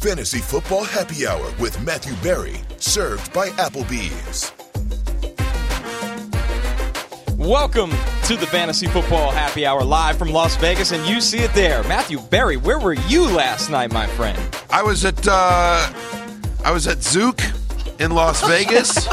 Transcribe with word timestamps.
Fantasy 0.00 0.38
Football 0.38 0.84
Happy 0.84 1.26
Hour 1.26 1.52
with 1.58 1.78
Matthew 1.84 2.14
Berry, 2.22 2.62
served 2.78 3.30
by 3.34 3.50
Applebee's. 3.50 4.50
Welcome 7.36 7.90
to 8.24 8.34
the 8.34 8.46
Fantasy 8.46 8.86
Football 8.86 9.30
Happy 9.30 9.66
Hour 9.66 9.84
live 9.84 10.16
from 10.16 10.30
Las 10.30 10.56
Vegas, 10.56 10.92
and 10.92 11.06
you 11.06 11.20
see 11.20 11.40
it 11.40 11.52
there. 11.52 11.82
Matthew 11.82 12.18
Berry, 12.18 12.56
where 12.56 12.78
were 12.78 12.94
you 12.94 13.28
last 13.28 13.68
night, 13.68 13.92
my 13.92 14.06
friend? 14.06 14.38
I 14.70 14.82
was 14.82 15.04
at 15.04 15.28
uh, 15.28 15.92
I 16.64 16.72
was 16.72 16.86
at 16.86 16.98
Zouk 16.98 17.38
in 18.00 18.12
Las 18.12 18.40
Vegas. 18.48 19.06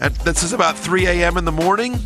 at, 0.00 0.14
this 0.20 0.44
is 0.44 0.52
about 0.52 0.78
3 0.78 1.06
a.m. 1.06 1.36
in 1.36 1.44
the 1.44 1.50
morning, 1.50 1.98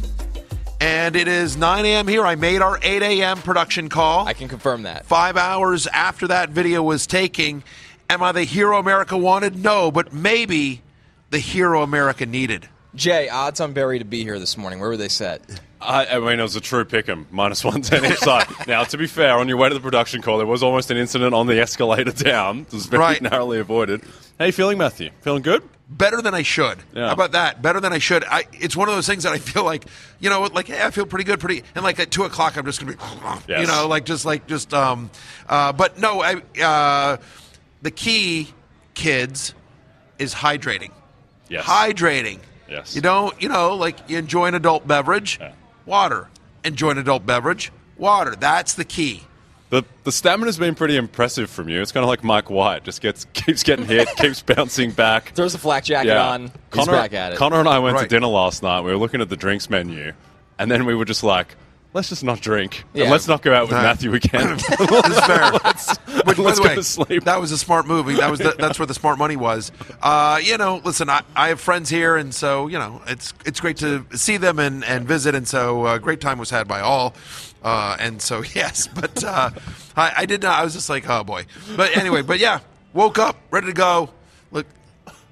and 0.84 1.16
it 1.16 1.28
is 1.28 1.56
9 1.56 1.86
a.m. 1.86 2.06
here. 2.06 2.26
I 2.26 2.34
made 2.34 2.60
our 2.60 2.78
8 2.82 3.02
a.m. 3.02 3.38
production 3.38 3.88
call. 3.88 4.26
I 4.28 4.34
can 4.34 4.48
confirm 4.48 4.82
that. 4.82 5.06
Five 5.06 5.38
hours 5.38 5.86
after 5.86 6.28
that 6.28 6.50
video 6.50 6.82
was 6.82 7.06
taking. 7.06 7.64
Am 8.10 8.22
I 8.22 8.32
the 8.32 8.44
hero 8.44 8.78
America 8.78 9.16
wanted? 9.16 9.56
No, 9.56 9.90
but 9.90 10.12
maybe 10.12 10.82
the 11.30 11.38
hero 11.38 11.82
America 11.82 12.26
needed. 12.26 12.68
Jay, 12.94 13.30
odds 13.30 13.60
on 13.60 13.72
Berry 13.72 13.98
to 13.98 14.04
be 14.04 14.22
here 14.24 14.38
this 14.38 14.58
morning. 14.58 14.78
Where 14.78 14.90
were 14.90 14.96
they 14.98 15.08
set? 15.08 15.40
I, 15.80 16.04
I 16.06 16.18
mean, 16.20 16.38
it 16.38 16.42
was 16.42 16.54
a 16.54 16.60
true 16.60 16.84
pick 16.84 17.08
'em, 17.08 17.26
minus 17.30 17.64
110 17.64 18.12
each 18.12 18.18
side. 18.18 18.46
now, 18.68 18.84
to 18.84 18.98
be 18.98 19.06
fair, 19.06 19.38
on 19.38 19.48
your 19.48 19.56
way 19.56 19.70
to 19.70 19.74
the 19.74 19.80
production 19.80 20.20
call, 20.20 20.36
there 20.36 20.46
was 20.46 20.62
almost 20.62 20.90
an 20.90 20.98
incident 20.98 21.34
on 21.34 21.46
the 21.46 21.58
escalator 21.60 22.12
down. 22.12 22.60
It 22.60 22.72
was 22.74 22.86
very 22.86 23.00
Right. 23.00 23.22
narrowly 23.22 23.58
avoided. 23.58 24.02
How 24.38 24.44
you 24.44 24.52
feeling, 24.52 24.76
Matthew? 24.78 25.10
Feeling 25.22 25.42
good? 25.42 25.62
Better 25.88 26.20
than 26.22 26.34
I 26.34 26.42
should. 26.42 26.78
Yeah. 26.94 27.06
How 27.08 27.12
about 27.12 27.32
that? 27.32 27.60
Better 27.62 27.80
than 27.80 27.92
I 27.92 27.98
should. 27.98 28.24
I, 28.24 28.44
it's 28.52 28.76
one 28.76 28.88
of 28.88 28.94
those 28.94 29.06
things 29.06 29.22
that 29.24 29.32
I 29.32 29.38
feel 29.38 29.64
like, 29.64 29.84
you 30.18 30.30
know, 30.30 30.42
like 30.42 30.66
hey, 30.68 30.82
I 30.82 30.90
feel 30.90 31.06
pretty 31.06 31.24
good, 31.24 31.40
pretty, 31.40 31.62
and 31.74 31.84
like 31.84 31.98
at 32.00 32.10
two 32.10 32.24
o'clock, 32.24 32.56
I'm 32.56 32.64
just 32.64 32.80
gonna 32.80 32.92
be, 32.92 32.98
Yes. 33.48 33.60
you 33.60 33.66
know, 33.66 33.86
like 33.88 34.04
just 34.04 34.24
like 34.24 34.46
just 34.46 34.72
um, 34.74 35.10
uh, 35.48 35.72
but 35.72 35.98
no, 35.98 36.22
I 36.22 36.36
uh, 36.62 37.16
the 37.82 37.90
key, 37.90 38.48
kids, 38.94 39.54
is 40.18 40.34
hydrating. 40.34 40.90
Yes. 41.48 41.64
Hydrating. 41.64 42.38
Yes. 42.68 42.96
You 42.96 43.02
don't, 43.02 43.40
you 43.42 43.48
know, 43.50 43.74
like 43.76 44.08
you 44.08 44.16
enjoy 44.18 44.46
an 44.46 44.54
adult 44.54 44.86
beverage, 44.88 45.38
Yeah. 45.40 45.52
water. 45.86 46.28
Enjoy 46.64 46.90
an 46.90 46.98
adult 46.98 47.26
beverage, 47.26 47.70
water. 47.98 48.34
That's 48.34 48.72
the 48.74 48.86
key. 48.86 49.22
The 49.74 49.84
the 50.04 50.12
stamina's 50.12 50.56
been 50.56 50.76
pretty 50.76 50.96
impressive 50.96 51.50
from 51.50 51.68
you. 51.68 51.82
It's 51.82 51.90
kind 51.90 52.04
of 52.04 52.08
like 52.08 52.22
Mike 52.22 52.48
White, 52.48 52.84
just 52.84 53.00
gets 53.00 53.24
keeps 53.32 53.62
getting 53.64 53.86
hit, 53.86 54.08
keeps 54.16 54.40
bouncing 54.40 54.92
back. 54.92 55.32
Throws 55.34 55.52
the 55.52 55.58
flak 55.58 55.82
jacket 55.82 56.16
on. 56.16 56.42
He's 56.42 56.50
Connor, 56.70 56.92
back 56.92 57.12
at 57.12 57.32
it. 57.32 57.38
Connor 57.38 57.58
and 57.58 57.68
I 57.68 57.80
went 57.80 57.96
Right. 57.96 58.02
to 58.02 58.08
dinner 58.08 58.28
last 58.28 58.62
night. 58.62 58.82
We 58.82 58.92
were 58.92 58.96
looking 58.98 59.20
at 59.20 59.28
the 59.28 59.36
drinks 59.36 59.68
menu, 59.68 60.12
and 60.60 60.70
then 60.70 60.86
we 60.86 60.94
were 60.94 61.04
just 61.04 61.24
like, 61.24 61.56
let's 61.92 62.08
just 62.08 62.22
not 62.22 62.40
drink. 62.40 62.84
Yeah. 62.94 63.02
And 63.04 63.10
let's 63.10 63.26
not 63.26 63.42
go 63.42 63.52
out 63.52 63.62
with 63.62 63.72
Nah. 63.72 63.82
Matthew 63.82 64.14
again. 64.14 64.58
That's 64.78 65.26
fair. 65.26 65.52
Which, 66.24 66.38
let's 66.38 66.58
the 66.58 66.62
go 66.62 66.68
way, 66.68 66.74
to 66.76 66.82
sleep. 66.84 67.24
that 67.24 67.40
was 67.40 67.50
a 67.50 67.58
smart 67.58 67.86
movie. 67.88 68.14
That 68.14 68.30
was 68.30 68.38
the, 68.38 68.54
that's 68.58 68.78
where 68.78 68.86
the 68.86 68.94
smart 68.94 69.18
money 69.18 69.36
was. 69.36 69.72
Uh, 70.00 70.38
you 70.42 70.56
know, 70.56 70.80
listen, 70.84 71.10
I, 71.10 71.22
I 71.34 71.48
have 71.48 71.60
friends 71.60 71.90
here, 71.90 72.16
and 72.16 72.32
so 72.32 72.68
you 72.68 72.78
know, 72.78 73.02
it's 73.08 73.34
it's 73.44 73.58
great 73.58 73.78
to 73.78 74.06
see 74.14 74.36
them 74.36 74.58
and, 74.60 74.84
and 74.84 75.04
visit, 75.06 75.34
and 75.34 75.48
so 75.48 75.84
uh, 75.84 75.98
great 75.98 76.20
time 76.20 76.38
was 76.38 76.50
had 76.50 76.68
by 76.68 76.80
all. 76.80 77.14
Uh, 77.64 77.96
and 77.98 78.20
so 78.20 78.42
yes, 78.54 78.86
but 78.86 79.24
uh, 79.24 79.50
I, 79.96 80.12
I 80.18 80.26
did 80.26 80.42
not. 80.42 80.60
I 80.60 80.64
was 80.64 80.74
just 80.74 80.88
like, 80.90 81.08
oh 81.08 81.24
boy. 81.24 81.46
But 81.76 81.96
anyway, 81.96 82.22
but 82.22 82.38
yeah, 82.38 82.60
woke 82.92 83.18
up 83.18 83.36
ready 83.50 83.68
to 83.68 83.72
go. 83.72 84.10
Look, 84.52 84.66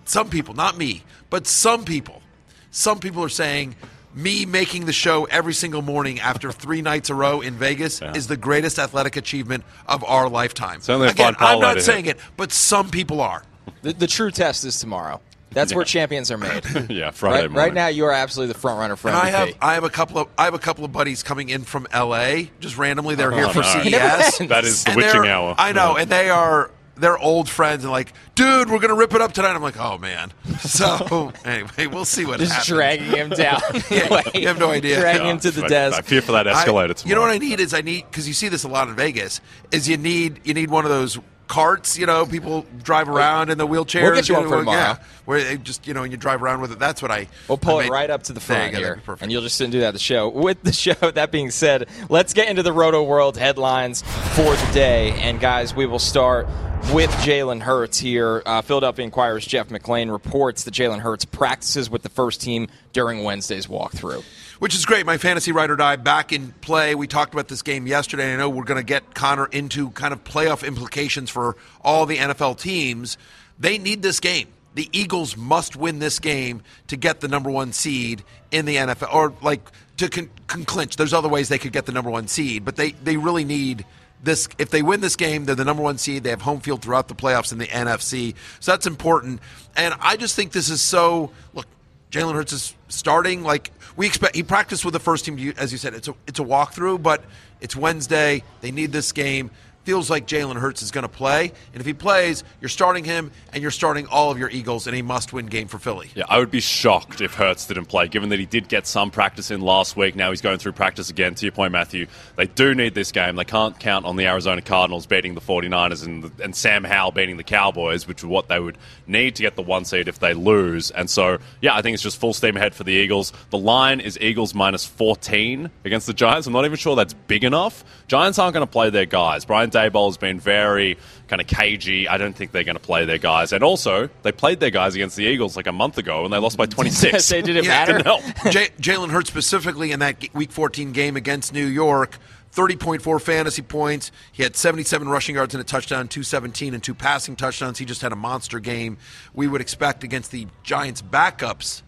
some 0.06 0.31
people, 0.31 0.54
not 0.54 0.76
me, 0.76 1.03
but 1.31 1.47
some 1.47 1.84
people, 1.84 2.22
some 2.71 2.98
people 2.98 3.22
are 3.22 3.28
saying 3.28 3.76
me 4.15 4.44
making 4.44 4.87
the 4.87 4.92
show 4.92 5.25
every 5.25 5.54
single 5.54 5.81
morning 5.82 6.21
after 6.21 6.53
three 6.53 6.82
nights 6.82 7.09
a 7.10 7.15
row 7.15 7.41
in 7.41 7.54
Vegas 7.54 8.03
is 8.15 8.26
the 8.26 8.37
greatest 8.37 8.78
athletic 8.78 9.16
achievement 9.16 9.65
of 9.87 10.04
our 10.04 10.28
lifetime. 10.28 10.81
Certainly 10.81 11.09
a 11.09 11.10
Again, 11.12 11.34
fun 11.34 11.54
I'm 11.54 11.60
not 11.60 11.69
later. 11.76 11.81
saying 11.81 12.06
it, 12.06 12.19
but 12.37 12.53
some 12.53 12.91
people 12.91 13.21
are. 13.21 13.42
The, 13.82 13.92
the 13.94 14.06
true 14.06 14.31
test 14.31 14.65
is 14.65 14.78
tomorrow. 14.78 15.21
That's 15.55 15.75
where 15.75 15.85
champions 15.85 16.31
are 16.31 16.39
made. 16.39 16.65
yeah, 16.91 17.11
Friday 17.11 17.43
right, 17.43 17.51
morning. 17.51 17.55
right 17.57 17.75
now, 17.75 17.87
you 17.89 18.05
are 18.07 18.13
absolutely 18.13 18.53
the 18.53 18.59
front 18.59 18.79
runner 18.79 18.97
for 18.97 19.09
And 19.09 19.17
MVP. 19.17 19.23
I 19.23 19.31
have 19.31 19.55
I 19.61 19.75
have 19.75 19.85
a 19.85 19.91
couple 19.91 20.19
of 20.19 20.29
I 20.39 20.45
have 20.45 20.55
a 20.55 20.59
couple 20.59 20.85
of 20.85 20.93
buddies 20.93 21.23
coming 21.23 21.49
in 21.49 21.65
from 21.65 21.87
LA 21.95 22.43
just 22.61 22.77
randomly. 22.79 23.15
They're 23.15 23.33
oh, 23.33 23.37
here 23.37 23.47
Oh, 23.47 23.53
for 23.53 23.61
no. 23.61 23.83
CES. 23.83 23.87
It 23.87 23.91
never 23.93 24.05
ends. 24.23 24.39
That 24.49 24.65
is 24.65 24.85
the 24.85 24.91
And 24.91 24.97
witching 24.97 25.27
hour. 25.27 25.55
I 25.59 25.73
know, 25.73 25.97
Yeah. 25.97 26.03
and 26.03 26.11
they 26.11 26.31
are 26.31 26.71
they're 26.95 27.19
old 27.19 27.49
friends 27.49 27.85
and 27.85 27.91
like, 27.91 28.13
dude, 28.35 28.71
we're 28.71 28.79
gonna 28.79 28.95
rip 28.95 29.15
it 29.15 29.21
up 29.23 29.33
tonight. 29.33 29.55
I'm 29.55 29.63
like, 29.63 29.79
oh 29.79 29.99
man. 29.99 30.33
So 30.63 31.33
anyway, 31.45 31.87
we'll 31.89 32.05
see 32.05 32.25
what 32.25 32.39
Just 32.39 32.53
happens. 32.53 32.69
dragging 32.69 33.07
him 33.11 33.31
down. 33.31 33.61
Yeah, 33.91 34.23
you 34.34 34.47
have 34.47 34.59
no 34.59 34.71
idea. 34.71 35.01
Dragging 35.01 35.27
Yeah, 35.27 35.33
him 35.33 35.41
to 35.41 35.51
the 35.51 35.65
I- 35.65 35.69
desk. 35.69 35.99
I 35.99 36.03
fear 36.03 36.23
for 36.23 36.33
that 36.33 36.47
I- 36.47 36.53
escalator 36.53 36.95
tomorrow. 36.95 37.09
You 37.09 37.15
know 37.17 37.21
what 37.23 37.31
I 37.31 37.39
need 37.39 37.59
is 37.61 37.75
I 37.75 37.81
need 37.81 38.05
because 38.11 38.29
you 38.29 38.34
see 38.34 38.49
this 38.49 38.63
a 38.65 38.69
lot 38.69 38.89
in 38.89 38.95
Vegas. 38.95 39.41
Is 39.73 39.89
you 39.89 39.97
need 39.97 40.41
you 40.45 40.55
need 40.55 40.71
one 40.71 40.84
of 40.84 40.91
those 40.91 41.19
carts. 41.53 41.99
You 41.99 42.07
know, 42.07 42.25
people 42.25 42.65
drive 42.83 43.09
around 43.09 43.51
in 43.51 43.59
the 43.59 43.67
wheelchairs. 43.67 44.03
We'll 44.03 44.15
get 44.15 44.29
you 44.29 44.35
one 44.37 44.49
for 44.49 44.59
tomorrow. 44.59 44.79
Yeah, 44.79 44.99
where 45.27 45.45
they 45.45 45.59
just 45.59 45.87
you 45.87 45.93
know 45.93 46.03
and 46.03 46.11
you 46.11 46.17
drive 46.17 46.43
around 46.43 46.63
with 46.63 46.73
it. 46.73 46.79
That's 46.79 47.03
what 47.03 47.11
I. 47.11 47.29
We'll 47.47 47.59
pull 47.59 47.79
I 47.79 47.85
it 47.85 47.91
right 47.91 48.09
up 48.09 48.23
to 48.25 48.33
the 48.33 48.41
front 48.41 48.75
here, 48.75 49.03
perfect. 49.05 49.23
and 49.23 49.31
you'll 49.31 49.43
just 49.43 49.57
sit 49.57 49.65
and 49.65 49.73
do 49.73 49.81
that 49.81 49.89
at 49.89 49.93
the 49.93 50.01
show. 50.01 50.29
With 50.29 50.63
the 50.63 50.73
show, 50.85 50.95
that 50.95 51.31
being 51.31 51.51
said, 51.51 51.89
let's 52.09 52.33
get 52.33 52.49
into 52.49 52.63
the 52.63 52.73
Rotoworld 52.73 53.37
headlines 53.37 54.03
for 54.03 54.57
the 54.57 54.71
day. 54.73 55.13
And 55.21 55.39
guys, 55.39 55.75
we 55.75 55.85
will 55.85 55.99
start 55.99 56.47
with 56.93 57.11
Jalen 57.21 57.61
Hurts 57.61 57.99
here. 57.99 58.43
Uh, 58.45 58.63
Philadelphia 58.63 59.05
Inquirer's 59.05 59.47
Jeff 59.47 59.69
McLane 59.69 60.11
reports 60.11 60.65
that 60.65 60.75
Jalen 60.75 61.01
Hurts 61.01 61.25
practices 61.25 61.89
with 61.91 62.03
the 62.03 62.09
first 62.09 62.41
team 62.41 62.69
during 62.93 63.25
Wednesday's 63.25 63.67
walkthrough. 63.67 64.25
Which 64.62 64.77
is 64.77 64.87
great. 64.87 65.05
My 65.05 65.19
fantasy 65.19 65.50
ride 65.50 65.71
or 65.71 65.77
die 65.77 65.97
back 65.97 66.33
in 66.33 66.53
play. 66.61 66.95
We 66.95 67.09
talked 67.09 67.34
about 67.34 67.49
this 67.49 67.62
game 67.62 67.89
yesterday. 67.89 68.33
I 68.33 68.37
know 68.37 68.49
we're 68.49 68.62
going 68.62 68.78
to 68.78 68.84
get 68.84 69.12
Connor 69.12 69.47
into 69.47 69.91
kind 69.91 70.12
of 70.12 70.23
playoff 70.23 70.65
implications 70.65 71.31
for 71.31 71.56
all 71.81 72.06
the 72.06 72.19
NFL 72.19 72.61
teams. 72.61 73.19
They 73.59 73.77
need 73.77 74.03
this 74.03 74.21
game. 74.21 74.47
The 74.77 74.89
Eagles 74.93 75.37
must 75.37 75.75
win 75.75 75.99
this 75.99 76.21
game 76.21 76.62
to 76.87 76.97
get 76.97 77.19
the 77.19 77.27
number 77.27 77.51
one 77.51 77.72
seed 77.72 78.22
in 78.53 78.65
the 78.65 78.77
NFL, 78.77 79.12
or 79.12 79.34
like 79.43 79.69
to 79.97 80.09
con- 80.09 80.31
con- 80.47 80.65
clinch. 80.65 80.95
There's 80.95 81.12
other 81.12 81.28
ways 81.28 81.49
they 81.49 81.59
could 81.59 81.72
get 81.72 81.87
the 81.87 81.93
number 81.93 82.12
one 82.12 82.28
seed, 82.28 82.65
but 82.65 82.77
they 82.77 82.93
they 82.93 83.17
really 83.17 83.43
need 83.43 83.84
this 84.22 84.49
if 84.59 84.71
they 84.71 84.83
win 84.83 85.01
this 85.01 85.16
game 85.16 85.47
they're 85.47 85.57
the 85.57 85.65
number 85.65 85.83
one 85.83 85.98
seed 85.98 86.22
they 86.22 86.31
have 86.31 86.42
home 86.42 86.60
field 86.60 86.81
throughout 86.81 87.09
the 87.09 87.15
playoffs 87.15 87.51
in 87.51 87.59
the 87.59 87.66
nfc 87.66 88.36
so 88.60 88.71
that's 88.71 88.86
important 88.86 89.41
and 89.75 89.92
i 89.98 90.16
just 90.16 90.36
think 90.36 90.53
this 90.53 90.71
is 90.71 90.81
so 90.81 91.33
look 91.54 91.66
Jalen 92.12 92.34
Hurts 92.34 92.53
is 92.53 92.74
starting. 92.88 93.42
Like 93.42 93.72
we 93.97 94.06
expect, 94.06 94.36
he 94.36 94.42
practiced 94.42 94.84
with 94.84 94.92
the 94.92 95.00
first 95.00 95.24
team. 95.24 95.54
As 95.56 95.72
you 95.72 95.78
said, 95.78 95.94
it's 95.94 96.09
a 96.09 96.14
it's 96.28 96.38
a 96.38 96.44
walkthrough, 96.44 97.03
but 97.03 97.24
it's 97.60 97.74
Wednesday. 97.74 98.44
They 98.60 98.70
need 98.70 98.92
this 98.92 99.10
game. 99.12 99.50
Feels 99.84 100.11
like 100.11 100.27
Jalen 100.27 100.57
Hurts 100.57 100.83
is 100.83 100.91
going 100.91 101.03
to 101.03 101.09
play. 101.09 101.53
And 101.73 101.81
if 101.81 101.87
he 101.87 101.93
plays, 101.93 102.45
you're 102.61 102.69
starting 102.69 103.05
him 103.05 103.31
and 103.53 103.63
you're 103.63 103.71
starting 103.71 104.07
all 104.07 104.31
of 104.31 104.39
your 104.39 104.49
Eagles 104.51 104.87
in 104.87 104.95
a 104.95 105.03
must 105.03 105.33
win 105.33 105.47
game 105.47 105.69
for 105.69 105.79
Philly. 105.79 106.11
Yeah, 106.15 106.25
I 106.29 106.39
would 106.39 106.51
be 106.51 106.61
shocked 106.61 107.21
if 107.21 107.34
Hurts 107.34 107.67
didn't 107.67 107.87
play, 107.87 108.09
given 108.09 108.29
that 108.31 108.39
he 108.39 108.47
did 108.47 108.69
get 108.69 108.87
some 108.87 109.11
practice 109.11 109.51
in 109.51 109.61
last 109.61 109.97
week. 109.97 110.15
Now 110.15 110.31
he's 110.31 110.41
going 110.41 110.59
through 110.59 110.73
practice 110.73 111.11
again. 111.11 111.34
To 111.34 111.45
your 111.45 111.53
point, 111.53 111.73
Matthew, 111.73 112.07
they 112.37 112.47
do 112.47 112.75
need 112.75 112.95
this 112.95 113.13
game. 113.13 113.37
They 113.37 113.45
can't 113.45 113.79
count 113.79 114.07
on 114.07 114.17
the 114.17 114.27
Arizona 114.27 114.63
Cardinals 114.63 115.07
beating 115.07 115.34
the 115.34 115.41
49ers 115.41 116.05
and, 116.07 116.31
and 116.41 116.55
Sam 116.55 116.84
Howell 116.84 117.13
beating 117.13 117.37
the 117.37 117.45
Cowboys, 117.45 118.07
which 118.07 118.21
is 118.21 118.27
what 118.27 118.49
they 118.49 118.61
would 118.61 118.79
need 119.07 119.37
to 119.37 119.43
get 119.43 119.57
the 119.57 119.63
one 119.63 119.84
seed 119.84 120.09
if 120.09 120.19
they 120.19 120.34
lose. 120.34 120.91
And 120.91 121.11
so, 121.11 121.39
yeah, 121.61 121.75
I 121.75 121.83
think 121.83 121.95
it's 121.95 122.03
just 122.03 122.19
full 122.19 122.33
steam 122.33 122.57
ahead 122.57 122.75
for 122.75 122.84
the 122.84 122.93
Eagles. 122.93 123.33
The 123.51 123.59
line 123.59 124.01
is 124.01 124.19
Eagles 124.21 124.55
minus 124.55 124.87
14 124.87 125.71
against 125.84 126.07
the 126.07 126.15
Giants. 126.15 126.47
I'm 126.47 126.53
not 126.53 126.65
even 126.65 126.77
sure 126.77 126.95
that's 126.95 127.15
big 127.15 127.45
enough. 127.45 127.84
Giants 128.07 128.39
aren't 128.39 128.55
going 128.55 128.67
to 128.67 128.71
play 128.71 128.91
their 128.91 129.07
guys. 129.07 129.45
Brian 129.45 129.71
Daboll 129.72 130.09
has 130.09 130.16
been 130.16 130.39
very 130.39 130.97
kind 131.28 131.41
of 131.41 131.48
cagey. 131.48 132.07
I 132.09 132.19
don't 132.19 132.34
think 132.36 132.53
they're 132.53 132.63
going 132.65 132.77
to 132.77 132.83
play 132.83 133.04
their 133.04 133.19
guys. 133.19 133.53
And 133.53 133.65
also, 133.65 134.09
they 134.22 134.30
played 134.33 134.60
their 134.60 134.71
guys 134.71 134.95
against 134.95 135.16
the 135.16 135.24
Eagles 135.24 135.57
like 135.57 135.66
a 135.66 135.72
month 135.72 135.98
ago 135.98 136.24
and 136.24 136.33
they 136.33 136.39
lost 136.39 136.57
by 136.57 136.66
26. 136.66 137.24
Say, 137.24 137.42
did 137.42 137.57
it 137.57 137.65
Yeah, 137.65 137.71
matter? 137.71 137.98
No. 138.04 138.21
J- 138.51 138.69
Jalen 138.80 139.10
Hurts 139.10 139.30
specifically 139.30 139.91
in 139.92 140.01
that 140.01 140.22
Week 140.34 140.53
14 140.53 140.92
game 140.92 141.16
against 141.16 141.53
New 141.53 141.66
York, 141.66 142.19
30.4 142.54 143.21
fantasy 143.21 143.63
points. 143.63 144.13
He 144.30 144.42
had 144.42 144.54
77 144.57 145.09
rushing 145.09 145.36
yards 145.36 145.54
and 145.54 145.60
a 145.60 145.65
touchdown, 145.65 146.09
217 146.09 146.74
and 146.74 146.83
two 146.83 146.95
passing 146.95 147.34
touchdowns. 147.34 147.78
He 147.78 147.84
just 147.86 148.03
had 148.03 148.13
a 148.13 148.16
monster 148.16 148.60
game. 148.60 148.98
We 149.33 149.48
would 149.48 149.60
expect 149.63 150.04
against 150.04 150.30
the 150.33 150.47
Giants' 150.63 151.01
backups 151.01 151.83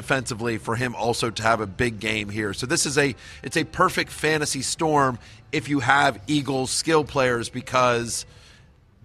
defensively 0.00 0.56
for 0.56 0.76
him 0.76 0.94
also 0.94 1.30
to 1.30 1.42
have 1.42 1.60
a 1.60 1.66
big 1.66 2.00
game 2.00 2.30
here. 2.30 2.54
So 2.54 2.66
this 2.66 2.86
is 2.86 2.96
a 2.96 3.14
it's 3.42 3.56
a 3.56 3.64
perfect 3.64 4.10
fantasy 4.10 4.62
storm 4.62 5.18
if 5.52 5.68
you 5.68 5.80
have 5.80 6.18
Eagles 6.26 6.70
skill 6.70 7.04
players 7.04 7.50
because 7.50 8.24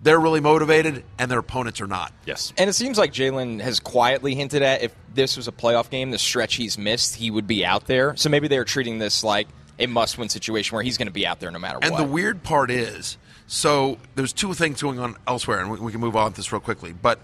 they're 0.02 0.20
really 0.20 0.40
motivated 0.40 1.04
and 1.20 1.30
their 1.30 1.40
opponents 1.40 1.82
are 1.82 1.88
not. 1.88 2.14
Yes. 2.26 2.54
And 2.58 2.70
it 2.70 2.74
seems 2.74 2.98
like 2.98 3.12
Jalen 3.12 3.60
has 3.60 3.80
quietly 3.80 4.36
hinted 4.36 4.62
at 4.62 4.84
if 4.84 4.96
this 5.14 5.36
was 5.36 5.48
a 5.48 5.52
playoff 5.52 5.90
game, 5.90 6.12
the 6.12 6.18
stretch 6.18 6.56
he's 6.56 6.78
missed, 6.78 7.16
he 7.16 7.30
would 7.30 7.48
be 7.48 7.66
out 7.66 7.88
there. 7.88 8.16
So 8.16 8.30
maybe 8.30 8.48
they're 8.48 8.66
treating 8.66 9.00
this 9.00 9.24
like 9.24 9.48
a 9.80 9.88
must 9.88 10.18
win 10.18 10.30
situation 10.30 10.76
where 10.76 10.84
he's 10.84 10.98
going 10.98 11.08
to 11.08 11.14
be 11.14 11.28
out 11.28 11.40
there 11.40 11.52
no 11.52 11.60
matter 11.60 11.80
And 11.82 11.92
what. 11.92 12.00
And 12.00 12.10
the 12.10 12.14
weird 12.14 12.44
part 12.44 12.72
is, 12.72 13.18
so 13.48 13.98
there's 14.16 14.34
two 14.34 14.54
things 14.54 14.82
going 14.82 15.00
on 15.00 15.16
elsewhere, 15.28 15.60
and 15.60 15.72
we, 15.72 15.80
we 15.80 15.92
can 15.92 16.02
move 16.02 16.16
on 16.16 16.34
this 16.34 16.52
real 16.52 16.60
quickly. 16.62 16.94
But 16.94 17.20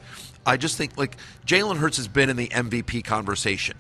I 0.46 0.58
just 0.58 0.78
think 0.78 0.98
like 0.98 1.18
Jalen 1.46 1.78
Hurts 1.78 1.98
has 1.98 2.08
been 2.08 2.30
in 2.30 2.38
the 2.38 2.48
MVP 2.48 3.04
conversation, 3.04 3.78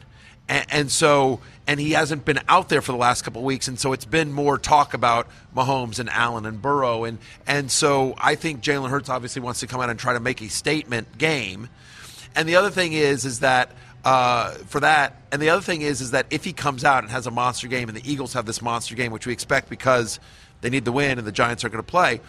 and, 0.50 0.66
and 0.70 0.92
so 0.92 1.40
and 1.68 1.80
he 1.80 1.92
hasn't 1.92 2.26
been 2.26 2.40
out 2.48 2.70
there 2.70 2.82
for 2.82 2.92
the 2.92 2.98
last 2.98 3.24
couple 3.24 3.44
weeks, 3.44 3.68
and 3.68 3.80
so 3.80 3.94
it's 3.94 4.06
been 4.06 4.32
more 4.34 4.58
talk 4.58 4.94
about 4.94 5.28
Mahomes 5.56 6.00
and 6.00 6.10
Allen 6.10 6.46
and 6.46 6.62
Burrow, 6.62 7.04
and 7.04 7.20
and 7.46 7.72
so 7.72 8.16
I 8.18 8.36
think 8.36 8.62
Jalen 8.62 8.90
Hurts 8.90 9.10
obviously 9.10 9.42
wants 9.42 9.60
to 9.60 9.68
come 9.68 9.82
out 9.82 9.90
and 9.90 10.00
try 10.00 10.14
to 10.14 10.20
make 10.20 10.42
a 10.42 10.50
statement 10.50 11.18
game. 11.18 11.70
And 12.36 12.48
the 12.48 12.56
other 12.56 12.70
thing 12.70 12.94
is, 12.94 13.26
is 13.26 13.42
that 13.42 13.72
uh, 14.04 14.52
for 14.66 14.80
that, 14.80 15.22
and 15.32 15.42
the 15.42 15.50
other 15.50 15.62
thing 15.62 15.82
is, 15.82 16.02
is 16.02 16.12
that 16.12 16.26
if 16.32 16.44
he 16.44 16.54
comes 16.54 16.84
out 16.84 17.04
and 17.04 17.12
has 17.12 17.28
a 17.28 17.32
monster 17.32 17.68
game, 17.68 17.88
and 17.88 17.98
the 17.98 18.12
Eagles 18.12 18.34
have 18.34 18.46
this 18.46 18.62
monster 18.62 18.96
game, 18.96 19.12
which 19.12 19.28
we 19.28 19.34
expect 19.34 19.70
because 19.70 20.20
they 20.62 20.69
need 20.69 20.86
the 20.86 20.92
win 20.92 21.18
and 21.18 21.28
the 21.28 21.31
Giants 21.31 21.63
are 21.63 21.69
going 21.69 21.84
to 21.84 21.90
play, 21.90 22.22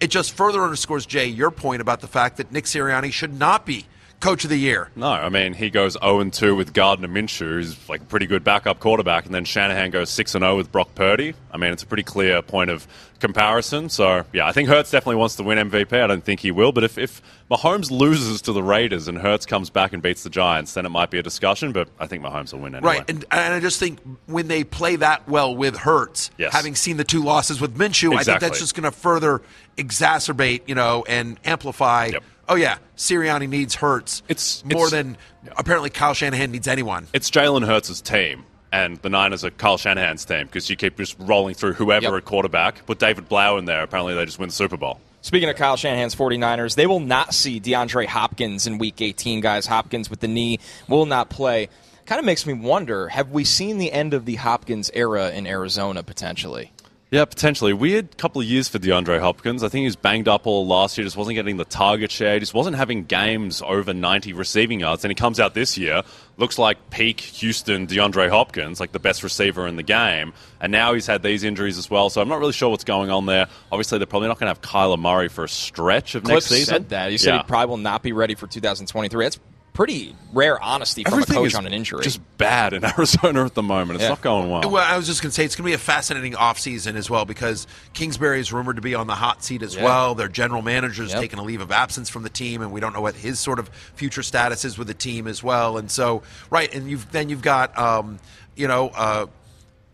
it 0.00 0.08
just 0.08 0.32
further 0.32 0.62
underscores 0.62 1.06
Jay 1.06 1.26
your 1.26 1.50
point 1.50 1.80
about 1.80 2.00
the 2.00 2.08
fact 2.08 2.36
that 2.36 2.52
Nick 2.52 2.64
Sirianni 2.64 3.12
should 3.12 3.38
not 3.38 3.64
be 3.64 3.86
coach 4.20 4.44
of 4.44 4.50
the 4.50 4.56
year. 4.58 4.90
No, 4.96 5.08
I 5.08 5.28
mean 5.28 5.52
he 5.54 5.70
goes 5.70 5.96
0 6.02 6.24
2 6.30 6.54
with 6.54 6.72
Gardner 6.72 7.08
Minshew, 7.08 7.46
who's 7.46 7.88
like 7.88 8.00
a 8.00 8.04
pretty 8.04 8.26
good 8.26 8.44
backup 8.44 8.80
quarterback, 8.80 9.26
and 9.26 9.34
then 9.34 9.44
Shanahan 9.44 9.90
goes 9.90 10.10
6 10.10 10.32
0 10.32 10.56
with 10.56 10.72
Brock 10.72 10.94
Purdy. 10.94 11.34
I 11.52 11.58
mean, 11.58 11.72
it's 11.72 11.82
a 11.82 11.86
pretty 11.86 12.02
clear 12.02 12.42
point 12.42 12.70
of 12.70 12.86
comparison. 13.18 13.88
So 13.88 14.24
yeah, 14.32 14.46
I 14.46 14.52
think 14.52 14.68
Hurts 14.68 14.90
definitely 14.90 15.16
wants 15.16 15.36
to 15.36 15.42
win 15.42 15.58
MVP. 15.70 15.92
I 16.02 16.06
don't 16.06 16.24
think 16.24 16.40
he 16.40 16.50
will, 16.50 16.72
but 16.72 16.84
if 16.84 16.98
if 16.98 17.22
Mahomes 17.50 17.90
loses 17.90 18.42
to 18.42 18.52
the 18.52 18.62
Raiders 18.62 19.06
and 19.08 19.18
Hurts 19.18 19.46
comes 19.46 19.70
back 19.70 19.92
and 19.92 20.02
beats 20.02 20.22
the 20.22 20.30
Giants, 20.30 20.74
then 20.74 20.84
it 20.84 20.90
might 20.90 21.10
be 21.10 21.18
a 21.18 21.22
discussion. 21.22 21.72
But 21.72 21.88
I 21.98 22.06
think 22.06 22.22
Mahomes 22.22 22.52
will 22.52 22.60
win 22.60 22.74
anyway. 22.74 22.98
Right, 22.98 23.10
and, 23.10 23.24
and 23.30 23.54
I 23.54 23.60
just 23.60 23.78
think 23.78 24.00
when 24.26 24.48
they 24.48 24.64
play 24.64 24.96
that 24.96 25.28
well 25.28 25.54
with 25.54 25.76
Hurts, 25.76 26.30
Yes. 26.38 26.52
having 26.52 26.74
seen 26.74 26.96
the 26.96 27.04
two 27.04 27.22
losses 27.22 27.60
with 27.60 27.76
Minshew, 27.78 28.14
I 28.16 28.22
think 28.24 28.40
that's 28.40 28.58
just 28.58 28.74
going 28.74 28.84
to 28.84 28.90
further 28.90 29.40
exacerbate, 29.78 30.62
you 30.66 30.74
know, 30.74 31.04
and 31.08 31.38
amplify. 31.44 32.06
Yep. 32.12 32.22
Oh 32.48 32.54
yeah, 32.54 32.78
Sirianni 32.96 33.48
needs 33.48 33.74
Hurts. 33.76 34.22
It's- 34.28 34.62
more 34.64 34.86
it's- 34.86 34.90
than 34.90 35.16
apparently 35.56 35.90
Kyle 35.90 36.14
Shanahan 36.14 36.52
needs 36.52 36.68
anyone. 36.68 37.08
it's 37.12 37.30
Jalen 37.30 37.66
Hurts' 37.66 38.00
team. 38.00 38.44
And 38.72 38.96
the 38.98 39.08
Niners 39.08 39.44
are 39.44 39.50
Kyle 39.50 39.78
Shanahan's 39.78 40.24
team 40.24 40.46
because 40.46 40.68
you 40.68 40.76
keep 40.76 40.96
just 40.98 41.16
rolling 41.18 41.54
through 41.54 41.74
whoever 41.74 42.06
Yep. 42.06 42.14
at 42.14 42.24
quarterback. 42.24 42.84
Put 42.84 42.98
David 42.98 43.28
Blough 43.28 43.56
in 43.58 43.64
there. 43.64 43.82
Apparently, 43.82 44.14
they 44.14 44.24
just 44.26 44.38
win 44.38 44.48
the 44.48 44.54
Super 44.54 44.76
Bowl. 44.76 45.00
Speaking 45.22 45.48
of 45.48 45.56
Kyle 45.56 45.76
Shanahan's 45.76 46.14
49ers, 46.14 46.74
they 46.74 46.86
will 46.86 47.00
not 47.00 47.32
see 47.32 47.58
DeAndre 47.60 48.06
Hopkins 48.06 48.66
in 48.66 48.78
week 48.78 49.00
18, 49.00 49.40
guys. 49.40 49.66
Hopkins 49.66 50.10
with 50.10 50.20
the 50.20 50.28
knee 50.28 50.58
will 50.88 51.06
not 51.06 51.30
play. 51.30 51.68
Kind 52.06 52.18
of 52.18 52.24
makes 52.24 52.44
me 52.46 52.52
wonder 52.52 53.08
have 53.08 53.30
we 53.30 53.44
seen 53.44 53.78
the 53.78 53.90
end 53.92 54.14
of 54.14 54.26
the 54.26 54.34
Hopkins 54.36 54.90
era 54.94 55.30
in 55.30 55.46
Arizona 55.46 56.02
potentially? 56.02 56.70
Yeah, 57.12 57.24
potentially. 57.24 57.72
Weird 57.72 58.16
couple 58.16 58.40
of 58.40 58.48
years 58.48 58.68
for 58.68 58.80
DeAndre 58.80 59.20
Hopkins. 59.20 59.62
I 59.62 59.68
think 59.68 59.82
he 59.82 59.86
was 59.86 59.94
banged 59.94 60.26
up 60.26 60.44
all 60.44 60.66
last 60.66 60.98
year, 60.98 61.04
just 61.04 61.16
wasn't 61.16 61.36
getting 61.36 61.56
the 61.56 61.64
target 61.64 62.10
share, 62.10 62.34
he 62.34 62.40
just 62.40 62.52
wasn't 62.52 62.74
having 62.74 63.04
games 63.04 63.62
over 63.62 63.94
90 63.94 64.32
receiving 64.32 64.80
yards. 64.80 65.04
And 65.04 65.12
he 65.12 65.14
comes 65.14 65.38
out 65.38 65.54
this 65.54 65.78
year, 65.78 66.02
looks 66.36 66.58
like 66.58 66.90
peak 66.90 67.20
Houston 67.20 67.86
DeAndre 67.86 68.28
Hopkins, 68.28 68.80
like 68.80 68.90
the 68.90 68.98
best 68.98 69.22
receiver 69.22 69.68
in 69.68 69.76
the 69.76 69.84
game. 69.84 70.32
And 70.60 70.72
now 70.72 70.94
he's 70.94 71.06
had 71.06 71.22
these 71.22 71.44
injuries 71.44 71.78
as 71.78 71.88
well, 71.88 72.10
so 72.10 72.20
I'm 72.20 72.28
not 72.28 72.40
really 72.40 72.52
sure 72.52 72.70
what's 72.70 72.82
going 72.82 73.08
on 73.10 73.26
there. 73.26 73.46
Obviously, 73.70 73.98
they're 73.98 74.06
probably 74.08 74.26
not 74.26 74.40
going 74.40 74.52
to 74.52 74.58
have 74.58 74.60
Kyler 74.60 74.98
Murray 74.98 75.28
for 75.28 75.44
a 75.44 75.48
stretch 75.48 76.16
of 76.16 76.24
next 76.26 76.46
season. 76.46 76.64
said 76.74 76.88
that. 76.88 77.10
He 77.12 77.18
said 77.18 77.34
Yeah. 77.34 77.42
he 77.42 77.44
probably 77.46 77.66
will 77.70 77.76
not 77.76 78.02
be 78.02 78.12
ready 78.12 78.34
for 78.34 78.48
2023. 78.48 79.24
That's 79.24 79.38
pretty 79.76 80.16
rare 80.32 80.58
honesty 80.62 81.04
from 81.04 81.12
Everything 81.12 81.36
a 81.36 81.38
coach 81.40 81.46
is 81.48 81.54
on 81.54 81.66
an 81.66 81.74
injury. 81.74 82.02
just 82.02 82.18
bad 82.38 82.72
in 82.72 82.82
Arizona 82.98 83.44
at 83.44 83.52
the 83.52 83.62
moment. 83.62 83.96
It's 83.96 84.04
Yeah. 84.04 84.08
not 84.08 84.22
going 84.22 84.48
well. 84.50 84.70
Well, 84.70 84.82
I 84.82 84.96
was 84.96 85.06
just 85.06 85.20
going 85.20 85.28
to 85.30 85.34
say 85.34 85.44
it's 85.44 85.54
going 85.54 85.64
to 85.64 85.68
be 85.70 85.74
a 85.74 85.78
fascinating 85.78 86.32
offseason 86.32 86.94
as 86.96 87.10
well 87.10 87.26
because 87.26 87.66
Kingsbury 87.92 88.40
is 88.40 88.54
rumored 88.54 88.76
to 88.76 88.82
be 88.82 88.94
on 88.94 89.06
the 89.06 89.14
hot 89.14 89.44
seat 89.44 89.62
as 89.62 89.76
Yeah. 89.76 89.84
well. 89.84 90.14
Their 90.14 90.28
general 90.28 90.62
manager 90.62 91.02
is 91.02 91.10
Yep. 91.12 91.20
taking 91.20 91.38
a 91.38 91.42
leave 91.44 91.60
of 91.60 91.70
absence 91.70 92.08
from 92.08 92.22
the 92.22 92.30
team, 92.30 92.62
and 92.62 92.72
we 92.72 92.80
don't 92.80 92.94
know 92.94 93.02
what 93.02 93.16
his 93.16 93.38
sort 93.38 93.58
of 93.58 93.68
future 93.94 94.22
status 94.22 94.64
is 94.64 94.78
with 94.78 94.88
the 94.88 94.94
team 94.94 95.26
as 95.26 95.42
well. 95.42 95.76
And 95.76 95.90
so, 95.90 96.22
right, 96.48 96.72
and 96.74 96.88
you've 96.90 97.12
then 97.12 97.28
you've 97.28 97.42
got 97.42 97.78
um, 97.78 98.18
you 98.56 98.66
know 98.68 98.88
uh, 98.96 99.26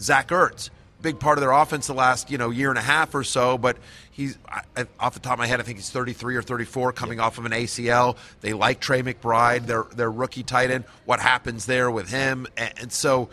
Zach 0.00 0.28
Ertz, 0.28 0.70
big 1.00 1.18
part 1.18 1.38
of 1.38 1.42
their 1.42 1.50
offense 1.50 1.88
the 1.88 1.94
last 1.94 2.30
you 2.30 2.38
know 2.38 2.50
year 2.50 2.70
and 2.70 2.78
a 2.78 2.82
half 2.82 3.14
or 3.16 3.24
so, 3.24 3.58
but. 3.58 3.76
He's 4.12 4.38
I, 4.46 4.86
off 5.00 5.14
the 5.14 5.20
top 5.20 5.32
of 5.32 5.38
my 5.38 5.46
head. 5.46 5.58
I 5.58 5.62
think 5.62 5.78
he's 5.78 5.88
33 5.90 6.36
or 6.36 6.42
34, 6.42 6.92
coming 6.92 7.18
off 7.18 7.38
of 7.38 7.46
an 7.46 7.52
ACL. 7.52 8.18
They 8.42 8.52
like 8.52 8.78
Trey 8.78 9.02
McBride, 9.02 9.66
their 9.66 9.84
their 9.94 10.10
rookie 10.10 10.42
tight 10.42 10.70
end. 10.70 10.84
What 11.06 11.18
happens 11.18 11.64
there 11.64 11.90
with 11.90 12.10
him? 12.10 12.46
And, 12.58 12.74
and 12.76 12.92
so, 12.92 13.30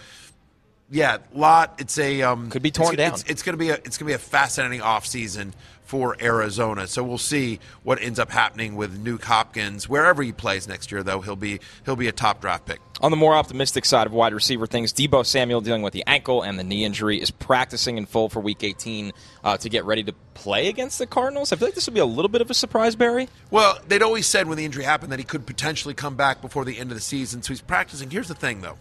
yeah, 0.89 1.17
lot. 1.33 1.75
It's 1.79 1.97
a 1.97 2.21
um, 2.21 2.49
Could 2.49 2.61
be 2.61 2.71
torn 2.71 2.93
it's, 2.93 2.97
down. 2.97 3.13
It's, 3.13 3.23
it's 3.23 3.43
going 3.43 3.53
to 3.53 3.57
be 3.57 3.71
a 3.71 3.73
it's 3.73 3.97
going 3.97 4.05
to 4.05 4.05
be 4.05 4.13
a 4.13 4.19
fascinating 4.19 4.79
offseason 4.79 5.51
for 5.89 6.15
Arizona. 6.21 6.85
So 6.85 7.03
we'll 7.03 7.17
see 7.17 7.59
what 7.81 7.99
ends 7.99 8.19
up 8.19 8.29
happening 8.29 8.75
with 8.75 9.03
Nuke 9.03 9.23
Hopkins 9.23 9.89
wherever 9.89 10.21
he 10.21 10.31
plays 10.31 10.67
next 10.67 10.91
year. 10.91 11.01
Though 11.01 11.21
he'll 11.21 11.35
be 11.35 11.61
he'll 11.83 11.95
be 11.95 12.07
a 12.07 12.11
top 12.11 12.41
draft 12.41 12.67
pick. 12.67 12.79
On 13.01 13.09
the 13.09 13.17
more 13.17 13.33
optimistic 13.33 13.85
side 13.85 14.05
of 14.05 14.13
wide 14.13 14.35
receiver 14.35 14.67
things, 14.67 14.93
Deebo 14.93 15.25
Samuel 15.25 15.61
dealing 15.61 15.81
with 15.81 15.93
the 15.93 16.03
ankle 16.05 16.43
and 16.43 16.59
the 16.59 16.63
knee 16.63 16.85
injury 16.85 17.19
is 17.19 17.31
practicing 17.31 17.97
in 17.97 18.05
full 18.05 18.29
for 18.29 18.39
Week 18.39 18.63
18 18.63 19.13
uh, 19.43 19.57
to 19.57 19.67
get 19.67 19.83
ready 19.83 20.03
to 20.03 20.13
play 20.35 20.67
against 20.67 20.99
the 20.99 21.07
Cardinals. 21.07 21.51
I 21.51 21.55
feel 21.55 21.69
like 21.69 21.75
this 21.75 21.87
would 21.87 21.95
be 21.95 21.99
a 21.99 22.05
little 22.05 22.29
bit 22.29 22.41
of 22.41 22.51
a 22.51 22.53
surprise, 22.53 22.95
Berry. 22.95 23.27
Well, 23.49 23.79
they'd 23.87 24.03
always 24.03 24.27
said 24.27 24.47
when 24.47 24.59
the 24.59 24.65
injury 24.65 24.83
happened 24.83 25.11
that 25.11 25.19
he 25.19 25.25
could 25.25 25.47
potentially 25.47 25.95
come 25.95 26.15
back 26.15 26.39
before 26.39 26.65
the 26.65 26.77
end 26.77 26.91
of 26.91 26.97
the 26.97 27.01
season. 27.01 27.41
So 27.41 27.49
he's 27.49 27.61
practicing. 27.61 28.11
Here's 28.11 28.27
the 28.27 28.35
thing, 28.35 28.61
though. 28.61 28.77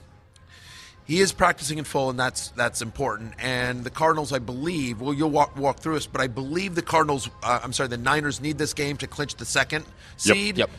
He 1.08 1.20
is 1.20 1.32
practicing 1.32 1.78
in 1.78 1.84
full, 1.84 2.10
and 2.10 2.20
that's 2.20 2.48
that's 2.50 2.82
important. 2.82 3.32
And 3.38 3.82
the 3.82 3.88
Cardinals, 3.90 4.30
I 4.30 4.38
believe, 4.40 5.00
well, 5.00 5.14
you'll 5.14 5.30
walk 5.30 5.56
walk 5.56 5.80
through 5.80 5.96
us, 5.96 6.06
but 6.06 6.20
I 6.20 6.26
believe 6.26 6.74
the 6.74 6.82
Cardinals, 6.82 7.30
uh, 7.42 7.60
I'm 7.64 7.72
sorry, 7.72 7.88
the 7.88 7.96
Niners 7.96 8.42
need 8.42 8.58
this 8.58 8.74
game 8.74 8.98
to 8.98 9.06
clinch 9.06 9.34
the 9.36 9.46
second 9.46 9.86
seed. 10.18 10.58
Yep. 10.58 10.70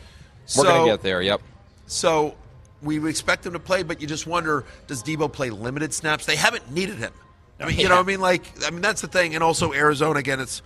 We're 0.56 0.64
going 0.64 0.76
So- 0.76 0.84
to 0.84 0.90
get 0.92 1.02
there. 1.02 1.20
Yep. 1.20 1.40
So 1.88 2.36
we 2.80 3.04
expect 3.08 3.42
them 3.42 3.54
to 3.54 3.58
play, 3.58 3.82
but 3.82 4.00
you 4.00 4.06
just 4.06 4.24
wonder: 4.28 4.64
Does 4.86 5.02
Deebo 5.02 5.32
play 5.32 5.50
limited 5.50 5.92
snaps? 5.92 6.26
They 6.26 6.36
haven't 6.36 6.70
needed 6.70 6.98
him. 6.98 7.12
I 7.58 7.66
mean, 7.66 7.78
you 7.80 7.88
know, 7.88 7.96
what 7.96 8.04
I 8.04 8.06
mean, 8.06 8.20
like, 8.20 8.44
I 8.64 8.70
mean, 8.70 8.80
that's 8.82 9.00
the 9.02 9.08
thing. 9.08 9.34
And 9.34 9.42
also 9.44 9.72
Arizona 9.72 10.20
again. 10.20 10.38
It's 10.38 10.62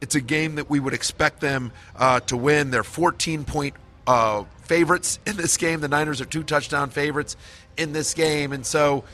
it's 0.00 0.14
a 0.14 0.20
game 0.20 0.54
that 0.56 0.68
we 0.70 0.80
would 0.80 0.94
expect 0.94 1.40
them 1.40 1.72
uh, 1.94 2.20
to 2.20 2.36
win. 2.38 2.70
They're 2.70 2.82
14 2.82 3.44
point 3.44 3.74
uh, 4.06 4.44
favorites 4.64 5.20
in 5.26 5.36
this 5.36 5.56
game. 5.58 5.80
The 5.80 5.86
Niners 5.88 6.20
are 6.20 6.24
two 6.24 6.42
touchdown 6.42 6.90
favorites 6.90 7.36
in 7.76 7.92
this 7.92 8.14
game, 8.14 8.52
and 8.52 8.64
so 8.64 9.04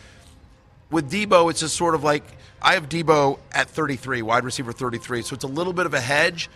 with 0.91 1.11
Deebo, 1.11 1.51
it's 1.51 1.61
just 1.61 1.77
sort 1.77 1.95
of 1.95 2.05
like 2.05 2.25
I 2.61 2.75
have 2.75 2.89
Deebo 2.89 3.39
at 3.53 3.69
33, 3.71 4.23
wide 4.23 4.45
receiver 4.45 4.73
33. 4.73 5.23
So 5.23 5.35
it's 5.35 5.45
a 5.45 5.49
little 5.49 5.73
bit 5.73 5.87
of 5.87 5.95
a 5.95 6.01
hedge. 6.01 6.49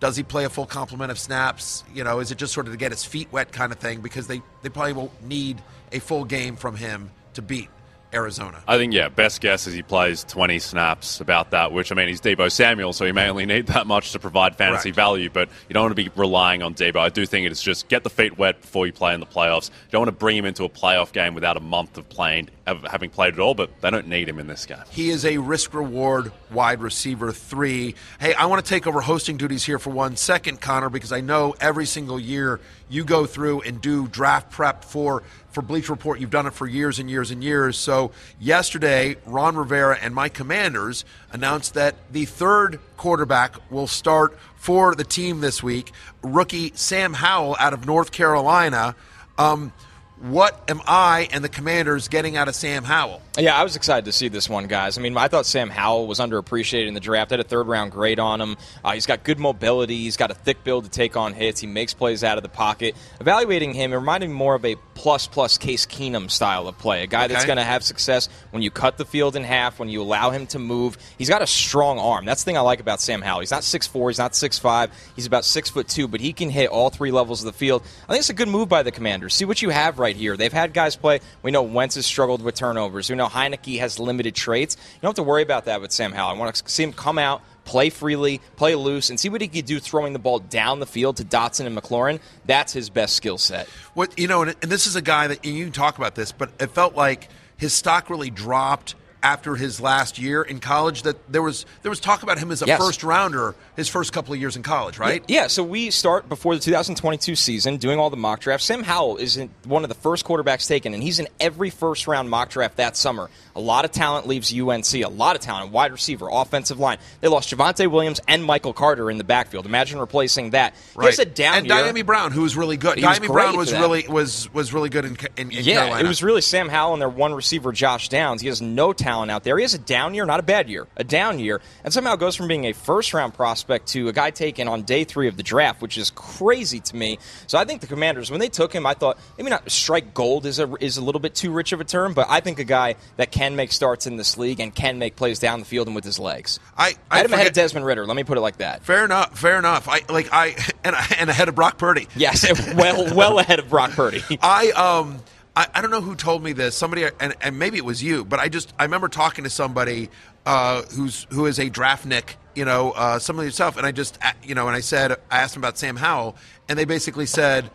Does 0.00 0.16
he 0.16 0.22
play 0.22 0.44
a 0.44 0.48
full 0.48 0.66
complement 0.66 1.10
of 1.10 1.18
snaps? 1.18 1.82
You 1.92 2.04
know, 2.04 2.20
is 2.20 2.30
it 2.30 2.38
just 2.38 2.54
sort 2.54 2.66
of 2.66 2.72
to 2.72 2.78
get 2.78 2.92
his 2.92 3.04
feet 3.04 3.28
wet 3.32 3.50
kind 3.52 3.72
of 3.72 3.78
thing? 3.78 4.00
Because 4.00 4.28
they, 4.28 4.42
they 4.62 4.68
probably 4.68 4.92
won't 4.92 5.24
need 5.24 5.60
a 5.92 5.98
full 5.98 6.24
game 6.24 6.56
from 6.56 6.76
him 6.76 7.10
to 7.34 7.42
beat 7.42 7.68
Arizona. 8.12 8.62
I 8.66 8.76
think, 8.78 8.92
yeah, 8.94 9.08
best 9.08 9.40
guess 9.40 9.66
is 9.66 9.74
he 9.74 9.82
plays 9.82 10.24
20 10.24 10.58
snaps 10.58 11.20
about 11.20 11.50
that, 11.50 11.72
which, 11.72 11.92
I 11.92 11.94
mean, 11.94 12.08
he's 12.08 12.20
Deebo 12.20 12.50
Samuel, 12.50 12.92
so 12.92 13.04
he 13.04 13.12
may 13.12 13.28
only 13.28 13.44
need 13.46 13.66
that 13.68 13.86
much 13.86 14.12
to 14.12 14.18
provide 14.18 14.56
fantasy 14.56 14.90
Right. 14.90 14.96
value, 14.96 15.30
but 15.30 15.48
you 15.68 15.74
don't 15.74 15.82
want 15.84 15.96
to 15.96 16.02
be 16.02 16.10
relying 16.16 16.62
on 16.62 16.74
Deebo. 16.74 16.96
I 16.96 17.10
do 17.10 17.26
think 17.26 17.46
it's 17.46 17.62
just 17.62 17.88
get 17.88 18.04
the 18.04 18.10
feet 18.10 18.38
wet 18.38 18.60
before 18.60 18.86
you 18.86 18.92
play 18.92 19.12
in 19.14 19.20
the 19.20 19.26
playoffs. 19.26 19.68
You 19.68 19.92
don't 19.92 20.00
want 20.00 20.08
to 20.08 20.18
bring 20.18 20.36
him 20.36 20.44
into 20.46 20.64
a 20.64 20.68
playoff 20.68 21.12
game 21.12 21.34
without 21.34 21.56
a 21.56 21.60
month 21.60 21.98
of 21.98 22.08
playing, 22.08 22.48
of 22.66 22.82
having 22.82 23.10
played 23.10 23.34
at 23.34 23.40
all, 23.40 23.54
but 23.54 23.70
they 23.80 23.90
don't 23.90 24.08
need 24.08 24.28
him 24.28 24.38
in 24.38 24.46
this 24.46 24.64
game. 24.66 24.78
He 24.90 25.10
is 25.10 25.24
a 25.24 25.38
risk 25.38 25.74
reward 25.74 26.32
wide 26.50 26.80
receiver 26.80 27.32
three. 27.32 27.94
Hey, 28.20 28.32
I 28.34 28.46
want 28.46 28.64
to 28.64 28.68
take 28.68 28.86
over 28.86 29.00
hosting 29.00 29.36
duties 29.36 29.64
here 29.64 29.78
for 29.78 29.90
one 29.90 30.16
second, 30.16 30.60
Connor, 30.60 30.88
because 30.88 31.12
I 31.12 31.20
know 31.20 31.54
every 31.60 31.84
single 31.86 32.18
year 32.18 32.60
you 32.88 33.04
go 33.04 33.26
through 33.26 33.62
and 33.62 33.80
do 33.80 34.06
draft 34.08 34.50
prep 34.50 34.84
for 34.84 35.22
for 35.50 35.62
Bleacher 35.62 35.92
Report. 35.92 36.20
You've 36.20 36.30
done 36.30 36.46
it 36.46 36.54
for 36.54 36.66
years 36.66 36.98
and 36.98 37.10
years 37.10 37.30
and 37.30 37.42
years. 37.42 37.76
So 37.76 38.12
yesterday, 38.38 39.16
Ron 39.26 39.56
Rivera 39.56 39.98
and 40.00 40.14
my 40.14 40.28
Commanders 40.28 41.04
announced 41.32 41.74
that 41.74 41.96
the 42.12 42.26
third 42.26 42.80
quarterback 42.96 43.56
will 43.70 43.86
start 43.86 44.38
for 44.56 44.94
the 44.94 45.04
team 45.04 45.40
this 45.40 45.62
week. 45.62 45.92
Rookie 46.22 46.72
Sam 46.74 47.14
Howell 47.14 47.56
out 47.58 47.72
of 47.72 47.86
North 47.86 48.12
Carolina. 48.12 48.94
Um, 49.36 49.72
what 50.20 50.68
am 50.68 50.80
I 50.86 51.28
and 51.32 51.44
the 51.44 51.48
Commanders 51.48 52.08
getting 52.08 52.36
out 52.36 52.48
of 52.48 52.54
Sam 52.54 52.82
Howell? 52.82 53.22
Yeah, 53.38 53.56
I 53.56 53.62
was 53.62 53.76
excited 53.76 54.04
to 54.06 54.12
see 54.12 54.28
this 54.28 54.48
one, 54.48 54.66
guys. 54.66 54.98
I 54.98 55.00
mean, 55.00 55.16
I 55.16 55.28
thought 55.28 55.46
Sam 55.46 55.70
Howell 55.70 56.08
was 56.08 56.18
underappreciated 56.18 56.88
in 56.88 56.94
the 56.94 57.00
draft. 57.00 57.30
Had 57.30 57.38
a 57.38 57.44
third 57.44 57.68
round 57.68 57.92
grade 57.92 58.18
on 58.18 58.40
him. 58.40 58.56
Uh, 58.84 58.92
he's 58.92 59.06
got 59.06 59.22
good 59.22 59.38
mobility. 59.38 59.96
He's 59.96 60.16
got 60.16 60.32
a 60.32 60.34
thick 60.34 60.64
build 60.64 60.84
to 60.84 60.90
take 60.90 61.16
on 61.16 61.34
hits. 61.34 61.60
He 61.60 61.68
makes 61.68 61.94
plays 61.94 62.24
out 62.24 62.36
of 62.36 62.42
the 62.42 62.48
pocket. 62.48 62.96
Evaluating 63.20 63.74
him, 63.74 63.92
it 63.92 63.96
reminded 63.96 64.28
me 64.28 64.34
more 64.34 64.56
of 64.56 64.64
a 64.64 64.74
plus 64.94 65.28
plus 65.28 65.56
Case 65.56 65.86
Keenum 65.86 66.28
style 66.30 66.66
of 66.66 66.76
play. 66.78 67.04
A 67.04 67.06
guy 67.06 67.28
that's 67.28 67.44
going 67.44 67.58
to 67.58 67.64
have 67.64 67.84
success 67.84 68.28
when 68.50 68.62
you 68.62 68.72
cut 68.72 68.98
the 68.98 69.04
field 69.04 69.36
in 69.36 69.44
half, 69.44 69.78
when 69.78 69.88
you 69.88 70.02
allow 70.02 70.30
him 70.30 70.48
to 70.48 70.58
move. 70.58 70.98
He's 71.16 71.28
got 71.28 71.42
a 71.42 71.46
strong 71.46 72.00
arm. 72.00 72.24
That's 72.24 72.42
the 72.42 72.46
thing 72.46 72.56
I 72.56 72.62
like 72.62 72.80
about 72.80 73.00
Sam 73.00 73.22
Howell. 73.22 73.40
He's 73.40 73.52
not 73.52 73.62
6'4", 73.62 74.10
he's 74.10 74.18
not 74.18 74.32
6'5", 74.32 74.90
he's 75.14 75.26
about 75.26 75.44
six 75.44 75.70
foot 75.70 75.86
two, 75.86 76.08
but 76.08 76.20
he 76.20 76.32
can 76.32 76.50
hit 76.50 76.70
all 76.70 76.90
three 76.90 77.12
levels 77.12 77.42
of 77.42 77.46
the 77.46 77.52
field. 77.52 77.82
I 78.08 78.12
think 78.12 78.20
it's 78.20 78.30
a 78.30 78.34
good 78.34 78.48
move 78.48 78.68
by 78.68 78.82
the 78.82 78.90
Commanders. 78.90 79.34
See 79.34 79.44
what 79.44 79.62
you 79.62 79.70
have 79.70 80.00
right 80.00 80.07
here. 80.16 80.36
They've 80.36 80.52
had 80.52 80.72
guys 80.72 80.96
play. 80.96 81.20
We 81.42 81.50
know 81.50 81.62
Wentz 81.62 81.94
has 81.96 82.06
struggled 82.06 82.42
with 82.42 82.54
turnovers. 82.54 83.10
We 83.10 83.16
know 83.16 83.26
Heinicke 83.26 83.78
has 83.78 83.98
limited 83.98 84.34
traits. 84.34 84.76
You 84.76 85.00
don't 85.02 85.10
have 85.10 85.16
to 85.16 85.22
worry 85.22 85.42
about 85.42 85.66
that 85.66 85.80
with 85.80 85.92
Sam 85.92 86.12
Howell. 86.12 86.34
I 86.34 86.38
want 86.38 86.54
to 86.54 86.70
see 86.70 86.82
him 86.82 86.92
come 86.92 87.18
out. 87.18 87.42
Play 87.64 87.90
freely, 87.90 88.40
play 88.56 88.74
loose, 88.74 89.10
and 89.10 89.20
see 89.20 89.28
what 89.28 89.42
he 89.42 89.48
could 89.48 89.66
do 89.66 89.78
throwing 89.78 90.14
the 90.14 90.18
ball 90.18 90.38
down 90.38 90.80
the 90.80 90.86
field 90.86 91.18
to 91.18 91.24
Dotson 91.24 91.66
and 91.66 91.76
McLaurin. 91.76 92.18
That's 92.46 92.72
his 92.72 92.88
best 92.88 93.14
skill 93.14 93.36
set. 93.36 93.68
What 93.92 94.18
you 94.18 94.26
know, 94.26 94.40
and, 94.40 94.56
and 94.62 94.72
this 94.72 94.86
is 94.86 94.96
a 94.96 95.02
guy 95.02 95.26
that 95.26 95.44
you 95.44 95.64
can 95.64 95.72
talk 95.72 95.98
about 95.98 96.14
this, 96.14 96.32
but 96.32 96.50
it 96.58 96.70
felt 96.70 96.94
like 96.94 97.28
his 97.58 97.74
stock 97.74 98.08
really 98.08 98.30
dropped 98.30 98.94
after 99.22 99.56
his 99.56 99.80
last 99.80 100.18
year 100.18 100.42
in 100.42 100.60
college. 100.60 101.02
That 101.02 101.16
there 101.30 101.42
was 101.42 101.66
there 101.82 101.90
was 101.90 102.00
talk 102.00 102.22
about 102.22 102.38
him 102.38 102.50
as 102.50 102.62
a 102.62 102.66
Yes. 102.66 102.78
first 102.80 103.02
rounder 103.02 103.54
his 103.76 103.88
first 103.88 104.12
couple 104.12 104.34
of 104.34 104.40
years 104.40 104.56
in 104.56 104.62
college, 104.62 104.98
right? 104.98 105.22
Yeah, 105.28 105.46
so 105.46 105.62
we 105.62 105.90
start 105.90 106.28
before 106.28 106.54
the 106.54 106.60
2022 106.60 107.34
season 107.36 107.76
doing 107.76 107.98
all 107.98 108.10
the 108.10 108.16
mock 108.16 108.40
drafts. 108.40 108.66
Sam 108.66 108.82
Howell 108.82 109.16
is 109.18 109.40
one 109.64 109.84
of 109.84 109.88
the 109.88 109.94
first 109.94 110.24
quarterbacks 110.24 110.66
taken, 110.66 110.94
and 110.94 111.02
he's 111.02 111.18
in 111.18 111.28
every 111.40 111.70
first 111.70 112.06
round 112.06 112.28
mock 112.28 112.50
draft 112.50 112.76
that 112.76 112.96
summer. 112.96 113.30
A 113.54 113.60
lot 113.60 113.84
of 113.84 113.90
talent 113.90 114.26
leaves 114.26 114.52
UNC, 114.52 114.94
a 114.94 115.08
lot 115.08 115.34
of 115.36 115.42
talent, 115.42 115.72
wide 115.72 115.92
receiver, 115.92 116.28
offensive 116.30 116.78
line. 116.78 116.98
They 117.20 117.28
lost 117.28 117.52
Javonte 117.54 117.90
Williams 117.90 118.20
and 118.28 118.44
Michael 118.44 118.72
Carter 118.72 119.10
in 119.10 119.18
the 119.18 119.24
backfield. 119.24 119.66
Imagine 119.66 119.98
replacing 119.98 120.50
that. 120.50 120.74
He 120.98 121.06
has 121.06 121.18
a 121.18 121.24
down 121.24 121.58
and 121.58 121.66
year. 121.66 121.76
Dyami 121.76 122.04
Brown, 122.06 122.32
who 122.32 122.42
was 122.42 122.56
really 122.56 122.76
good. 122.76 122.98
He 122.98 123.04
was 123.04 123.18
Dyami 123.18 123.26
great 123.26 123.32
Brown 123.32 123.56
was 123.56 123.72
really 123.72 124.06
was 124.08 124.52
was 124.52 124.72
really 124.72 124.88
good 124.90 125.04
in, 125.04 125.16
in, 125.36 125.50
in 125.50 125.64
yeah, 125.64 125.74
Carolina. 125.80 126.04
it 126.04 126.08
was 126.08 126.22
really 126.22 126.40
Sam 126.40 126.68
Howell 126.68 126.92
and 126.94 127.02
their 127.02 127.08
one 127.08 127.34
receiver, 127.34 127.72
Josh 127.72 128.08
Downs. 128.08 128.40
He 128.40 128.48
has 128.48 128.60
no 128.62 128.92
talent 128.92 129.07
out 129.08 129.44
there. 129.44 129.56
He 129.56 129.62
has 129.62 129.74
a 129.74 129.78
down 129.78 130.14
year, 130.14 130.24
not 130.26 130.40
a 130.40 130.42
bad 130.42 130.68
year, 130.68 130.86
a 130.96 131.04
down 131.04 131.38
year, 131.38 131.60
and 131.84 131.92
somehow 131.92 132.16
goes 132.16 132.36
from 132.36 132.48
being 132.48 132.64
a 132.66 132.72
first 132.72 133.14
round 133.14 133.34
prospect 133.34 133.88
to 133.88 134.08
a 134.08 134.12
guy 134.12 134.30
taken 134.30 134.68
on 134.68 134.82
day 134.82 135.04
three 135.04 135.28
of 135.28 135.36
the 135.36 135.42
draft, 135.42 135.80
which 135.82 135.96
is 135.96 136.10
crazy 136.10 136.80
to 136.80 136.96
me. 136.96 137.18
So 137.46 137.58
I 137.58 137.64
think 137.64 137.80
the 137.80 137.86
Commanders, 137.86 138.30
when 138.30 138.40
they 138.40 138.48
took 138.48 138.72
him, 138.72 138.86
I 138.86 138.94
thought 138.94 139.18
maybe 139.36 139.50
not 139.50 139.70
strike 139.70 140.14
gold 140.14 140.46
is 140.46 140.58
a 140.58 140.72
is 140.80 140.96
a 140.96 141.02
little 141.04 141.20
bit 141.20 141.34
too 141.34 141.50
rich 141.50 141.72
of 141.72 141.80
a 141.80 141.84
term, 141.84 142.12
but 142.14 142.26
I 142.28 142.40
think 142.40 142.58
a 142.58 142.64
guy 142.64 142.96
that 143.16 143.32
can 143.32 143.56
make 143.56 143.72
starts 143.72 144.06
in 144.06 144.16
this 144.16 144.36
league 144.36 144.60
and 144.60 144.74
can 144.74 144.98
make 144.98 145.16
plays 145.16 145.38
down 145.38 145.60
the 145.60 145.66
field 145.66 145.86
and 145.86 145.94
with 145.96 146.04
his 146.04 146.18
legs. 146.18 146.60
I- 146.76 146.94
I 147.10 147.16
had 147.18 147.26
him 147.26 147.32
ahead 147.32 147.46
of 147.46 147.52
Desmond 147.54 147.86
Ridder. 147.86 148.06
Let 148.06 148.16
me 148.16 148.24
put 148.24 148.36
it 148.38 148.42
like 148.42 148.58
that. 148.58 148.82
fair 148.84 149.04
enough. 149.04 149.38
Fair 149.38 149.58
enough. 149.58 149.88
I 149.88 150.02
like 150.08 150.28
I 150.32 150.54
and 150.84 150.94
and 151.18 151.30
ahead 151.30 151.48
of 151.48 151.54
Brock 151.54 151.78
Purdy. 151.78 152.06
Yes, 152.16 152.46
well 152.76 153.14
well 153.14 153.38
ahead 153.38 153.58
of 153.58 153.68
Brock 153.70 153.92
Purdy. 153.92 154.22
I 154.42 154.70
um 154.72 155.20
I, 155.58 155.66
I 155.74 155.82
don't 155.82 155.90
know 155.90 156.00
who 156.00 156.14
told 156.14 156.44
me 156.44 156.52
this. 156.52 156.76
Somebody 156.76 157.04
and, 157.18 157.34
and 157.40 157.58
maybe 157.58 157.78
it 157.78 157.84
was 157.84 158.00
you, 158.00 158.24
but 158.24 158.38
I 158.38 158.48
just 158.48 158.72
I 158.78 158.84
remember 158.84 159.08
talking 159.08 159.42
to 159.42 159.50
somebody 159.50 160.08
uh, 160.46 160.82
who's 160.82 161.26
who 161.30 161.46
is 161.46 161.58
a 161.58 161.68
draft 161.68 162.06
nick, 162.06 162.36
you 162.54 162.64
know, 162.64 162.92
uh, 162.92 163.18
some 163.18 163.40
of 163.40 163.44
yourself, 163.44 163.76
and 163.76 163.84
I 163.84 163.90
just 163.90 164.18
uh, 164.22 164.30
you 164.44 164.54
know, 164.54 164.68
and 164.68 164.76
I 164.76 164.80
said 164.80 165.10
I 165.28 165.40
asked 165.40 165.56
him 165.56 165.60
about 165.60 165.76
Sam 165.76 165.96
Howell, 165.96 166.36
and 166.68 166.78
they 166.78 166.84
basically 166.84 167.26
said 167.26 167.72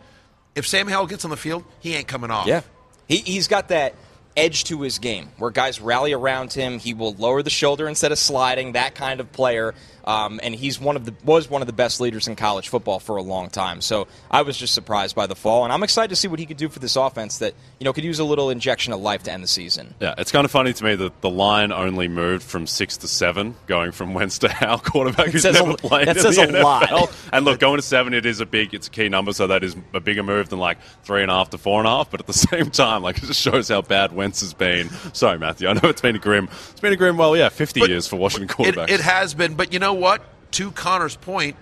if 0.54 0.66
Sam 0.66 0.88
Howell 0.88 1.08
gets 1.08 1.26
on 1.26 1.30
the 1.30 1.36
field, 1.36 1.62
he 1.78 1.94
ain't 1.94 2.08
coming 2.08 2.30
off. 2.30 2.46
Yeah. 2.46 2.62
He, 3.06 3.18
he's 3.18 3.48
got 3.48 3.68
that 3.68 3.94
edge 4.34 4.64
to 4.64 4.80
his 4.80 4.98
game 4.98 5.28
where 5.36 5.50
guys 5.50 5.78
rally 5.78 6.14
around 6.14 6.54
him. 6.54 6.78
He 6.78 6.94
will 6.94 7.12
lower 7.12 7.42
the 7.42 7.50
shoulder 7.50 7.86
instead 7.86 8.12
of 8.12 8.18
sliding, 8.18 8.72
that 8.72 8.94
kind 8.94 9.20
of 9.20 9.30
player. 9.30 9.74
Um, 10.04 10.38
and 10.42 10.54
he's 10.54 10.78
one 10.80 10.96
of 10.96 11.04
the 11.04 11.14
was 11.24 11.48
one 11.48 11.62
of 11.62 11.66
the 11.66 11.72
best 11.72 12.00
leaders 12.00 12.28
in 12.28 12.36
college 12.36 12.68
football 12.68 12.98
for 13.00 13.16
a 13.16 13.22
long 13.22 13.48
time. 13.50 13.80
So 13.80 14.06
I 14.30 14.42
was 14.42 14.56
just 14.56 14.74
surprised 14.74 15.16
by 15.16 15.26
the 15.26 15.34
fall, 15.34 15.64
and 15.64 15.72
I'm 15.72 15.82
excited 15.82 16.08
to 16.10 16.16
see 16.16 16.28
what 16.28 16.38
he 16.38 16.46
could 16.46 16.56
do 16.58 16.68
for 16.68 16.78
this 16.78 16.96
offense 16.96 17.38
that 17.38 17.54
you 17.80 17.84
know 17.84 17.92
could 17.92 18.04
use 18.04 18.18
a 18.18 18.24
little 18.24 18.50
injection 18.50 18.92
of 18.92 19.00
life 19.00 19.22
to 19.24 19.32
end 19.32 19.42
the 19.42 19.48
season. 19.48 19.94
Yeah, 20.00 20.14
it's 20.18 20.30
kind 20.30 20.44
of 20.44 20.50
funny 20.50 20.72
to 20.74 20.84
me 20.84 20.94
that 20.96 21.20
the 21.22 21.30
line 21.30 21.72
only 21.72 22.08
moved 22.08 22.42
from 22.42 22.66
six 22.66 22.96
to 22.98 23.08
seven, 23.08 23.54
going 23.66 23.92
from 23.92 24.12
Wentz 24.14 24.38
to 24.40 24.48
Howe, 24.48 24.76
quarterback 24.78 25.28
who's 25.28 25.42
says 25.42 25.58
a- 25.58 25.62
never 25.64 25.76
played. 25.76 26.08
that 26.08 26.16
in 26.18 26.22
says 26.22 26.36
the 26.36 26.42
a 26.42 26.46
NFL. 26.48 26.62
lot. 26.62 27.12
And 27.32 27.44
look, 27.44 27.58
going 27.60 27.76
to 27.78 27.82
seven, 27.82 28.12
it 28.14 28.26
is 28.26 28.40
a 28.40 28.46
big, 28.46 28.74
it's 28.74 28.88
a 28.88 28.90
key 28.90 29.08
number, 29.08 29.32
so 29.32 29.46
that 29.46 29.64
is 29.64 29.74
a 29.94 30.00
bigger 30.00 30.22
move 30.22 30.50
than 30.50 30.58
like 30.58 30.78
three 31.02 31.22
and 31.22 31.30
a 31.30 31.34
half 31.34 31.50
to 31.50 31.58
four 31.58 31.80
and 31.80 31.86
a 31.86 31.90
half. 31.90 32.10
But 32.10 32.20
at 32.20 32.26
the 32.26 32.32
same 32.34 32.70
time, 32.70 33.02
like 33.02 33.18
it 33.18 33.24
just 33.24 33.40
shows 33.40 33.68
how 33.68 33.80
bad 33.80 34.12
Wentz 34.12 34.40
has 34.42 34.52
been. 34.52 34.90
Sorry, 35.14 35.38
Matthew, 35.38 35.66
I 35.68 35.72
know 35.72 35.88
it's 35.88 36.02
been 36.02 36.16
a 36.16 36.18
grim, 36.18 36.48
it's 36.70 36.80
been 36.80 36.92
a 36.92 36.96
grim. 36.96 37.16
Well, 37.16 37.34
yeah, 37.36 37.48
fifty 37.48 37.80
But 37.80 37.88
years 37.88 38.06
for 38.06 38.16
Washington 38.16 38.66
It, 38.66 38.76
it 38.90 39.00
has 39.00 39.32
been, 39.32 39.54
but 39.54 39.72
you 39.72 39.78
know 39.78 39.93
what? 39.94 40.22
To 40.52 40.70
Connor's 40.70 41.16
point, 41.16 41.56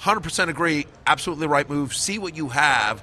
100% 0.00 0.48
agree. 0.48 0.86
Absolutely 1.06 1.46
right 1.46 1.68
move. 1.68 1.94
See 1.94 2.18
what 2.18 2.36
you 2.36 2.48
have. 2.48 3.02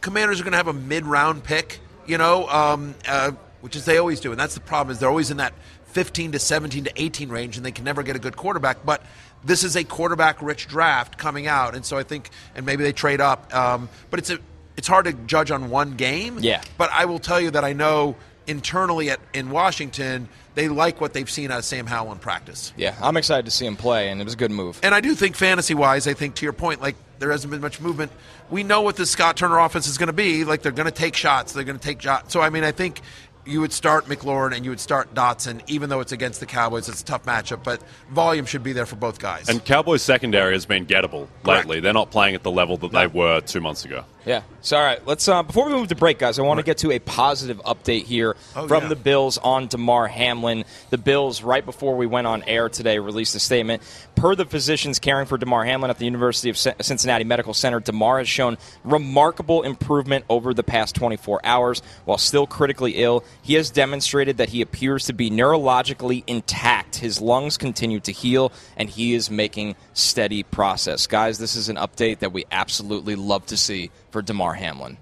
Commanders 0.00 0.40
are 0.40 0.44
going 0.44 0.52
to 0.52 0.58
have 0.58 0.68
a 0.68 0.72
mid-round 0.72 1.44
pick, 1.44 1.80
you 2.06 2.18
know, 2.18 2.48
um, 2.48 2.94
uh, 3.06 3.32
which 3.60 3.76
is 3.76 3.84
they 3.84 3.98
always 3.98 4.20
do, 4.20 4.30
and 4.30 4.40
that's 4.40 4.54
the 4.54 4.60
problem 4.60 4.92
is 4.92 5.00
they're 5.00 5.08
always 5.08 5.30
in 5.30 5.38
that 5.38 5.52
15 5.86 6.32
to 6.32 6.38
17 6.38 6.84
to 6.84 6.92
18 6.96 7.28
range, 7.28 7.56
and 7.56 7.66
they 7.66 7.72
can 7.72 7.84
never 7.84 8.02
get 8.02 8.14
a 8.14 8.18
good 8.18 8.36
quarterback. 8.36 8.84
But 8.84 9.02
this 9.44 9.64
is 9.64 9.76
a 9.76 9.84
quarterback-rich 9.84 10.68
draft 10.68 11.18
coming 11.18 11.46
out, 11.46 11.74
and 11.74 11.84
so 11.84 11.96
I 11.96 12.02
think, 12.02 12.30
and 12.54 12.64
maybe 12.64 12.82
they 12.82 12.92
trade 12.92 13.20
up. 13.20 13.54
Um, 13.54 13.88
but 14.10 14.20
it's 14.20 14.30
a, 14.30 14.38
it's 14.76 14.88
hard 14.88 15.06
to 15.06 15.12
judge 15.12 15.50
on 15.50 15.70
one 15.70 15.96
game. 15.96 16.38
Yeah. 16.40 16.62
But 16.76 16.90
I 16.92 17.06
will 17.06 17.18
tell 17.18 17.40
you 17.40 17.50
that 17.52 17.64
I 17.64 17.72
know 17.72 18.16
internally 18.46 19.10
at 19.10 19.20
in 19.34 19.50
Washington 19.50 20.28
they 20.58 20.66
like 20.66 21.00
what 21.00 21.12
they've 21.12 21.30
seen 21.30 21.52
out 21.52 21.58
of 21.60 21.64
Sam 21.64 21.86
Howell 21.86 22.10
in 22.10 22.18
practice. 22.18 22.72
Yeah, 22.76 22.96
I'm 23.00 23.16
excited 23.16 23.44
to 23.44 23.50
see 23.52 23.64
him 23.64 23.76
play, 23.76 24.08
and 24.08 24.20
it 24.20 24.24
was 24.24 24.34
a 24.34 24.36
good 24.36 24.50
move. 24.50 24.80
And 24.82 24.92
I 24.92 25.00
do 25.00 25.14
think 25.14 25.36
fantasy 25.36 25.72
wise, 25.72 26.08
I 26.08 26.14
think 26.14 26.34
to 26.36 26.44
your 26.44 26.52
point, 26.52 26.82
like 26.82 26.96
there 27.20 27.30
hasn't 27.30 27.52
been 27.52 27.60
much 27.60 27.80
movement. 27.80 28.10
We 28.50 28.64
know 28.64 28.80
what 28.80 28.96
the 28.96 29.06
Scott 29.06 29.36
Turner 29.36 29.58
offense 29.58 29.86
is 29.86 29.98
going 29.98 30.08
to 30.08 30.12
be. 30.12 30.44
Like 30.44 30.62
they're 30.62 30.72
going 30.72 30.86
to 30.86 30.90
take 30.90 31.14
shots. 31.14 31.52
They're 31.52 31.62
going 31.62 31.78
to 31.78 31.84
take 31.84 32.02
shots. 32.02 32.32
So 32.32 32.40
I 32.40 32.50
mean, 32.50 32.64
I 32.64 32.72
think 32.72 33.02
you 33.46 33.60
would 33.60 33.72
start 33.72 34.06
McLaurin 34.06 34.52
and 34.54 34.64
you 34.64 34.72
would 34.72 34.80
start 34.80 35.14
Dotson, 35.14 35.62
even 35.68 35.90
though 35.90 36.00
it's 36.00 36.10
against 36.12 36.40
the 36.40 36.46
Cowboys. 36.46 36.88
It's 36.88 37.02
a 37.02 37.04
tough 37.04 37.24
matchup, 37.24 37.62
but 37.62 37.80
volume 38.10 38.44
should 38.44 38.64
be 38.64 38.72
there 38.72 38.84
for 38.84 38.96
both 38.96 39.20
guys. 39.20 39.48
and 39.48 39.64
Cowboys 39.64 40.02
secondary 40.02 40.54
has 40.54 40.66
been 40.66 40.86
gettable 40.86 41.28
Correct. 41.44 41.66
lately. 41.66 41.80
They're 41.80 41.92
not 41.94 42.10
playing 42.10 42.34
at 42.34 42.42
the 42.42 42.50
level 42.50 42.76
that 42.78 42.90
they 42.90 43.06
were 43.06 43.40
two 43.40 43.60
months 43.60 43.84
ago. 43.84 44.04
Yeah. 44.26 44.42
So, 44.60 44.76
all 44.76 44.82
right. 44.84 45.06
Let's 45.06 45.26
uh, 45.26 45.42
before 45.42 45.66
we 45.66 45.72
move 45.72 45.88
to 45.88 45.94
break, 45.94 46.18
guys. 46.18 46.38
I 46.38 46.42
want 46.42 46.58
to 46.58 46.64
get 46.64 46.78
to 46.78 46.90
a 46.90 46.98
positive 46.98 47.58
update 47.62 48.02
here 48.04 48.36
Oh, 48.54 48.68
from 48.68 48.82
yeah. 48.82 48.88
the 48.90 48.96
Bills 48.96 49.38
on 49.38 49.68
Damar 49.68 50.06
Hamlin. 50.08 50.64
The 50.90 50.98
Bills, 50.98 51.42
right 51.42 51.64
before 51.64 51.96
we 51.96 52.06
went 52.06 52.26
on 52.26 52.42
air 52.42 52.68
today, 52.68 52.98
released 52.98 53.34
a 53.36 53.40
statement. 53.40 53.82
Per 54.16 54.34
the 54.34 54.44
physicians 54.44 54.98
caring 54.98 55.26
for 55.26 55.38
Damar 55.38 55.64
Hamlin 55.64 55.90
at 55.90 55.98
the 55.98 56.04
University 56.04 56.50
of 56.50 56.58
Cincinnati 56.58 57.24
Medical 57.24 57.54
Center, 57.54 57.80
Damar 57.80 58.18
has 58.18 58.28
shown 58.28 58.58
remarkable 58.84 59.62
improvement 59.62 60.24
over 60.28 60.52
the 60.52 60.64
past 60.64 60.94
24 60.96 61.40
hours. 61.44 61.80
While 62.04 62.18
still 62.18 62.46
critically 62.46 62.96
ill, 62.96 63.24
he 63.40 63.54
has 63.54 63.70
demonstrated 63.70 64.38
that 64.38 64.48
he 64.50 64.60
appears 64.60 65.06
to 65.06 65.12
be 65.12 65.30
neurologically 65.30 66.24
intact. 66.26 66.96
His 66.96 67.20
lungs 67.20 67.56
continue 67.56 68.00
to 68.00 68.12
heal, 68.12 68.52
and 68.76 68.90
he 68.90 69.14
is 69.14 69.30
making 69.30 69.76
steady 69.94 70.42
progress. 70.42 71.06
Guys, 71.06 71.38
this 71.38 71.54
is 71.54 71.68
an 71.68 71.76
update 71.76 72.18
that 72.18 72.32
we 72.32 72.44
absolutely 72.50 73.14
love 73.14 73.46
to 73.46 73.56
see 73.56 73.90
for 74.10 74.22
Damar 74.22 74.54
Hamlin. 74.54 74.96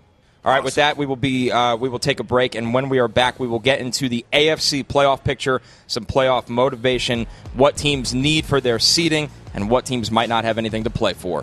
All 0.44 0.52
right, 0.52 0.62
with 0.62 0.76
that, 0.76 0.96
we 0.96 1.06
will 1.06 1.16
be 1.16 1.50
uh, 1.50 1.74
we 1.74 1.88
will 1.88 1.98
take 1.98 2.20
a 2.20 2.24
break, 2.24 2.54
and 2.54 2.72
when 2.72 2.88
we 2.88 3.00
are 3.00 3.08
back, 3.08 3.40
we 3.40 3.48
will 3.48 3.58
get 3.58 3.80
into 3.80 4.08
the 4.08 4.24
AFC 4.32 4.86
playoff 4.86 5.24
picture, 5.24 5.60
some 5.88 6.04
playoff 6.04 6.48
motivation, 6.48 7.26
what 7.54 7.76
teams 7.76 8.14
need 8.14 8.46
for 8.46 8.60
their 8.60 8.78
seeding, 8.78 9.28
and 9.54 9.68
what 9.68 9.86
teams 9.86 10.12
might 10.12 10.28
not 10.28 10.44
have 10.44 10.56
anything 10.56 10.84
to 10.84 10.90
play 10.90 11.14
for. 11.14 11.42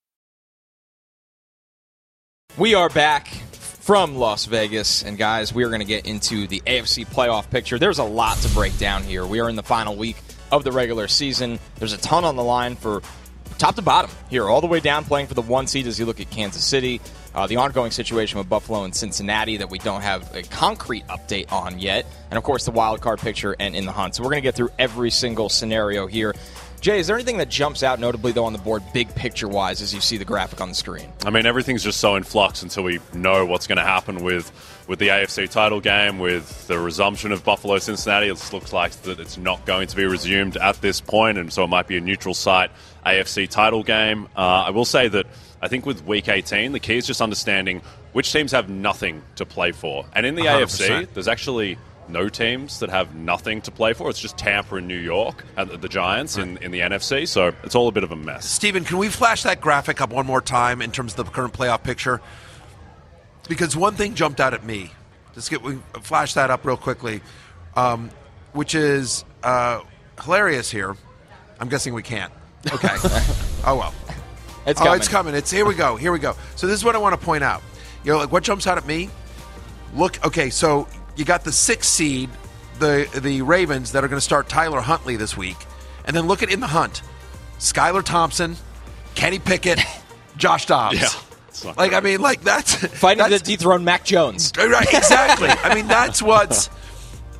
We 2.57 2.75
are 2.75 2.89
back 2.89 3.29
from 3.29 4.17
Las 4.17 4.43
Vegas, 4.43 5.03
and 5.03 5.17
guys, 5.17 5.53
we 5.53 5.63
are 5.63 5.69
going 5.69 5.79
to 5.79 5.85
get 5.85 6.05
into 6.05 6.47
the 6.47 6.59
AFC 6.61 7.07
playoff 7.07 7.49
picture. 7.49 7.79
There's 7.79 7.99
a 7.99 8.03
lot 8.03 8.37
to 8.39 8.49
break 8.49 8.77
down 8.77 9.03
here. 9.03 9.25
We 9.25 9.39
are 9.39 9.49
in 9.49 9.55
the 9.55 9.63
final 9.63 9.95
week 9.95 10.17
of 10.51 10.65
the 10.65 10.71
regular 10.73 11.07
season. 11.07 11.59
There's 11.77 11.93
a 11.93 11.97
ton 11.97 12.25
on 12.25 12.35
the 12.35 12.43
line 12.43 12.75
for 12.75 13.01
top 13.57 13.75
to 13.75 13.81
bottom 13.81 14.11
here, 14.29 14.49
all 14.49 14.59
the 14.59 14.67
way 14.67 14.81
down, 14.81 15.05
playing 15.05 15.27
for 15.27 15.33
the 15.33 15.41
one 15.41 15.65
seed 15.65 15.87
as 15.87 15.97
you 15.97 16.05
look 16.05 16.19
at 16.19 16.29
Kansas 16.29 16.63
City. 16.63 16.99
Uh, 17.33 17.47
the 17.47 17.55
ongoing 17.55 17.91
situation 17.91 18.37
with 18.37 18.49
Buffalo 18.49 18.83
and 18.83 18.93
Cincinnati 18.93 19.55
that 19.55 19.69
we 19.69 19.79
don't 19.79 20.01
have 20.01 20.35
a 20.35 20.43
concrete 20.43 21.07
update 21.07 21.49
on 21.53 21.79
yet, 21.79 22.05
and 22.29 22.37
of 22.37 22.43
course 22.43 22.65
the 22.65 22.71
wild 22.71 22.99
card 22.99 23.19
picture 23.19 23.55
and 23.57 23.73
in 23.73 23.85
the 23.85 23.93
hunt. 23.93 24.15
So 24.15 24.23
we're 24.23 24.31
going 24.31 24.43
to 24.43 24.47
get 24.47 24.55
through 24.55 24.71
every 24.77 25.09
single 25.09 25.47
scenario 25.47 26.05
here. 26.07 26.35
Jay, 26.81 26.97
is 26.97 27.05
there 27.05 27.15
anything 27.15 27.37
that 27.37 27.47
jumps 27.47 27.83
out 27.83 27.99
notably 27.99 28.31
though 28.31 28.45
on 28.45 28.53
the 28.53 28.59
board, 28.59 28.81
big 28.91 29.13
picture 29.13 29.47
wise, 29.47 29.83
as 29.83 29.93
you 29.93 30.01
see 30.01 30.17
the 30.17 30.25
graphic 30.25 30.59
on 30.61 30.69
the 30.69 30.75
screen? 30.75 31.13
I 31.23 31.29
mean, 31.29 31.45
everything's 31.45 31.83
just 31.83 31.99
so 31.99 32.15
in 32.15 32.23
flux 32.23 32.63
until 32.63 32.83
we 32.83 32.99
know 33.13 33.45
what's 33.45 33.67
going 33.67 33.77
to 33.77 33.83
happen 33.83 34.23
with 34.23 34.51
with 34.87 34.97
the 34.97 35.09
AFC 35.09 35.47
title 35.47 35.79
game, 35.79 36.17
with 36.17 36.67
the 36.67 36.79
resumption 36.79 37.31
of 37.31 37.43
Buffalo 37.43 37.77
Cincinnati. 37.77 38.29
It 38.29 38.51
looks 38.51 38.73
like 38.73 38.91
that 39.03 39.19
it's 39.19 39.37
not 39.37 39.63
going 39.67 39.87
to 39.87 39.95
be 39.95 40.05
resumed 40.05 40.57
at 40.57 40.81
this 40.81 40.99
point, 41.01 41.37
and 41.37 41.53
so 41.53 41.63
it 41.63 41.67
might 41.67 41.87
be 41.87 41.97
a 41.97 42.01
neutral 42.01 42.33
site 42.33 42.71
AFC 43.05 43.47
title 43.47 43.83
game. 43.83 44.27
Uh, 44.35 44.65
I 44.65 44.71
will 44.71 44.83
say 44.83 45.07
that 45.07 45.27
I 45.61 45.67
think 45.67 45.85
with 45.85 46.03
Week 46.03 46.27
18, 46.27 46.71
the 46.71 46.79
key 46.79 46.97
is 46.97 47.05
just 47.05 47.21
understanding 47.21 47.83
which 48.13 48.33
teams 48.33 48.51
have 48.53 48.69
nothing 48.69 49.21
to 49.35 49.45
play 49.45 49.71
for, 49.71 50.05
and 50.13 50.25
in 50.25 50.33
the 50.33 50.45
100%. 50.45 50.63
AFC, 50.63 51.13
there's 51.13 51.27
actually 51.27 51.77
no 52.11 52.29
teams 52.29 52.79
that 52.79 52.89
have 52.89 53.15
nothing 53.15 53.61
to 53.61 53.71
play 53.71 53.93
for. 53.93 54.09
It's 54.09 54.19
just 54.19 54.37
Tampa 54.37 54.75
and 54.75 54.87
New 54.87 54.97
York 54.97 55.43
and 55.57 55.69
the 55.69 55.89
Giants 55.89 56.37
right. 56.37 56.47
in, 56.47 56.57
in 56.57 56.71
the 56.71 56.79
NFC. 56.79 57.27
So 57.27 57.53
it's 57.63 57.75
all 57.75 57.87
a 57.87 57.91
bit 57.91 58.03
of 58.03 58.11
a 58.11 58.15
mess. 58.15 58.49
Steven, 58.49 58.83
can 58.83 58.97
we 58.97 59.09
flash 59.09 59.43
that 59.43 59.61
graphic 59.61 60.01
up 60.01 60.11
one 60.11 60.25
more 60.25 60.41
time 60.41 60.81
in 60.81 60.91
terms 60.91 61.17
of 61.17 61.25
the 61.25 61.31
current 61.31 61.53
playoff 61.53 61.83
picture? 61.83 62.21
Because 63.47 63.75
one 63.75 63.95
thing 63.95 64.13
jumped 64.13 64.39
out 64.39 64.53
at 64.53 64.63
me. 64.63 64.91
Just 65.33 65.49
get 65.49 65.61
we 65.61 65.77
flash 66.01 66.33
that 66.33 66.49
up 66.49 66.65
real 66.65 66.77
quickly, 66.77 67.21
um, 67.75 68.09
which 68.53 68.75
is 68.75 69.23
uh, 69.43 69.81
hilarious 70.21 70.69
here. 70.69 70.95
I'm 71.59 71.69
guessing 71.69 71.93
we 71.93 72.03
can't. 72.03 72.31
Okay. 72.71 72.89
oh 73.65 73.75
well. 73.77 73.93
It's 74.65 74.79
oh, 74.79 74.85
coming. 74.85 74.99
it's 74.99 75.07
coming. 75.07 75.35
It's 75.35 75.49
here 75.49 75.65
we 75.65 75.73
go. 75.73 75.95
Here 75.95 76.11
we 76.11 76.19
go. 76.19 76.35
So 76.55 76.67
this 76.67 76.75
is 76.75 76.85
what 76.85 76.95
I 76.95 76.99
want 76.99 77.19
to 77.19 77.25
point 77.25 77.43
out. 77.43 77.63
You 78.03 78.11
know, 78.11 78.19
like 78.19 78.31
what 78.31 78.43
jumps 78.43 78.67
out 78.67 78.77
at 78.77 78.85
me. 78.85 79.09
Look. 79.95 80.23
Okay. 80.25 80.49
So 80.49 80.87
you 81.21 81.25
got 81.25 81.43
the 81.43 81.51
sixth 81.51 81.91
seed, 81.91 82.31
the 82.79 83.07
the 83.21 83.43
Ravens 83.43 83.91
that 83.91 84.03
are 84.03 84.07
going 84.07 84.17
to 84.17 84.25
start 84.25 84.49
Tyler 84.49 84.81
Huntley 84.81 85.15
this 85.17 85.37
week, 85.37 85.57
and 86.03 86.15
then 86.15 86.25
look 86.25 86.41
at 86.41 86.51
in 86.51 86.59
the 86.59 86.67
hunt, 86.67 87.03
Skylar 87.59 88.03
Thompson, 88.03 88.57
Kenny 89.13 89.37
Pickett, 89.37 89.79
Josh 90.37 90.65
Dobbs. 90.65 90.99
Yeah. 90.99 91.73
Like 91.77 91.93
I 91.93 91.99
mean, 91.99 92.21
like 92.21 92.41
that's 92.41 92.73
fighting 92.99 93.19
that's, 93.19 93.43
to 93.43 93.55
dethrone 93.55 93.83
Mac 93.83 94.03
Jones. 94.03 94.51
Right, 94.57 94.91
exactly. 94.91 95.49
I 95.49 95.75
mean, 95.75 95.87
that's 95.87 96.23
what's. 96.23 96.71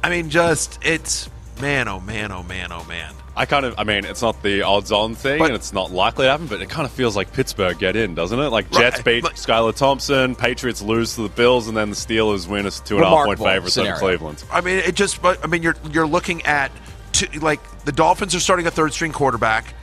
I 0.03 0.11
mean, 0.11 0.29
just 0.29 0.77
it's 0.83 1.27
man, 1.59 1.87
oh 1.87 1.99
man, 1.99 2.31
oh 2.31 2.43
man, 2.43 2.71
oh 2.71 2.83
man. 2.83 3.15
I 3.35 3.45
kind 3.45 3.65
of, 3.65 3.75
I 3.77 3.85
mean, 3.85 4.03
it's 4.03 4.21
not 4.21 4.43
the 4.43 4.63
odds-on 4.63 5.15
thing, 5.15 5.39
but, 5.39 5.45
and 5.45 5.55
it's 5.55 5.71
not 5.71 5.91
likely 5.91 6.25
to 6.25 6.31
happen, 6.31 6.47
but 6.47 6.61
it 6.61 6.69
kind 6.69 6.85
of 6.85 6.91
feels 6.91 7.15
like 7.15 7.31
Pittsburgh 7.31 7.79
get 7.79 7.95
in, 7.95 8.13
doesn't 8.13 8.39
it? 8.39 8.49
Like 8.49 8.69
Jets 8.71 8.97
right, 8.97 9.05
beat 9.05 9.23
but, 9.23 9.33
Skylar 9.33 9.75
Thompson, 9.75 10.35
Patriots 10.35 10.81
lose 10.81 11.15
to 11.15 11.23
the 11.23 11.29
Bills, 11.29 11.67
and 11.67 11.77
then 11.77 11.89
the 11.89 11.95
Steelers 11.95 12.47
win 12.47 12.65
as 12.65 12.81
two 12.81 12.97
and 12.97 13.05
a 13.05 13.09
half 13.09 13.25
point 13.25 13.39
favorites 13.39 13.77
over 13.77 13.93
Cleveland. 13.93 14.43
I 14.51 14.61
mean, 14.61 14.77
it 14.79 14.95
just, 14.95 15.23
I 15.23 15.47
mean, 15.47 15.63
you're 15.63 15.75
you're 15.91 16.07
looking 16.07 16.45
at 16.45 16.71
two, 17.13 17.27
like 17.39 17.61
the 17.85 17.91
Dolphins 17.93 18.35
are 18.35 18.39
starting 18.39 18.67
a 18.67 18.71
third-string 18.71 19.13
quarterback. 19.13 19.73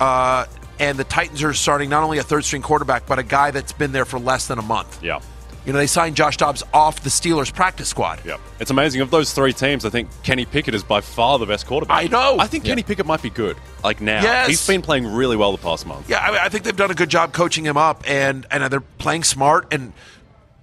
Uh, 0.00 0.46
and 0.78 0.98
the 0.98 1.04
Titans 1.04 1.42
are 1.42 1.52
starting 1.52 1.90
not 1.90 2.04
only 2.04 2.18
a 2.18 2.22
third 2.22 2.44
string 2.44 2.62
quarterback, 2.62 3.06
but 3.06 3.18
a 3.18 3.22
guy 3.24 3.50
that's 3.50 3.72
been 3.72 3.92
there 3.92 4.04
for 4.04 4.18
less 4.18 4.46
than 4.46 4.58
a 4.58 4.62
month. 4.62 5.02
Yeah. 5.02 5.20
You 5.68 5.74
know, 5.74 5.80
they 5.80 5.86
signed 5.86 6.16
Josh 6.16 6.38
Dobbs 6.38 6.62
off 6.72 7.02
the 7.02 7.10
Steelers 7.10 7.52
practice 7.52 7.90
squad. 7.90 8.24
Yep. 8.24 8.40
It's 8.58 8.70
amazing. 8.70 9.02
Of 9.02 9.10
those 9.10 9.34
three 9.34 9.52
teams, 9.52 9.84
I 9.84 9.90
think 9.90 10.08
Kenny 10.22 10.46
Pickett 10.46 10.74
is 10.74 10.82
by 10.82 11.02
far 11.02 11.38
the 11.38 11.44
best 11.44 11.66
quarterback. 11.66 12.04
I 12.04 12.06
know. 12.06 12.38
I 12.38 12.46
think 12.46 12.64
Kenny 12.64 12.82
Pickett 12.82 13.04
might 13.04 13.20
be 13.20 13.28
good. 13.28 13.54
Like 13.84 14.00
now. 14.00 14.22
Yes. 14.22 14.48
He's 14.48 14.66
been 14.66 14.80
playing 14.80 15.06
really 15.06 15.36
well 15.36 15.52
the 15.52 15.58
past 15.58 15.84
month. 15.84 16.08
Yeah, 16.08 16.20
I, 16.20 16.30
mean, 16.30 16.40
I 16.40 16.48
think 16.48 16.64
they've 16.64 16.74
done 16.74 16.90
a 16.90 16.94
good 16.94 17.10
job 17.10 17.34
coaching 17.34 17.66
him 17.66 17.76
up, 17.76 18.02
and, 18.08 18.46
and 18.50 18.64
they're 18.72 18.80
playing 18.80 19.24
smart. 19.24 19.70
And 19.70 19.92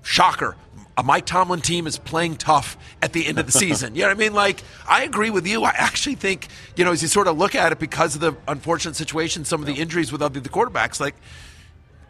shocker, 0.02 0.56
a 0.98 1.04
Mike 1.04 1.28
Tomlin 1.28 1.62
team 1.62 1.86
is 1.86 2.00
playing 2.00 2.38
tough 2.38 2.76
at 3.00 3.14
the 3.14 3.28
end 3.28 3.38
of 3.38 3.46
the 3.46 3.52
season. 3.60 3.94
you 3.94 4.02
know 4.02 4.08
what 4.08 4.18
I 4.18 4.20
mean? 4.20 4.34
Like, 4.34 4.64
I 4.90 5.04
agree 5.04 5.30
with 5.30 5.46
you. 5.46 5.64
I 5.66 5.74
actually 5.76 6.16
think, 6.16 6.48
you 6.76 6.84
know, 6.84 6.94
as 6.94 7.04
you 7.04 7.10
sort 7.10 7.28
of 7.28 7.38
look 7.38 7.54
at 7.54 7.72
it 7.72 7.78
because 7.78 8.16
of 8.16 8.22
the 8.22 8.36
unfortunate 8.48 8.96
situation, 8.96 9.46
some 9.46 9.62
of 9.62 9.68
the 9.68 9.74
injuries 9.74 10.12
with 10.12 10.24
other 10.24 10.40
the 10.40 10.50
quarterbacks, 10.50 11.00
like, 11.00 11.14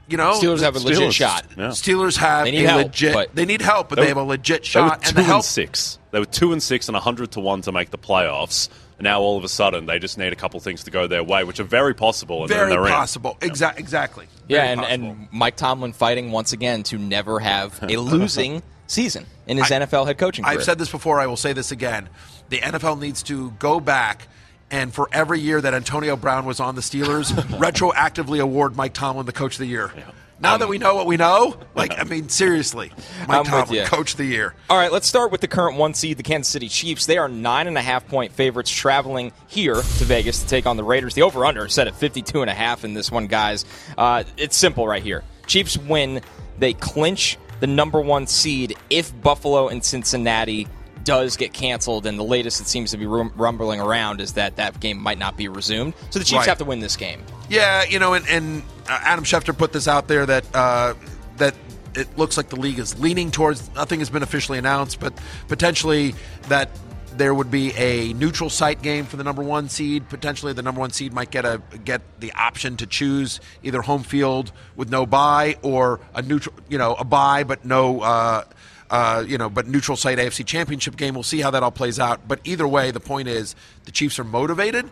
you 0.07 0.17
know, 0.17 0.33
Steelers 0.33 0.61
have 0.61 0.75
a 0.75 0.79
legit 0.79 1.13
shot. 1.13 1.45
Yeah. 1.57 1.67
Steelers 1.69 2.17
have 2.17 2.45
They 2.45 2.49
a 2.49 2.53
need 2.53 2.65
help, 2.65 2.83
legit. 2.83 3.13
but- 3.13 3.35
they 3.35 3.45
need 3.45 3.61
help, 3.61 3.89
but 3.89 3.95
they, 3.95 4.03
They 4.03 4.07
have 4.09 4.17
a 4.17 4.23
legit 4.23 4.61
They 4.63 4.67
shot. 4.67 4.99
were 4.99 5.03
two 5.03 5.07
and 5.09 5.15
the 5.17 5.21
and, 5.21 5.27
help. 5.27 5.43
six. 5.45 5.99
They 6.11 6.19
were 6.19 6.25
two 6.25 6.53
and 6.53 6.61
six 6.61 6.87
and 6.87 6.97
hundred 6.97 7.31
to 7.31 7.39
one 7.39 7.61
to 7.63 7.71
make 7.71 7.91
the 7.91 7.97
playoffs. 7.97 8.69
And 8.97 9.03
now 9.03 9.19
all 9.19 9.37
of 9.37 9.43
a 9.43 9.49
sudden 9.49 9.87
they 9.87 9.99
just 9.99 10.17
need 10.17 10.31
a 10.31 10.35
couple 10.37 10.59
things 10.61 10.83
to 10.85 10.91
go 10.91 11.05
their 11.07 11.23
way, 11.23 11.43
which 11.43 11.59
are 11.59 11.63
very 11.65 11.93
possible. 11.93 12.41
And 12.43 12.49
Very 12.49 12.69
they're 12.69 12.83
possible. 12.85 13.37
In. 13.41 13.49
Exa- 13.49 13.77
exactly. 13.77 14.27
Yeah, 14.47 14.63
and, 14.63 14.81
and 14.81 15.27
Mike 15.31 15.57
Tomlin 15.57 15.91
fighting 15.91 16.31
once 16.31 16.53
again 16.53 16.83
to 16.83 16.97
never 16.97 17.39
have 17.39 17.77
a 17.89 17.97
losing 17.97 18.61
season 18.87 19.25
in 19.47 19.57
his 19.57 19.69
I- 19.71 19.79
NFL 19.81 20.05
head 20.07 20.17
coaching 20.17 20.45
career. 20.45 20.59
I've 20.59 20.63
said 20.63 20.77
this 20.77 20.89
before. 20.91 21.19
I 21.19 21.27
will 21.27 21.35
say 21.35 21.51
this 21.51 21.71
again. 21.71 22.07
The 22.49 22.59
NFL 22.59 22.99
needs 22.99 23.23
to 23.23 23.51
go 23.59 23.79
back 23.81 24.27
and 24.71 24.93
for 24.93 25.07
every 25.11 25.39
year 25.39 25.61
that 25.61 25.73
Antonio 25.73 26.15
Brown 26.15 26.45
was 26.45 26.59
on 26.59 26.75
the 26.75 26.81
Steelers, 26.81 27.31
retroactively 27.59 28.39
award 28.39 28.75
Mike 28.75 28.93
Tomlin 28.93 29.25
the 29.25 29.31
Coach 29.31 29.55
of 29.55 29.59
the 29.59 29.67
Year. 29.67 29.91
Now 30.37 30.57
that 30.57 30.67
we 30.67 30.77
know 30.77 30.95
what 30.95 31.05
we 31.05 31.15
know, 31.15 31.57
like 31.75 31.97
I 31.97 32.03
mean, 32.03 32.27
seriously, 32.27 32.91
Mike 33.27 33.37
I'm 33.37 33.45
Tomlin. 33.45 33.85
Coach 33.85 34.11
of 34.11 34.17
the 34.17 34.25
Year. 34.25 34.53
All 34.69 34.77
right, 34.77 34.91
let's 34.91 35.07
start 35.07 35.31
with 35.31 35.39
the 35.39 35.47
current 35.47 35.77
one 35.77 35.93
seed, 35.93 36.17
the 36.17 36.23
Kansas 36.23 36.51
City 36.51 36.67
Chiefs. 36.67 37.05
They 37.05 37.17
are 37.17 37.29
nine 37.29 37.67
and 37.67 37.77
a 37.77 37.81
half 37.81 38.05
point 38.07 38.33
favorites 38.33 38.69
traveling 38.69 39.31
here 39.47 39.75
to 39.75 40.03
Vegas 40.03 40.41
to 40.43 40.47
take 40.47 40.65
on 40.65 40.75
the 40.75 40.83
Raiders. 40.83 41.13
The 41.13 41.21
over 41.21 41.45
under 41.45 41.69
set 41.69 41.87
at 41.87 41.95
52 41.95 42.41
and 42.41 42.49
a 42.49 42.53
half 42.53 42.83
in 42.83 42.93
this 42.93 43.09
one, 43.09 43.27
guys. 43.27 43.63
Uh, 43.97 44.23
it's 44.35 44.57
simple 44.57 44.85
right 44.87 45.01
here. 45.01 45.23
Chiefs 45.47 45.77
win, 45.77 46.21
they 46.59 46.73
clinch 46.73 47.37
the 47.61 47.67
number 47.67 48.01
one 48.01 48.27
seed 48.27 48.75
if 48.89 49.19
Buffalo 49.21 49.69
and 49.69 49.83
Cincinnati 49.83 50.67
does 51.05 51.37
get 51.37 51.53
canceled, 51.53 52.05
and 52.05 52.19
the 52.19 52.23
latest 52.23 52.57
that 52.57 52.67
seems 52.67 52.91
to 52.91 52.97
be 52.97 53.05
rumbling 53.05 53.79
around 53.79 54.19
is 54.19 54.33
that 54.33 54.57
that 54.57 54.79
game 54.81 54.99
might 55.01 55.17
not 55.17 55.37
be 55.37 55.47
resumed. 55.47 55.93
So 56.09 56.19
the 56.19 56.25
Chiefs 56.25 56.39
Right. 56.39 56.47
have 56.49 56.57
to 56.57 56.65
win 56.65 56.79
this 56.81 56.97
game. 56.97 57.23
Yeah, 57.49 57.83
you 57.83 57.99
know, 57.99 58.13
and, 58.15 58.27
and 58.27 58.63
uh, 58.89 58.99
Adam 59.01 59.23
Schefter 59.23 59.57
put 59.57 59.71
this 59.71 59.87
out 59.87 60.07
there 60.07 60.25
that 60.25 60.43
uh, 60.53 60.95
that 61.37 61.55
it 61.93 62.17
looks 62.17 62.35
like 62.35 62.49
the 62.49 62.57
league 62.59 62.79
is 62.79 62.99
leaning 62.99 63.31
towards. 63.31 63.73
Nothing 63.75 63.99
has 63.99 64.09
been 64.09 64.23
officially 64.23 64.57
announced, 64.57 64.99
but 64.99 65.13
potentially 65.47 66.13
that 66.49 66.69
there 67.15 67.33
would 67.33 67.49
be 67.49 67.71
a 67.77 68.11
neutral 68.13 68.49
site 68.49 68.81
game 68.81 69.05
for 69.05 69.15
the 69.15 69.23
number 69.23 69.41
one 69.41 69.69
seed. 69.69 70.09
Potentially, 70.09 70.51
the 70.51 70.61
number 70.61 70.81
one 70.81 70.89
seed 70.91 71.13
might 71.13 71.31
get 71.31 71.45
a 71.45 71.61
get 71.85 72.01
the 72.19 72.33
option 72.33 72.75
to 72.77 72.85
choose 72.85 73.39
either 73.63 73.81
home 73.81 74.03
field 74.03 74.51
with 74.75 74.89
no 74.89 75.05
bye 75.05 75.55
or 75.61 76.01
a 76.13 76.21
neutral, 76.21 76.53
you 76.67 76.77
know, 76.77 76.95
a 76.95 77.05
bye 77.05 77.43
but 77.45 77.63
no. 77.63 78.01
Uh, 78.01 78.43
uh, 78.89 79.23
you 79.27 79.37
know, 79.37 79.49
but 79.49 79.67
neutral 79.67 79.97
site 79.97 80.17
AFC 80.17 80.45
Championship 80.45 80.95
game. 80.95 81.13
We'll 81.13 81.23
see 81.23 81.41
how 81.41 81.51
that 81.51 81.63
all 81.63 81.71
plays 81.71 81.99
out. 81.99 82.27
But 82.27 82.39
either 82.43 82.67
way, 82.67 82.91
the 82.91 82.99
point 82.99 83.27
is 83.27 83.55
the 83.85 83.91
Chiefs 83.91 84.19
are 84.19 84.23
motivated 84.23 84.89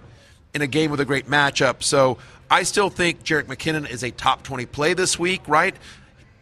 in 0.53 0.61
a 0.61 0.67
game 0.67 0.91
with 0.91 0.99
a 0.99 1.05
great 1.05 1.27
matchup. 1.27 1.83
So 1.83 2.17
I 2.49 2.63
still 2.63 2.89
think 2.89 3.23
Jerick 3.23 3.45
McKinnon 3.45 3.89
is 3.89 4.03
a 4.03 4.11
top 4.11 4.43
20 4.43 4.65
play 4.67 4.93
this 4.93 5.17
week, 5.17 5.41
right? 5.47 5.75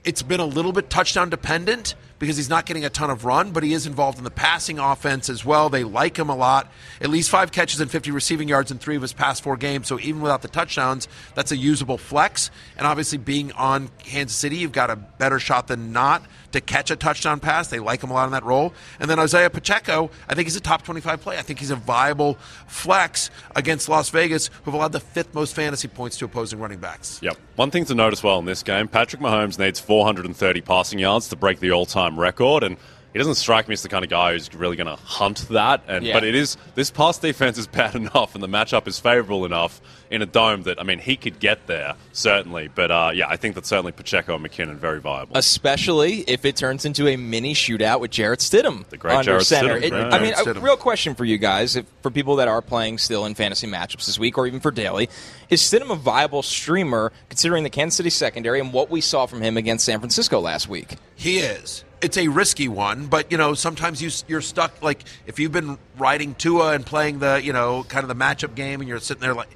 It's 0.03 0.23
been 0.23 0.39
a 0.39 0.45
little 0.45 0.71
bit 0.71 0.89
touchdown 0.89 1.29
dependent 1.29 1.95
because 2.17 2.37
he's 2.37 2.49
not 2.49 2.65
getting 2.65 2.85
a 2.85 2.89
ton 2.89 3.09
of 3.09 3.25
run, 3.25 3.51
but 3.51 3.63
he 3.63 3.73
is 3.73 3.87
involved 3.87 4.17
in 4.17 4.23
the 4.23 4.31
passing 4.31 4.77
offense 4.77 5.29
as 5.29 5.43
well. 5.43 5.69
They 5.69 5.83
like 5.83 6.17
him 6.17 6.29
a 6.29 6.35
lot. 6.35 6.71
At 6.99 7.09
least 7.09 7.29
five 7.29 7.51
catches 7.51 7.79
and 7.79 7.89
50 7.89 8.11
receiving 8.11 8.47
yards 8.47 8.71
in 8.71 8.77
three 8.77 8.95
of 8.95 9.01
his 9.01 9.13
past 9.13 9.41
four 9.41 9.57
games. 9.57 9.87
So 9.87 9.99
even 9.99 10.21
without 10.21 10.41
the 10.41 10.47
touchdowns, 10.47 11.07
that's 11.33 11.51
a 11.51 11.57
usable 11.57 11.97
flex. 11.97 12.51
And 12.77 12.85
obviously, 12.85 13.17
being 13.17 13.51
on 13.53 13.89
Kansas 13.99 14.37
City, 14.37 14.57
you've 14.57 14.71
got 14.71 14.91
a 14.91 14.95
better 14.95 15.39
shot 15.39 15.67
than 15.67 15.93
not 15.93 16.23
to 16.51 16.61
catch 16.61 16.91
a 16.91 16.95
touchdown 16.95 17.39
pass. 17.39 17.67
They 17.69 17.79
like 17.79 18.03
him 18.03 18.09
a 18.11 18.13
lot 18.13 18.25
in 18.25 18.31
that 18.31 18.43
role. 18.43 18.73
And 18.99 19.09
then 19.09 19.19
Isaiah 19.19 19.49
Pacheco, 19.49 20.09
I 20.27 20.35
think 20.35 20.47
he's 20.47 20.55
a 20.55 20.61
top 20.61 20.83
25 20.83 21.21
play. 21.21 21.37
I 21.37 21.41
think 21.41 21.59
he's 21.59 21.71
a 21.71 21.75
viable 21.75 22.35
flex 22.67 23.29
against 23.55 23.89
Las 23.89 24.09
Vegas, 24.09 24.49
who've 24.63 24.73
allowed 24.73 24.91
the 24.91 24.99
fifth 24.99 25.33
most 25.33 25.55
fantasy 25.55 25.87
points 25.87 26.17
to 26.17 26.25
opposing 26.25 26.59
running 26.59 26.79
backs. 26.79 27.19
Yep. 27.21 27.37
One 27.55 27.71
thing 27.71 27.85
to 27.85 27.95
note 27.95 28.13
as 28.13 28.23
well 28.23 28.39
in 28.39 28.45
this 28.45 28.63
game 28.63 28.87
Patrick 28.87 29.21
Mahomes 29.21 29.59
needs 29.59 29.79
430 29.79 30.61
passing 30.61 30.99
yards 30.99 31.27
to 31.29 31.35
break 31.35 31.59
the 31.59 31.71
all 31.71 31.85
time 31.85 32.19
record. 32.19 32.63
And 32.63 32.77
he 33.13 33.17
doesn't 33.19 33.35
strike 33.35 33.67
me 33.67 33.73
as 33.73 33.81
the 33.81 33.89
kind 33.89 34.05
of 34.05 34.09
guy 34.09 34.31
who's 34.33 34.53
really 34.55 34.77
going 34.77 34.87
to 34.87 34.95
hunt 34.95 35.47
that. 35.49 35.83
And 35.87 36.05
Yeah. 36.05 36.13
but 36.13 36.23
it 36.23 36.33
is 36.35 36.55
this 36.75 36.89
pass 36.91 37.17
defense 37.17 37.57
is 37.57 37.67
bad 37.81 37.95
enough, 37.95 38.35
and 38.35 38.43
the 38.43 38.47
matchup 38.47 38.87
is 38.87 38.99
favourable 38.99 39.45
enough 39.45 39.81
in 40.11 40.21
a 40.21 40.25
dome 40.25 40.63
that 40.63 40.79
I 40.79 40.83
mean 40.83 40.99
he 40.99 41.15
could 41.15 41.39
get 41.39 41.65
there 41.67 41.95
certainly. 42.11 42.67
But 42.67 42.91
uh, 42.91 43.11
yeah, 43.15 43.27
I 43.27 43.37
think 43.37 43.55
that 43.55 43.65
certainly 43.65 43.91
Pacheco 43.93 44.35
and 44.35 44.45
McKinnon 44.45 44.75
very 44.75 44.99
viable. 44.99 45.35
Especially 45.37 46.19
if 46.27 46.45
it 46.45 46.55
turns 46.55 46.85
into 46.85 47.07
a 47.07 47.15
mini 47.15 47.53
shootout 47.53 47.99
with 48.01 48.11
Jarrett 48.11 48.39
Stidham 48.41 48.87
The 48.89 48.97
great 48.97 49.13
under 49.15 49.31
Jarrett 49.31 49.45
center. 49.45 49.79
Stidham, 49.79 49.83
It- 49.83 49.93
right. 49.93 50.13
I 50.13 50.19
mean, 50.19 50.33
Jarrett 50.35 50.57
a 50.57 50.59
real 50.59 50.77
question 50.77 51.15
for 51.15 51.25
you 51.25 51.37
guys, 51.37 51.75
if, 51.77 51.85
for 52.01 52.11
people 52.11 52.35
that 52.35 52.47
are 52.47 52.61
playing 52.61 52.97
still 52.97 53.25
in 53.25 53.33
fantasy 53.35 53.67
matchups 53.67 54.05
this 54.05 54.19
week, 54.19 54.37
or 54.37 54.45
even 54.45 54.59
for 54.59 54.69
daily, 54.71 55.09
is 55.49 55.61
Stidham 55.61 55.89
a 55.91 55.95
viable 55.95 56.43
streamer 56.43 57.11
considering 57.29 57.63
the 57.63 57.69
Kansas 57.69 57.95
City 57.97 58.09
secondary 58.09 58.59
and 58.59 58.73
what 58.73 58.89
we 58.89 58.99
saw 59.01 59.25
from 59.25 59.41
him 59.41 59.55
against 59.57 59.85
San 59.85 59.99
Francisco 59.99 60.39
last 60.39 60.67
week? 60.67 60.97
He 61.15 61.37
is. 61.39 61.83
It's 62.01 62.17
a 62.17 62.27
risky 62.29 62.67
one, 62.67 63.05
but 63.05 63.31
you 63.31 63.37
know 63.37 63.53
sometimes 63.53 64.01
you 64.01 64.09
you're 64.27 64.41
stuck. 64.41 64.81
Like 64.81 65.03
if 65.27 65.39
you've 65.39 65.51
been 65.51 65.77
riding 65.97 66.33
Tua 66.33 66.73
and 66.73 66.83
playing 66.83 67.19
the 67.19 67.39
you 67.43 67.53
know 67.53 67.83
kind 67.83 68.03
of 68.03 68.07
the 68.07 68.15
matchup 68.15 68.55
game, 68.55 68.79
and 68.81 68.89
you're 68.89 68.99
sitting 68.99 69.21
there 69.21 69.35
like, 69.35 69.49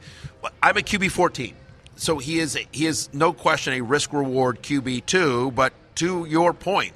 well, 0.44 0.45
I'm 0.62 0.78
a 0.78 0.82
QB 0.82 1.12
14, 1.12 1.56
so 1.96 2.18
he 2.18 2.40
is 2.40 2.58
he 2.72 2.86
is 2.86 3.10
no 3.14 3.34
question 3.34 3.74
a 3.74 3.82
risk 3.82 4.14
reward 4.14 4.62
QB 4.62 5.06
two. 5.06 5.52
But 5.52 5.74
to 5.96 6.26
your 6.26 6.54
point, 6.54 6.94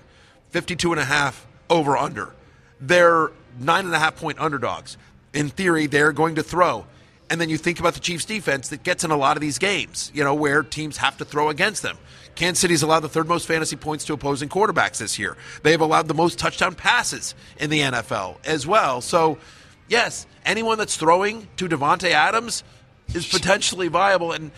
52 0.50 0.92
and 0.92 1.02
a 1.02 1.06
half 1.06 1.48
over 1.70 1.98
under. 1.98 2.34
They're 2.82 3.32
nine 3.60 3.86
and 3.86 3.94
a 3.94 4.00
half 4.00 4.16
point 4.16 4.40
underdogs. 4.40 4.98
In 5.34 5.50
theory, 5.50 5.86
they're 5.86 6.12
going 6.12 6.36
to 6.36 6.44
throw. 6.44 6.86
And 7.30 7.40
then 7.40 7.50
you 7.50 7.58
think 7.58 7.80
about 7.80 7.94
the 7.94 8.00
Chiefs 8.00 8.26
defense 8.26 8.70
that 8.70 8.82
gets 8.84 9.04
in 9.04 9.12
a 9.12 9.18
lot 9.18 9.38
of 9.38 9.42
these 9.42 9.60
games, 9.60 10.12
you 10.16 10.24
know, 10.24 10.34
where 10.34 10.64
teams 10.64 10.98
have 10.98 11.18
to 11.18 11.26
throw 11.26 11.50
against 11.50 11.84
them. 11.84 11.98
Kansas 12.34 12.60
City's 12.60 12.82
allowed 12.82 13.02
the 13.02 13.10
third 13.10 13.28
most 13.28 13.46
fantasy 13.46 13.76
points 13.76 14.06
to 14.06 14.14
opposing 14.14 14.50
quarterbacks 14.50 14.98
this 14.98 15.20
year. 15.20 15.38
They 15.62 15.72
have 15.72 15.82
allowed 15.82 16.08
the 16.08 16.16
most 16.16 16.40
touchdown 16.40 16.74
passes 16.74 17.36
in 17.60 17.70
the 17.70 17.82
NFL 17.82 18.38
as 18.46 18.66
well. 18.66 19.02
So, 19.02 19.38
yes, 19.88 20.26
anyone 20.44 20.80
that's 20.80 20.96
throwing 20.98 21.48
to 21.58 21.68
Davante 21.68 22.10
Adams 22.12 22.64
is 23.14 23.28
potentially 23.28 23.88
viable. 23.88 24.32
And 24.32 24.52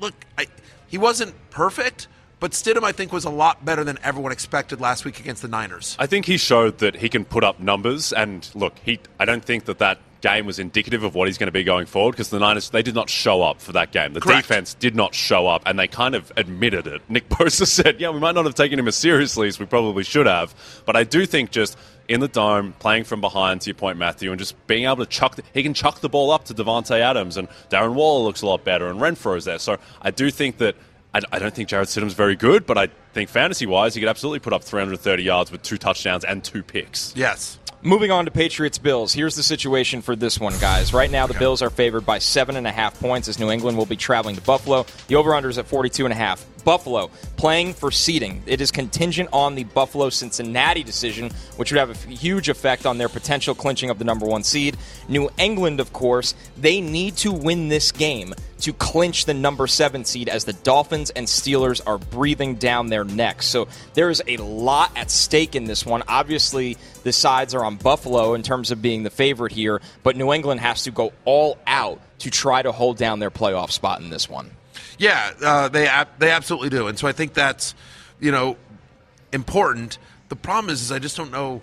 look, 0.00 0.14
I, 0.38 0.46
he 0.88 0.98
wasn't 0.98 1.34
perfect, 1.50 2.08
but 2.38 2.52
Stidham, 2.52 2.84
I 2.84 2.92
think, 2.92 3.12
was 3.12 3.24
a 3.24 3.30
lot 3.30 3.64
better 3.64 3.84
than 3.84 3.98
everyone 4.02 4.32
expected 4.32 4.80
last 4.80 5.04
week 5.04 5.20
against 5.20 5.42
the 5.42 5.48
Niners. 5.48 5.96
I 5.98 6.06
think 6.06 6.26
he 6.26 6.36
showed 6.36 6.78
that 6.78 6.96
he 6.96 7.08
can 7.08 7.24
put 7.24 7.44
up 7.44 7.60
numbers, 7.60 8.12
and 8.12 8.48
look, 8.54 8.74
he. 8.84 9.00
I 9.18 9.24
don't 9.24 9.44
think 9.44 9.64
that 9.64 9.78
that 9.78 9.98
game 10.22 10.46
was 10.46 10.58
indicative 10.58 11.04
of 11.04 11.14
what 11.14 11.28
he's 11.28 11.38
going 11.38 11.46
to 11.46 11.52
be 11.52 11.62
going 11.62 11.86
forward 11.86 12.12
because 12.12 12.30
the 12.30 12.38
Niners 12.38 12.70
they 12.70 12.82
did 12.82 12.94
not 12.94 13.08
show 13.08 13.42
up 13.42 13.60
for 13.60 13.72
that 13.72 13.92
game. 13.92 14.12
The 14.12 14.20
Correct. 14.20 14.48
defense 14.48 14.74
did 14.74 14.94
not 14.94 15.14
show 15.14 15.46
up, 15.46 15.62
and 15.66 15.78
they 15.78 15.88
kind 15.88 16.14
of 16.14 16.32
admitted 16.36 16.86
it. 16.86 17.02
Nick 17.08 17.28
Bosa 17.28 17.66
said, 17.66 18.00
"Yeah, 18.00 18.10
we 18.10 18.20
might 18.20 18.34
not 18.34 18.44
have 18.44 18.54
taken 18.54 18.78
him 18.78 18.88
as 18.88 18.96
seriously 18.96 19.48
as 19.48 19.58
we 19.58 19.66
probably 19.66 20.04
should 20.04 20.26
have," 20.26 20.54
but 20.84 20.96
I 20.96 21.04
do 21.04 21.26
think 21.26 21.50
just. 21.50 21.76
In 22.08 22.20
the 22.20 22.28
dome, 22.28 22.72
playing 22.78 23.04
from 23.04 23.20
behind, 23.20 23.62
to 23.62 23.70
your 23.70 23.74
point, 23.74 23.98
Matthew, 23.98 24.30
and 24.30 24.38
just 24.38 24.54
being 24.66 24.84
able 24.84 24.98
to 24.98 25.06
chuck, 25.06 25.36
the, 25.36 25.42
he 25.52 25.62
can 25.62 25.74
chuck 25.74 26.00
the 26.00 26.08
ball 26.08 26.30
up 26.30 26.44
to 26.44 26.54
Davante 26.54 27.00
Adams, 27.00 27.36
and 27.36 27.48
Darren 27.70 27.94
Waller 27.94 28.24
looks 28.24 28.42
a 28.42 28.46
lot 28.46 28.64
better, 28.64 28.86
and 28.86 29.00
Renfrow's 29.00 29.44
there. 29.44 29.58
So 29.58 29.78
I 30.00 30.12
do 30.12 30.30
think 30.30 30.58
that 30.58 30.76
I, 31.12 31.20
I 31.32 31.38
don't 31.38 31.54
think 31.54 31.68
Jarrett 31.68 31.88
Stidham's 31.88 32.14
very 32.14 32.36
good, 32.36 32.66
but 32.66 32.78
I 32.78 32.88
think 33.12 33.28
fantasy 33.28 33.66
wise, 33.66 33.94
he 33.94 34.00
could 34.00 34.08
absolutely 34.08 34.40
put 34.40 34.52
up 34.52 34.62
330 34.62 35.22
yards 35.22 35.50
with 35.50 35.62
two 35.62 35.78
touchdowns 35.78 36.24
and 36.24 36.44
two 36.44 36.62
picks. 36.62 37.12
Yes. 37.16 37.58
Moving 37.82 38.10
on 38.10 38.24
to 38.24 38.30
Patriots 38.30 38.78
Bills. 38.78 39.12
Here's 39.12 39.36
the 39.36 39.42
situation 39.42 40.02
for 40.02 40.16
this 40.16 40.40
one, 40.40 40.54
guys. 40.60 40.92
Right 40.92 41.10
now, 41.10 41.26
the 41.26 41.34
Bills 41.34 41.62
are 41.62 41.70
favored 41.70 42.04
by 42.04 42.18
seven 42.18 42.56
and 42.56 42.66
a 42.66 42.72
half 42.72 42.98
points 42.98 43.28
as 43.28 43.38
New 43.38 43.50
England 43.50 43.78
will 43.78 43.86
be 43.86 43.96
traveling 43.96 44.34
to 44.36 44.42
Buffalo. 44.42 44.86
The 45.08 45.16
over/under 45.16 45.48
is 45.48 45.58
at 45.58 45.66
42 45.66 46.04
and 46.04 46.12
a 46.12 46.16
half. 46.16 46.44
Buffalo 46.66 47.10
playing 47.36 47.74
for 47.74 47.92
seeding. 47.92 48.42
It 48.44 48.60
is 48.60 48.72
contingent 48.72 49.28
on 49.32 49.54
the 49.54 49.62
Buffalo 49.62 50.10
Cincinnati 50.10 50.82
decision, 50.82 51.30
which 51.56 51.70
would 51.70 51.78
have 51.78 51.90
a 51.90 52.08
huge 52.10 52.48
effect 52.48 52.86
on 52.86 52.98
their 52.98 53.08
potential 53.08 53.54
clinching 53.54 53.88
of 53.88 54.00
the 54.00 54.04
number 54.04 54.26
one 54.26 54.42
seed. 54.42 54.76
New 55.08 55.30
England, 55.38 55.78
of 55.78 55.92
course, 55.92 56.34
they 56.56 56.80
need 56.80 57.16
to 57.18 57.30
win 57.30 57.68
this 57.68 57.92
game 57.92 58.34
to 58.62 58.72
clinch 58.72 59.26
the 59.26 59.34
number 59.34 59.68
seven 59.68 60.04
seed 60.04 60.28
as 60.28 60.44
the 60.44 60.54
Dolphins 60.54 61.10
and 61.10 61.28
Steelers 61.28 61.80
are 61.86 61.98
breathing 61.98 62.56
down 62.56 62.88
their 62.88 63.04
necks. 63.04 63.46
So 63.46 63.68
there 63.94 64.10
is 64.10 64.20
a 64.26 64.36
lot 64.38 64.90
at 64.96 65.08
stake 65.08 65.54
in 65.54 65.66
this 65.66 65.86
one. 65.86 66.02
Obviously, 66.08 66.78
the 67.04 67.12
sides 67.12 67.54
are 67.54 67.64
on 67.64 67.76
Buffalo 67.76 68.34
in 68.34 68.42
terms 68.42 68.72
of 68.72 68.82
being 68.82 69.04
the 69.04 69.10
favorite 69.10 69.52
here, 69.52 69.80
but 70.02 70.16
New 70.16 70.32
England 70.32 70.58
has 70.60 70.82
to 70.82 70.90
go 70.90 71.12
all 71.24 71.58
out 71.64 72.00
to 72.20 72.30
try 72.30 72.60
to 72.60 72.72
hold 72.72 72.96
down 72.96 73.20
their 73.20 73.30
playoff 73.30 73.70
spot 73.70 74.00
in 74.00 74.10
this 74.10 74.28
one. 74.28 74.50
Yeah, 74.98 75.32
uh, 75.42 75.68
they 75.68 75.88
they 76.18 76.30
absolutely 76.30 76.70
do, 76.70 76.86
and 76.86 76.98
so 76.98 77.06
I 77.06 77.12
think 77.12 77.34
that's 77.34 77.74
you 78.20 78.30
know 78.30 78.56
important. 79.32 79.98
The 80.28 80.36
problem 80.36 80.72
is, 80.72 80.82
is 80.82 80.92
I 80.92 80.98
just 80.98 81.16
don't 81.16 81.30
know. 81.30 81.60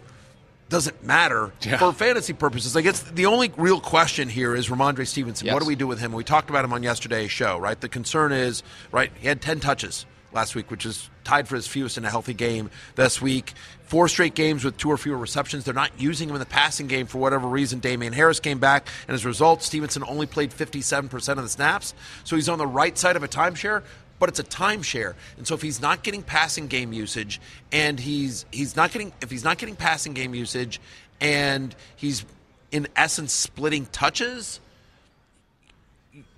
Does 0.69 0.88
it 0.88 1.04
matter 1.04 1.52
for 1.78 1.93
fantasy 1.93 2.34
purposes? 2.34 2.76
I 2.76 2.82
guess 2.82 3.00
the 3.02 3.28
only 3.28 3.52
real 3.58 3.80
question 3.80 4.28
here 4.28 4.56
is 4.56 4.69
Rhamondre 4.69 5.06
Stevenson. 5.06 5.46
What 5.54 5.62
do 5.62 5.67
we 5.67 5.76
do 5.76 5.86
with 5.86 6.00
him? 6.00 6.13
We 6.13 6.24
talked 6.24 6.50
about 6.50 6.65
him 6.65 6.74
on 6.74 6.82
yesterday's 6.82 7.30
show, 7.30 7.60
right? 7.60 7.80
The 7.80 7.89
concern 7.89 8.32
is, 8.32 8.63
right? 8.91 9.12
He 9.19 9.28
had 9.28 9.41
ten 9.41 9.60
touches 9.60 10.08
last 10.32 10.56
week, 10.56 10.72
which 10.72 10.86
is 10.86 11.10
tied 11.24 11.48
for 11.48 11.56
his 11.56 11.68
fewest 11.68 11.98
in 11.98 12.06
a 12.06 12.10
healthy 12.10 12.34
game 12.34 12.70
this 12.96 13.22
week. 13.22 13.54
Four 13.86 14.08
straight 14.08 14.34
games 14.34 14.64
with 14.64 14.78
two 14.78 14.90
or 14.90 14.98
fewer 14.98 15.18
receptions. 15.18 15.66
They're 15.66 15.74
not 15.74 15.92
using 16.00 16.30
him 16.30 16.36
in 16.36 16.40
the 16.40 16.46
passing 16.46 16.88
game 16.88 17.06
for 17.06 17.20
whatever 17.20 17.48
reason. 17.48 17.80
Damien 17.80 18.14
Harris 18.14 18.40
came 18.40 18.60
back, 18.60 18.88
and 19.08 19.14
as 19.16 19.24
a 19.24 19.28
result, 19.28 19.62
Stevenson 19.62 20.04
only 20.08 20.26
played 20.26 20.52
57% 20.52 21.30
of 21.30 21.44
the 21.44 21.50
snaps. 21.50 21.94
So 22.24 22.36
he's 22.36 22.50
on 22.50 22.58
the 22.58 22.68
right 22.68 22.98
side 22.98 23.16
of 23.16 23.24
a 23.24 23.28
timeshare, 23.28 23.84
but 24.20 24.30
it's 24.30 24.40
a 24.40 24.44
timeshare. 24.44 25.14
And 25.38 25.46
so 25.46 25.54
if 25.54 25.62
he's 25.62 25.82
not 25.82 26.02
getting 26.02 26.24
passing 26.24 26.68
game 26.68 26.94
usage, 26.94 27.40
and 27.72 28.00
he's 28.00 28.46
he's 28.52 28.76
not 28.76 28.92
getting 28.92 29.12
if 29.22 29.30
he's 29.30 29.44
not 29.44 29.58
getting 29.58 29.76
passing 29.76 30.14
game 30.14 30.34
usage, 30.34 30.80
and 31.20 31.76
he's 31.96 32.26
in 32.72 32.88
essence 32.96 33.32
splitting 33.34 33.86
touches, 33.88 34.60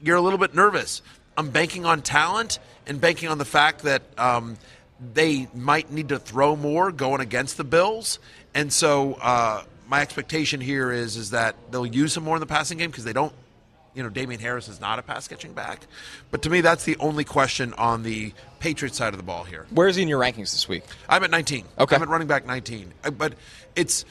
you're 0.01 0.17
a 0.17 0.21
little 0.21 0.39
bit 0.39 0.53
nervous. 0.53 1.01
I'm 1.37 1.49
banking 1.49 1.85
on 1.85 2.01
talent 2.01 2.59
and 2.87 2.99
banking 2.99 3.29
on 3.29 3.37
the 3.37 3.45
fact 3.45 3.83
that 3.83 4.03
um, 4.17 4.57
they 4.99 5.47
might 5.53 5.91
need 5.91 6.09
to 6.09 6.19
throw 6.19 6.55
more 6.55 6.91
going 6.91 7.21
against 7.21 7.57
the 7.57 7.63
Bills, 7.63 8.19
and 8.53 8.71
so 8.71 9.13
uh, 9.15 9.63
my 9.87 10.01
expectation 10.01 10.61
here 10.61 10.91
is 10.91 11.17
is 11.17 11.31
that 11.31 11.55
they'll 11.71 11.85
use 11.85 12.15
him 12.15 12.23
more 12.23 12.35
in 12.35 12.39
the 12.39 12.45
passing 12.45 12.77
game 12.77 12.91
because 12.91 13.03
they 13.03 13.13
don't. 13.13 13.33
You 13.93 14.03
know, 14.03 14.09
Damien 14.09 14.41
Harris 14.41 14.67
is 14.67 14.81
not 14.81 14.99
a 14.99 15.01
pass 15.01 15.25
catching 15.25 15.53
back, 15.53 15.87
but 16.29 16.41
to 16.41 16.49
me, 16.49 16.59
that's 16.59 16.83
the 16.83 16.97
only 16.97 17.23
question 17.23 17.73
on 17.75 18.03
the 18.03 18.33
Patriots 18.59 18.97
side 18.97 19.13
of 19.13 19.17
the 19.17 19.23
ball 19.23 19.45
here. 19.45 19.67
Where 19.69 19.87
is 19.87 19.95
he 19.95 20.01
in 20.01 20.09
your 20.09 20.19
rankings 20.19 20.51
this 20.51 20.67
week? 20.67 20.83
I'm 21.07 21.23
at 21.23 21.31
19. 21.31 21.63
Okay. 21.79 21.95
I'm 21.95 22.01
at 22.01 22.09
running 22.09 22.27
back 22.27 22.45
19. 22.45 22.93
Uh, 23.05 23.11
But 23.11 23.35
it's 23.73 24.03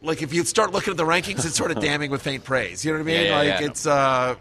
like 0.00 0.22
if 0.22 0.32
you 0.32 0.44
start 0.44 0.70
looking 0.70 0.92
at 0.92 0.96
the 0.96 1.04
rankings, 1.04 1.44
it's 1.44 1.56
sort 1.56 1.72
of 1.72 1.80
damning 1.80 2.12
with 2.12 2.22
faint 2.22 2.44
praise. 2.44 2.84
You 2.84 2.92
know 2.92 2.98
what 2.98 3.02
I 3.02 3.06
mean? 3.06 3.22
Yeah, 3.22 3.28
yeah, 3.28 3.36
like 3.36 3.60
yeah. 3.60 3.66
it's. 3.66 3.86
Uh, 3.86 4.36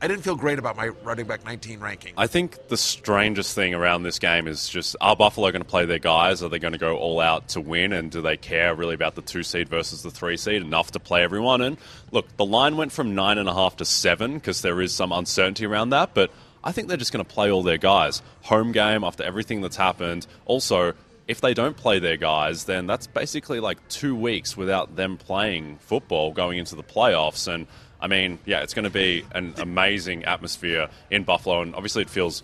I 0.00 0.06
didn't 0.06 0.22
feel 0.22 0.36
great 0.36 0.60
about 0.60 0.76
my 0.76 0.88
running 0.88 1.26
back 1.26 1.44
19 1.44 1.80
ranking. 1.80 2.14
I 2.16 2.28
think 2.28 2.68
the 2.68 2.76
strangest 2.76 3.54
thing 3.54 3.74
around 3.74 4.04
this 4.04 4.20
game 4.20 4.46
is 4.46 4.68
just 4.68 4.94
are 5.00 5.16
Buffalo 5.16 5.50
going 5.50 5.62
to 5.62 5.68
play 5.68 5.86
their 5.86 5.98
guys? 5.98 6.40
Are 6.40 6.48
they 6.48 6.60
going 6.60 6.72
to 6.72 6.78
go 6.78 6.96
all 6.96 7.18
out 7.18 7.48
to 7.48 7.60
win? 7.60 7.92
And 7.92 8.10
do 8.10 8.20
they 8.20 8.36
care 8.36 8.74
really 8.76 8.94
about 8.94 9.16
the 9.16 9.22
two 9.22 9.42
seed 9.42 9.68
versus 9.68 10.02
the 10.02 10.10
three 10.10 10.36
seed 10.36 10.62
enough 10.62 10.92
to 10.92 11.00
play 11.00 11.24
everyone? 11.24 11.62
And 11.62 11.78
look, 12.12 12.36
the 12.36 12.44
line 12.44 12.76
went 12.76 12.92
from 12.92 13.16
nine 13.16 13.38
and 13.38 13.48
a 13.48 13.54
half 13.54 13.76
to 13.78 13.84
seven 13.84 14.34
because 14.34 14.62
there 14.62 14.80
is 14.80 14.94
some 14.94 15.10
uncertainty 15.10 15.66
around 15.66 15.90
that. 15.90 16.14
But 16.14 16.30
I 16.62 16.70
think 16.70 16.86
they're 16.86 16.96
just 16.96 17.12
going 17.12 17.24
to 17.24 17.34
play 17.34 17.50
all 17.50 17.64
their 17.64 17.78
guys. 17.78 18.22
Home 18.42 18.70
game 18.70 19.02
after 19.02 19.24
everything 19.24 19.62
that's 19.62 19.76
happened. 19.76 20.28
Also, 20.46 20.92
if 21.26 21.40
they 21.40 21.54
don't 21.54 21.76
play 21.76 21.98
their 21.98 22.16
guys, 22.16 22.64
then 22.64 22.86
that's 22.86 23.08
basically 23.08 23.58
like 23.58 23.86
two 23.88 24.14
weeks 24.14 24.56
without 24.56 24.94
them 24.94 25.16
playing 25.16 25.78
football 25.78 26.32
going 26.32 26.56
into 26.58 26.76
the 26.76 26.84
playoffs. 26.84 27.52
And 27.52 27.66
I 28.00 28.06
mean, 28.06 28.38
yeah, 28.44 28.62
it's 28.62 28.74
going 28.74 28.84
to 28.84 28.90
be 28.90 29.24
an 29.32 29.54
amazing 29.58 30.24
atmosphere 30.24 30.88
in 31.10 31.24
Buffalo. 31.24 31.62
And 31.62 31.74
obviously, 31.74 32.02
it 32.02 32.10
feels 32.10 32.42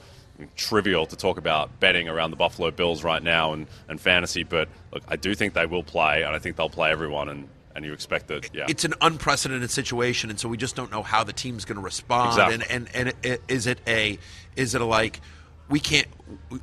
trivial 0.57 1.07
to 1.07 1.17
talk 1.17 1.38
about 1.38 1.79
betting 1.81 2.09
around 2.09 2.31
the 2.31 2.37
Buffalo 2.37 2.71
Bills 2.71 3.05
right 3.05 3.23
now 3.23 3.53
and, 3.53 3.67
and 3.88 4.01
fantasy, 4.01 4.43
but 4.43 4.69
look, 4.93 5.03
I 5.09 5.17
do 5.17 5.35
think 5.35 5.55
they 5.55 5.67
will 5.67 5.85
play, 5.85 6.23
and 6.23 6.35
I 6.35 6.38
think 6.38 6.57
they'll 6.57 6.71
play 6.71 6.90
everyone. 6.90 7.29
And 7.29 7.49
and 7.77 7.85
you 7.85 7.93
expect 7.93 8.29
that, 8.29 8.55
yeah. 8.55 8.67
It's 8.69 8.85
an 8.85 8.95
unprecedented 9.01 9.69
situation, 9.71 10.31
and 10.31 10.38
so 10.38 10.49
we 10.49 10.57
just 10.57 10.77
don't 10.77 10.93
know 10.93 11.03
how 11.03 11.25
the 11.25 11.33
team's 11.33 11.64
going 11.64 11.77
to 11.77 11.83
respond. 11.83 12.29
Exactly. 12.31 12.55
And 12.55 12.88
and 12.95 13.09
and 13.09 13.25
it, 13.25 13.43
is 13.49 13.67
it 13.67 13.81
a 13.87 14.19
is 14.57 14.75
it 14.75 14.81
a 14.81 14.85
like 14.85 15.21
we 15.69 15.81
can't 15.81 16.07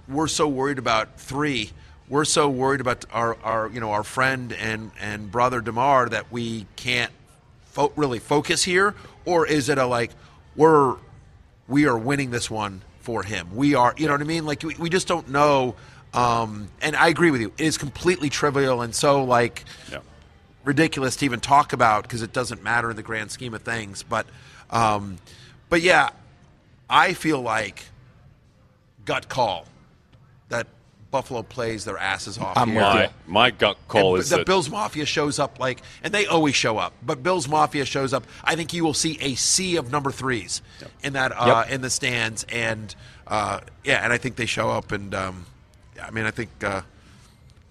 we're 0.08 0.28
so 0.28 0.48
worried 0.48 0.78
about 0.78 1.20
three 1.20 1.72
we're 2.08 2.26
so 2.26 2.50
worried 2.50 2.82
about 2.82 3.06
our, 3.12 3.36
our 3.44 3.70
you 3.70 3.80
know 3.80 3.92
our 3.92 4.04
friend 4.04 4.54
and 4.54 4.92
and 5.00 5.32
brother 5.32 5.60
Damar 5.62 6.10
that 6.10 6.32
we 6.32 6.68
can't 6.76 7.12
fo- 7.72 7.92
really 7.96 8.20
focus 8.20 8.64
here, 8.64 8.94
or 9.26 9.48
is 9.48 9.70
it 9.70 9.78
a 9.78 9.86
like 9.86 10.12
we're 10.56 10.96
we 11.68 11.86
are 11.88 11.98
winning 11.98 12.32
this 12.32 12.50
one 12.52 12.82
for 13.00 13.24
him? 13.24 13.56
We 13.56 13.74
are, 13.76 13.94
you 13.98 14.08
know 14.08 14.14
what 14.14 14.22
I 14.22 14.26
mean? 14.26 14.46
Like 14.46 14.62
we, 14.64 14.76
we 14.76 14.90
just 14.90 15.08
don't 15.08 15.30
know. 15.30 15.76
Um, 16.14 16.68
and 16.82 16.96
I 16.96 17.08
agree 17.08 17.32
with 17.32 17.40
you. 17.42 17.54
It 17.58 17.66
is 17.66 17.78
completely 17.78 18.30
trivial 18.30 18.82
and 18.82 18.94
so 18.94 19.24
like 19.24 19.64
Yeah. 19.92 20.00
ridiculous 20.66 21.16
to 21.18 21.26
even 21.26 21.40
talk 21.40 21.72
about 21.72 22.04
because 22.04 22.22
it 22.22 22.34
doesn't 22.34 22.62
matter 22.62 22.90
in 22.90 22.98
the 22.98 23.04
grand 23.04 23.32
scheme 23.32 23.54
of 23.54 23.62
things. 23.62 24.04
But, 24.04 24.26
um, 24.70 25.18
but 25.70 25.82
yeah, 25.82 26.10
I 26.90 27.14
feel 27.14 27.42
like 27.42 27.86
gut 29.06 29.30
call 29.30 29.66
Buffalo 31.12 31.44
plays 31.44 31.84
their 31.84 31.98
asses 31.98 32.38
off. 32.38 32.58
I'm 32.58 32.70
here. 32.70 32.78
with 32.78 32.84
my, 32.84 33.04
you. 33.04 33.10
my 33.28 33.52
gut 33.52 33.78
call 33.90 34.16
And 34.16 34.24
is 34.24 34.30
the 34.30 34.38
that 34.38 34.46
Bills 34.46 34.70
Mafia 34.70 35.06
shows 35.06 35.38
up 35.38 35.60
like, 35.60 35.82
and 36.04 36.14
they 36.14 36.26
always 36.26 36.56
show 36.56 36.78
up. 36.78 36.94
But 37.04 37.22
Bills 37.22 37.48
Mafia 37.48 37.86
shows 37.86 38.14
up. 38.14 38.26
I 38.44 38.56
think 38.56 38.74
you 38.74 38.84
will 38.84 38.94
see 38.94 39.18
a 39.20 39.36
sea 39.36 39.76
of 39.76 39.92
number 39.92 40.12
threes 40.12 40.62
in 41.04 41.14
that 41.14 41.34
uh, 41.36 41.66
in 41.70 41.82
the 41.82 41.90
stands, 41.90 42.46
and 42.50 42.96
uh, 43.28 43.60
yeah, 43.84 44.04
and 44.04 44.14
I 44.14 44.18
think 44.18 44.38
they 44.38 44.46
show 44.46 44.70
up. 44.70 44.94
And 44.94 45.14
um, 45.14 45.46
I 46.02 46.12
mean, 46.12 46.26
I 46.26 46.32
think 46.32 46.50
uh, 46.64 46.82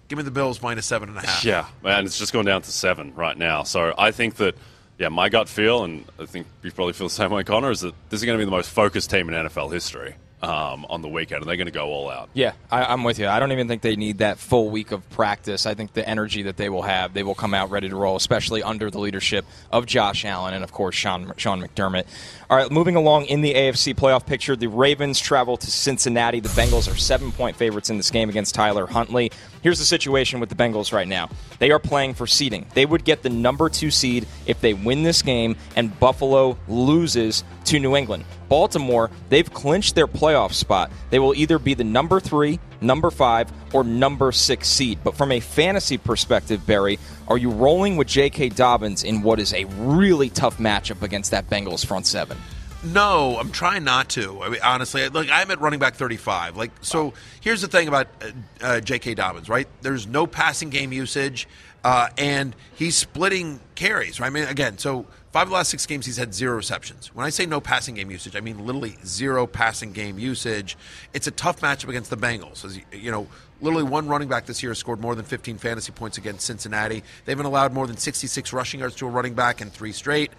give 0.07 0.17
me 0.17 0.23
the 0.23 0.31
Bills 0.31 0.61
minus 0.61 0.85
seven 0.85 1.09
and 1.09 1.17
a 1.17 1.21
half. 1.21 1.43
Yeah, 1.43 1.65
and 1.83 2.05
it's 2.05 2.19
just 2.19 2.33
going 2.33 2.45
down 2.45 2.61
to 2.61 2.71
seven 2.71 3.15
right 3.15 3.37
now. 3.37 3.63
So 3.63 3.95
I 3.97 4.11
think 4.11 4.35
that, 4.35 4.55
yeah, 4.99 5.09
my 5.09 5.29
gut 5.29 5.49
feel, 5.49 5.83
and 5.83 6.05
I 6.19 6.25
think 6.27 6.45
you 6.61 6.71
probably 6.71 6.93
feel 6.93 7.07
the 7.07 7.13
same 7.13 7.31
way, 7.31 7.43
Connor, 7.43 7.71
is 7.71 7.81
that 7.81 7.95
this 8.09 8.21
is 8.21 8.25
going 8.25 8.37
to 8.37 8.41
be 8.41 8.45
the 8.45 8.55
most 8.55 8.69
focused 8.69 9.09
team 9.09 9.29
in 9.29 9.35
NFL 9.47 9.73
history 9.73 10.15
um, 10.41 10.85
on 10.89 11.01
the 11.01 11.07
weekend, 11.07 11.41
and 11.41 11.49
they're 11.49 11.57
going 11.57 11.67
to 11.67 11.71
go 11.71 11.87
all 11.87 12.09
out. 12.09 12.29
Yeah, 12.33 12.53
I, 12.71 12.85
I'm 12.85 13.03
with 13.03 13.19
you. 13.19 13.27
I 13.27 13.39
don't 13.39 13.51
even 13.51 13.67
think 13.67 13.81
they 13.81 13.95
need 13.95 14.19
that 14.19 14.39
full 14.39 14.69
week 14.69 14.91
of 14.91 15.07
practice. 15.11 15.65
I 15.65 15.73
think 15.73 15.93
the 15.93 16.07
energy 16.07 16.43
that 16.43 16.57
they 16.57 16.69
will 16.69 16.81
have, 16.81 17.13
they 17.13 17.23
will 17.23 17.35
come 17.35 17.53
out 17.53 17.69
ready 17.69 17.89
to 17.89 17.95
roll, 17.95 18.15
especially 18.15 18.63
under 18.63 18.89
the 18.89 18.99
leadership 18.99 19.45
of 19.71 19.85
Josh 19.85 20.25
Allen 20.25 20.53
and, 20.53 20.63
of 20.63 20.71
course, 20.71 20.95
Sean, 20.95 21.31
Sean 21.37 21.61
McDermott. 21.61 22.05
All 22.49 22.57
right, 22.57 22.69
moving 22.69 22.95
along 22.95 23.25
in 23.25 23.41
the 23.41 23.53
AFC 23.53 23.95
playoff 23.95 24.25
picture, 24.25 24.55
the 24.55 24.67
Ravens 24.67 25.19
travel 25.19 25.55
to 25.57 25.71
Cincinnati. 25.71 26.39
The 26.39 26.49
Bengals 26.49 26.91
are 26.91 26.97
seven 26.97 27.31
point 27.31 27.55
favorites 27.55 27.89
in 27.89 27.97
this 27.97 28.11
game 28.11 28.29
against 28.29 28.55
Tyler 28.55 28.87
Huntley. 28.87 29.31
Here's 29.61 29.79
the 29.79 29.85
situation 29.85 30.39
with 30.39 30.49
the 30.49 30.55
Bengals 30.55 30.91
right 30.91 31.07
now 31.07 31.29
they 31.59 31.71
are 31.71 31.79
playing 31.79 32.15
for 32.15 32.27
seeding. 32.27 32.65
They 32.73 32.85
would 32.85 33.05
get 33.05 33.21
the 33.21 33.29
number 33.29 33.69
two 33.69 33.91
seed 33.91 34.27
if 34.45 34.59
they 34.59 34.73
win 34.73 35.03
this 35.03 35.21
game 35.21 35.55
and 35.75 35.97
Buffalo 35.99 36.57
loses 36.67 37.43
to 37.65 37.79
New 37.79 37.95
England. 37.95 38.25
Baltimore, 38.49 39.09
they've 39.29 39.51
clinched 39.51 39.95
their 39.95 40.07
playoff 40.07 40.53
spot. 40.53 40.91
They 41.09 41.19
will 41.19 41.33
either 41.35 41.57
be 41.59 41.73
the 41.73 41.83
number 41.83 42.19
three, 42.19 42.59
number 42.81 43.09
five, 43.11 43.51
or 43.73 43.83
number 43.83 44.31
six 44.31 44.67
seed. 44.67 44.99
But 45.03 45.15
from 45.15 45.31
a 45.31 45.39
fantasy 45.39 45.97
perspective, 45.97 46.65
Berry, 46.65 46.99
are 47.27 47.37
you 47.37 47.49
rolling 47.49 47.97
with 47.97 48.07
J.K. 48.07 48.49
Dobbins 48.49 49.03
in 49.03 49.21
what 49.21 49.39
is 49.39 49.53
a 49.53 49.65
really 49.77 50.29
tough 50.29 50.57
matchup 50.57 51.01
against 51.01 51.31
that 51.31 51.49
Bengals 51.49 51.85
front 51.85 52.07
seven? 52.07 52.37
No, 52.83 53.37
I'm 53.37 53.51
trying 53.51 53.83
not 53.83 54.09
to. 54.09 54.41
I 54.41 54.49
mean, 54.49 54.61
honestly, 54.63 55.07
like 55.07 55.29
I'm 55.31 55.51
at 55.51 55.61
running 55.61 55.79
back 55.79 55.95
35. 55.95 56.57
Like, 56.57 56.71
so 56.81 57.13
here's 57.39 57.61
the 57.61 57.67
thing 57.67 57.87
about 57.87 58.07
uh, 58.21 58.31
uh, 58.65 58.79
J.K. 58.79 59.13
Dobbins, 59.13 59.49
right? 59.49 59.67
There's 59.81 60.07
no 60.07 60.25
passing 60.25 60.71
game 60.71 60.91
usage, 60.91 61.47
uh, 61.83 62.09
and 62.17 62.55
he's 62.75 62.95
splitting 62.95 63.59
carries. 63.75 64.19
Right? 64.19 64.27
I 64.27 64.29
mean, 64.31 64.45
again, 64.45 64.79
so 64.79 65.05
five 65.31 65.43
of 65.43 65.49
the 65.49 65.55
last 65.55 65.69
six 65.69 65.85
games 65.85 66.05
he's 66.05 66.17
had 66.17 66.33
zero 66.33 66.55
receptions. 66.55 67.13
When 67.13 67.25
I 67.25 67.29
say 67.29 67.45
no 67.45 67.61
passing 67.61 67.95
game 67.95 68.11
usage, 68.11 68.35
I 68.35 68.41
mean 68.41 68.65
literally 68.65 68.97
zero 69.05 69.47
passing 69.47 69.93
game 69.93 70.19
usage. 70.19 70.77
It's 71.13 71.27
a 71.27 71.31
tough 71.31 71.61
matchup 71.61 71.89
against 71.89 72.09
the 72.09 72.17
Bengals. 72.17 72.65
As 72.65 72.77
you, 72.77 72.83
you 72.91 73.11
know, 73.11 73.27
literally 73.61 73.83
one 73.83 74.07
running 74.07 74.27
back 74.27 74.45
this 74.45 74.61
year 74.61 74.71
has 74.71 74.77
scored 74.79 74.99
more 74.99 75.15
than 75.15 75.25
15 75.25 75.57
fantasy 75.57 75.91
points 75.91 76.17
against 76.17 76.45
Cincinnati. 76.45 77.03
They 77.25 77.31
haven't 77.31 77.45
allowed 77.45 77.73
more 77.73 77.87
than 77.87 77.97
66 77.97 78.53
rushing 78.53 78.81
yards 78.81 78.95
to 78.95 79.07
a 79.07 79.09
running 79.09 79.33
back 79.33 79.61
in 79.61 79.69
three 79.69 79.91
straight, 79.91 80.31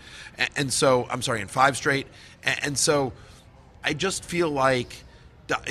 and, 0.56 0.72
so 0.72 1.06
I'm 1.10 1.22
sorry, 1.22 1.40
in 1.40 1.48
five 1.48 1.76
straight, 1.76 2.06
and 2.42 2.78
so 2.78 3.12
I 3.82 3.94
just 3.94 4.24
feel 4.24 4.50
like. 4.50 5.04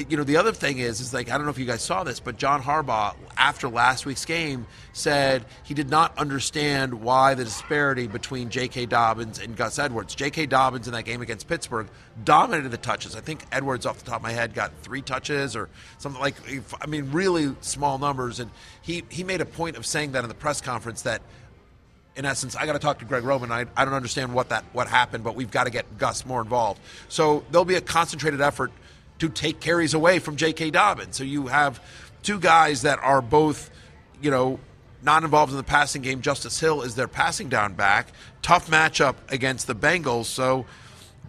You 0.09 0.17
know, 0.17 0.23
the 0.23 0.37
other 0.37 0.51
thing 0.51 0.79
is, 0.79 0.99
is 0.99 1.13
like 1.13 1.29
I 1.29 1.37
don't 1.37 1.45
know 1.45 1.51
if 1.51 1.57
you 1.57 1.65
guys 1.65 1.81
saw 1.81 2.03
this, 2.03 2.19
but 2.19 2.37
John 2.37 2.61
Harbaugh, 2.61 3.15
after 3.37 3.67
last 3.69 4.05
week's 4.05 4.25
game, 4.25 4.67
said 4.93 5.45
he 5.63 5.73
did 5.73 5.89
not 5.89 6.17
understand 6.17 6.93
why 6.93 7.33
the 7.33 7.43
disparity 7.43 8.07
between 8.07 8.49
J.K. 8.49 8.87
Dobbins 8.87 9.39
and 9.39 9.55
Gus 9.55 9.79
Edwards. 9.79 10.13
J.K. 10.15 10.47
Dobbins 10.47 10.87
in 10.87 10.93
that 10.93 11.05
game 11.05 11.21
against 11.21 11.47
Pittsburgh 11.47 11.87
dominated 12.23 12.69
the 12.69 12.77
touches. 12.77 13.15
I 13.15 13.21
think 13.21 13.43
Edwards, 13.51 13.85
off 13.85 13.97
the 13.99 14.05
top 14.05 14.17
of 14.17 14.23
my 14.23 14.31
head, 14.31 14.53
got 14.53 14.71
three 14.81 15.01
touches 15.01 15.55
or 15.55 15.69
something 15.97 16.21
like. 16.21 16.35
I 16.81 16.87
mean, 16.87 17.11
really 17.11 17.55
small 17.61 17.97
numbers, 17.97 18.39
and 18.39 18.51
he 18.81 19.03
he 19.09 19.23
made 19.23 19.41
a 19.41 19.45
point 19.45 19.77
of 19.77 19.85
saying 19.85 20.11
that 20.13 20.23
in 20.23 20.29
the 20.29 20.35
press 20.35 20.61
conference 20.61 21.03
that 21.03 21.21
in 22.15 22.25
essence, 22.25 22.55
I 22.55 22.65
got 22.65 22.73
to 22.73 22.79
talk 22.79 22.99
to 22.99 23.05
Greg 23.05 23.23
Roman. 23.23 23.51
I, 23.51 23.65
I 23.75 23.85
don't 23.85 23.93
understand 23.93 24.33
what 24.33 24.49
that 24.49 24.65
what 24.73 24.87
happened, 24.87 25.23
but 25.23 25.35
we've 25.35 25.51
got 25.51 25.63
to 25.63 25.69
get 25.69 25.97
Gus 25.97 26.25
more 26.25 26.41
involved. 26.41 26.81
So 27.07 27.43
there'll 27.51 27.65
be 27.65 27.75
a 27.75 27.81
concentrated 27.81 28.41
effort 28.41 28.71
to 29.21 29.29
take 29.29 29.59
carries 29.59 29.93
away 29.93 30.17
from 30.17 30.35
J.K. 30.35 30.71
Dobbins. 30.71 31.15
So 31.15 31.23
you 31.23 31.45
have 31.45 31.79
two 32.23 32.39
guys 32.39 32.81
that 32.81 32.97
are 33.03 33.21
both, 33.21 33.69
you 34.19 34.31
know, 34.31 34.59
not 35.03 35.23
involved 35.23 35.51
in 35.51 35.57
the 35.57 35.63
passing 35.63 36.01
game. 36.01 36.21
Justice 36.21 36.59
Hill 36.59 36.81
is 36.81 36.95
their 36.95 37.07
passing 37.07 37.47
down 37.47 37.75
back. 37.75 38.07
Tough 38.41 38.67
matchup 38.67 39.15
against 39.29 39.67
the 39.67 39.75
Bengals. 39.75 40.25
So 40.25 40.65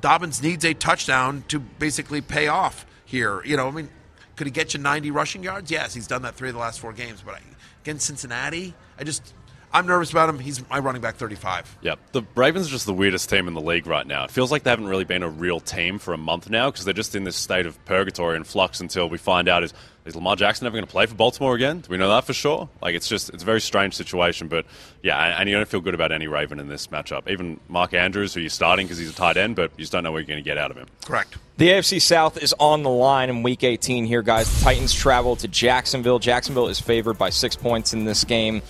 Dobbins 0.01 0.43
needs 0.43 0.65
a 0.65 0.73
touchdown 0.73 1.45
to 1.49 1.59
basically 1.59 2.23
pay 2.23 2.49
off 2.49 2.87
here. 3.05 3.45
You 3.45 3.59
know, 3.59 3.69
I 3.69 3.71
mean, 3.73 3.91
could 4.37 4.47
he 4.47 4.51
get 4.51 4.73
you 4.73 4.81
90 4.81 5.11
rushing 5.11 5.43
yards? 5.43 5.71
Yes, 5.71 5.93
he's 5.93 6.07
done 6.07 6.23
that 6.23 6.35
three 6.35 6.49
of 6.49 6.55
the 6.55 6.61
last 6.61 6.81
four 6.81 6.95
games. 6.95 7.23
But 7.23 7.41
against 7.83 8.07
Cincinnati, 8.07 8.73
I 8.99 9.05
just 9.05 9.35
I'm 9.75 9.87
nervous 9.87 10.11
about 10.11 10.29
him. 10.29 10.39
He's 10.39 10.69
my 10.69 10.79
running 10.79 11.01
back 11.01 11.17
35. 11.17 11.79
Yep. 11.81 11.99
The 12.13 12.23
Ravens 12.35 12.69
are 12.69 12.71
just 12.71 12.85
the 12.85 12.93
weirdest 12.93 13.31
team 13.31 13.49
in 13.49 13.55
the 13.55 13.61
league 13.61 13.87
right 13.87 14.07
now. 14.07 14.25
It 14.25 14.31
feels 14.31 14.51
like 14.53 14.65
they 14.65 14.71
haven't 14.71 14.89
really 14.89 15.05
been 15.05 15.23
a 15.23 15.29
real 15.29 15.61
team 15.61 15.99
for 15.99 16.13
a 16.13 16.19
month 16.19 16.51
now 16.51 16.71
because 16.71 16.85
they're 16.85 16.93
just 16.93 17.15
in 17.15 17.25
this 17.25 17.37
state 17.37 17.65
of 17.65 17.83
purgatory 17.87 18.37
and 18.37 18.47
flux 18.47 18.81
until 18.81 19.09
we 19.09 19.17
find 19.17 19.49
out 19.49 19.63
is, 19.63 19.73
is 20.05 20.15
Lamar 20.15 20.37
Jackson 20.37 20.67
ever 20.67 20.75
going 20.75 20.85
to 20.85 20.91
play 20.91 21.07
for 21.07 21.15
Baltimore 21.15 21.55
again? 21.55 21.81
Do 21.81 21.89
we 21.91 21.97
know 21.97 22.09
that 22.11 22.25
for 22.25 22.35
sure? 22.35 22.69
Like, 22.83 22.95
it's 22.95 23.09
just, 23.09 23.31
it's 23.31 23.43
a 23.43 23.47
very 23.47 23.61
strange 23.61 23.95
situation. 23.95 24.49
But 24.49 24.67
yeah, 25.03 25.17
and, 25.25 25.41
and 25.41 25.49
you 25.49 25.57
don't 25.57 25.69
feel 25.69 25.81
good 25.81 25.95
about 25.95 26.13
any 26.13 26.27
Raven 26.27 26.61
in 26.61 26.69
this 26.69 26.89
matchup. 26.89 27.31
Even 27.31 27.59
Mark 27.69 27.95
Andrews, 27.95 28.35
who 28.35 28.41
you're 28.41 28.51
starting 28.51 28.87
because 28.87 28.99
he's 28.99 29.11
a 29.11 29.15
tight 29.15 29.39
end, 29.39 29.57
but 29.57 29.71
you 29.77 29.83
just 29.83 29.93
don't 29.93 30.05
know 30.05 30.13
what 30.13 30.19
you're 30.19 30.27
going 30.27 30.43
to 30.43 30.49
get 30.49 30.59
out 30.59 30.71
of 30.71 30.77
him. 30.77 30.87
Correct. 31.07 31.37
The 31.57 31.69
AFC 31.69 32.03
South 32.03 32.43
is 32.43 32.55
on 32.59 32.83
the 32.83 32.91
line 32.91 33.31
in 33.31 33.43
Week 33.43 33.63
18 33.65 34.05
here, 34.05 34.23
guys. 34.23 34.53
The 34.59 34.65
Titans 34.65 34.93
travel 34.93 35.37
to 35.37 35.49
Jacksonville. 35.49 36.19
Jacksonville 36.19 36.69
is 36.69 36.81
favored 36.81 37.17
by 37.17 37.31
six 37.31 37.57
points 37.57 37.95
in 37.95 38.05
this 38.05 38.25
game. 38.25 38.61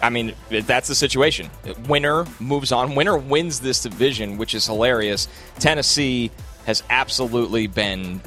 I 0.00 0.10
mean, 0.10 0.34
that's 0.50 0.88
the 0.88 0.94
situation. 0.94 1.50
Winner 1.88 2.24
moves 2.40 2.72
on. 2.72 2.94
Winner 2.94 3.18
wins 3.18 3.60
this 3.60 3.82
division, 3.82 4.38
which 4.38 4.54
is 4.54 4.66
hilarious. 4.66 5.28
Tennessee 5.58 6.30
has 6.66 6.82
absolutely 6.90 7.66
been 7.66 8.20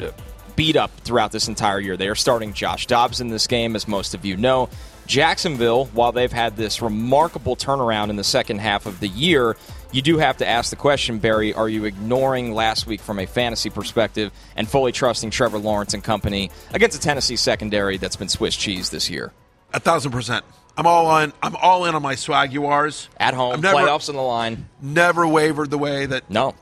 beat 0.55 0.75
up 0.75 0.91
throughout 1.01 1.31
this 1.31 1.47
entire 1.47 1.79
year. 1.79 1.95
They 1.95 2.07
are 2.07 2.15
starting 2.15 2.53
Josh 2.53 2.87
Dobbs 2.87 3.21
in 3.21 3.29
this 3.29 3.47
game, 3.47 3.75
as 3.75 3.87
most 3.87 4.13
of 4.13 4.25
you 4.25 4.35
know. 4.37 4.69
Jacksonville, 5.07 5.85
while 5.87 6.11
they've 6.11 6.31
had 6.31 6.55
this 6.55 6.81
remarkable 6.81 7.55
turnaround 7.55 8.09
in 8.09 8.15
the 8.15 8.23
second 8.23 8.59
half 8.59 8.85
of 8.85 8.99
the 8.99 9.07
year, 9.07 9.57
you 9.91 10.01
do 10.01 10.17
have 10.17 10.37
to 10.37 10.47
ask 10.47 10.69
the 10.69 10.75
question, 10.75 11.19
Berry, 11.19 11.53
are 11.53 11.67
you 11.67 11.85
ignoring 11.85 12.53
last 12.53 12.87
week 12.87 13.01
from 13.01 13.19
a 13.19 13.25
fantasy 13.25 13.69
perspective 13.69 14.31
and 14.55 14.69
fully 14.69 14.91
trusting 14.91 15.29
Trevor 15.29 15.57
Lawrence 15.57 15.93
and 15.93 16.03
company 16.03 16.49
against 16.73 16.97
a 16.97 17.01
Tennessee 17.01 17.35
secondary 17.35 17.97
that's 17.97 18.15
been 18.15 18.29
Swiss 18.29 18.55
cheese 18.55 18.89
this 18.89 19.09
year? 19.09 19.33
A 19.73 19.79
thousand 19.79 20.11
percent. 20.11 20.45
I'm 20.77 20.87
all 20.87 21.07
on. 21.07 21.33
I'm 21.43 21.55
all 21.57 21.85
in 21.85 21.95
on 21.95 22.01
my 22.01 22.15
Swaguars 22.15 23.07
At 23.17 23.33
home, 23.33 23.53
I've 23.53 23.61
never, 23.61 23.77
playoffs 23.77 24.09
on 24.09 24.15
the 24.15 24.21
line. 24.21 24.67
Never 24.81 25.27
wavered 25.27 25.69
the 25.69 25.77
way 25.77 26.05
that 26.05 26.29
No. 26.29 26.55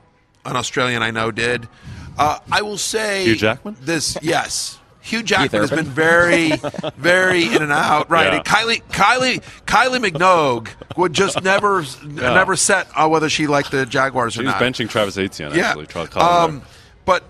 an 0.45 0.55
Australian 0.55 1.01
I 1.03 1.11
know 1.11 1.31
did. 1.31 1.67
Uh, 2.17 2.39
I 2.51 2.61
will 2.63 2.77
say 2.77 3.23
Hugh 3.25 3.35
Jackman? 3.35 3.77
This 3.81 4.17
yes. 4.21 4.77
Hugh 5.01 5.23
Jackman 5.23 5.61
has 5.61 5.69
been 5.71 5.85
very, 5.85 6.51
very 6.97 7.43
in 7.45 7.61
and 7.63 7.71
out. 7.71 8.09
Right, 8.09 8.27
Yeah. 8.27 8.35
and 8.37 8.45
Kylie, 8.45 8.83
Kylie, 8.89 9.41
Kylie 9.65 10.03
Minogue 10.11 10.67
would 10.97 11.13
just 11.13 11.41
never, 11.43 11.85
never 12.03 12.55
set 12.57 12.87
on 12.97 13.09
whether 13.09 13.29
she 13.29 13.47
liked 13.47 13.71
the 13.71 13.85
Jaguars 13.85 14.37
or 14.37 14.43
not. 14.43 14.57
She 14.57 14.57
or 14.57 14.65
not. 14.67 14.73
benching 14.73 14.89
Travis 14.89 15.17
Etienne, 15.17 15.53
yeah, 15.55 15.69
actually. 15.69 15.85
Try 15.87 16.03
to 16.03 16.09
call 16.09 16.45
him 16.49 16.55
um, 16.57 16.61
but 17.05 17.23